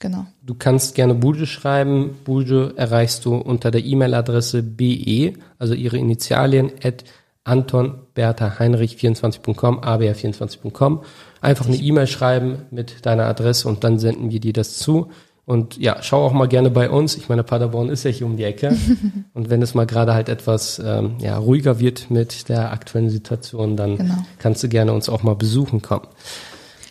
Genau. 0.00 0.26
Du 0.42 0.54
kannst 0.54 0.94
gerne 0.94 1.14
Buljo 1.14 1.44
schreiben. 1.44 2.18
Buljo 2.24 2.68
erreichst 2.68 3.24
du 3.24 3.36
unter 3.36 3.70
der 3.70 3.84
E-Mail-Adresse 3.84 4.62
be, 4.62 5.34
also 5.58 5.74
ihre 5.74 5.98
Initialien, 5.98 6.72
at 6.82 7.04
Anton 7.44 8.00
Bertha 8.14 8.58
Heinrich 8.58 8.96
24.com, 8.96 9.80
abr24.com. 9.80 11.02
Einfach 11.40 11.66
eine 11.66 11.76
E-Mail 11.76 12.06
schreiben 12.06 12.62
mit 12.70 13.04
deiner 13.06 13.26
Adresse 13.26 13.68
und 13.68 13.84
dann 13.84 13.98
senden 13.98 14.30
wir 14.30 14.40
dir 14.40 14.52
das 14.52 14.78
zu. 14.78 15.10
Und 15.50 15.78
ja, 15.78 16.00
schau 16.00 16.24
auch 16.24 16.32
mal 16.32 16.46
gerne 16.46 16.70
bei 16.70 16.88
uns. 16.88 17.16
Ich 17.16 17.28
meine, 17.28 17.42
Paderborn 17.42 17.88
ist 17.88 18.04
ja 18.04 18.10
hier 18.12 18.24
um 18.24 18.36
die 18.36 18.44
Ecke. 18.44 18.76
und 19.34 19.50
wenn 19.50 19.60
es 19.62 19.74
mal 19.74 19.84
gerade 19.84 20.14
halt 20.14 20.28
etwas 20.28 20.78
ähm, 20.78 21.16
ja, 21.18 21.36
ruhiger 21.36 21.80
wird 21.80 22.08
mit 22.08 22.48
der 22.48 22.70
aktuellen 22.70 23.10
Situation, 23.10 23.76
dann 23.76 23.96
Genau. 23.96 24.14
kannst 24.38 24.62
du 24.62 24.68
gerne 24.68 24.92
uns 24.92 25.08
auch 25.08 25.24
mal 25.24 25.34
besuchen 25.34 25.82
kommen. 25.82 26.06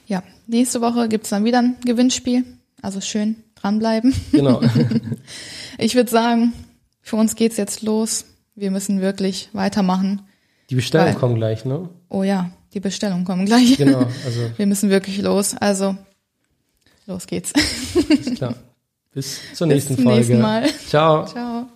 Ja, 0.07 0.23
nächste 0.45 0.81
Woche 0.81 1.07
gibt's 1.07 1.29
dann 1.29 1.45
wieder 1.45 1.59
ein 1.59 1.77
Gewinnspiel. 1.85 2.43
Also 2.81 2.99
schön 2.99 3.37
dranbleiben. 3.55 4.13
Genau. 4.33 4.61
Ich 5.81 5.95
würde 5.95 6.11
sagen, 6.11 6.51
für 7.01 7.15
uns 7.15 7.37
geht's 7.37 7.55
jetzt 7.55 7.83
los. 7.83 8.25
Wir 8.53 8.69
müssen 8.71 8.99
wirklich 8.99 9.47
weitermachen. 9.53 10.23
Die 10.69 10.75
Bestellungen 10.75 11.15
kommen 11.15 11.35
gleich, 11.35 11.63
ne? 11.63 11.87
Oh 12.09 12.23
ja, 12.23 12.49
die 12.73 12.81
Bestellungen 12.81 13.23
kommen 13.23 13.45
gleich. 13.45 13.77
Genau, 13.77 13.99
also 14.25 14.41
Wir 14.57 14.67
müssen 14.67 14.89
wirklich 14.89 15.21
los. 15.21 15.55
Also, 15.55 15.95
los 17.09 17.27
geht's. 17.27 17.51
ist 18.09 18.35
klar. 18.35 18.55
Bis 19.11 19.41
zur 19.53 19.67
nächsten 19.67 19.95
zum 19.95 20.05
Folge. 20.05 20.19
nächsten 20.19 20.41
Mal. 20.41 20.69
Ciao. 20.87 21.25
Ciao. 21.25 21.67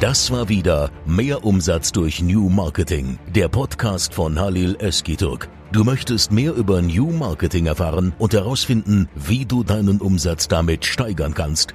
Das 0.00 0.30
war 0.30 0.48
wieder 0.48 0.90
Mehr 1.06 1.44
Umsatz 1.44 1.92
durch 1.92 2.20
New 2.20 2.50
Marketing, 2.50 3.18
der 3.34 3.48
Podcast 3.48 4.12
von 4.12 4.38
Halil 4.38 4.76
Eskiturk. 4.80 5.48
Du 5.72 5.84
möchtest 5.84 6.30
mehr 6.30 6.52
über 6.52 6.82
New 6.82 7.10
Marketing 7.10 7.66
erfahren 7.66 8.12
und 8.18 8.34
herausfinden, 8.34 9.08
wie 9.14 9.46
du 9.46 9.64
deinen 9.64 10.00
Umsatz 10.00 10.46
damit 10.48 10.84
steigern 10.84 11.34
kannst? 11.34 11.74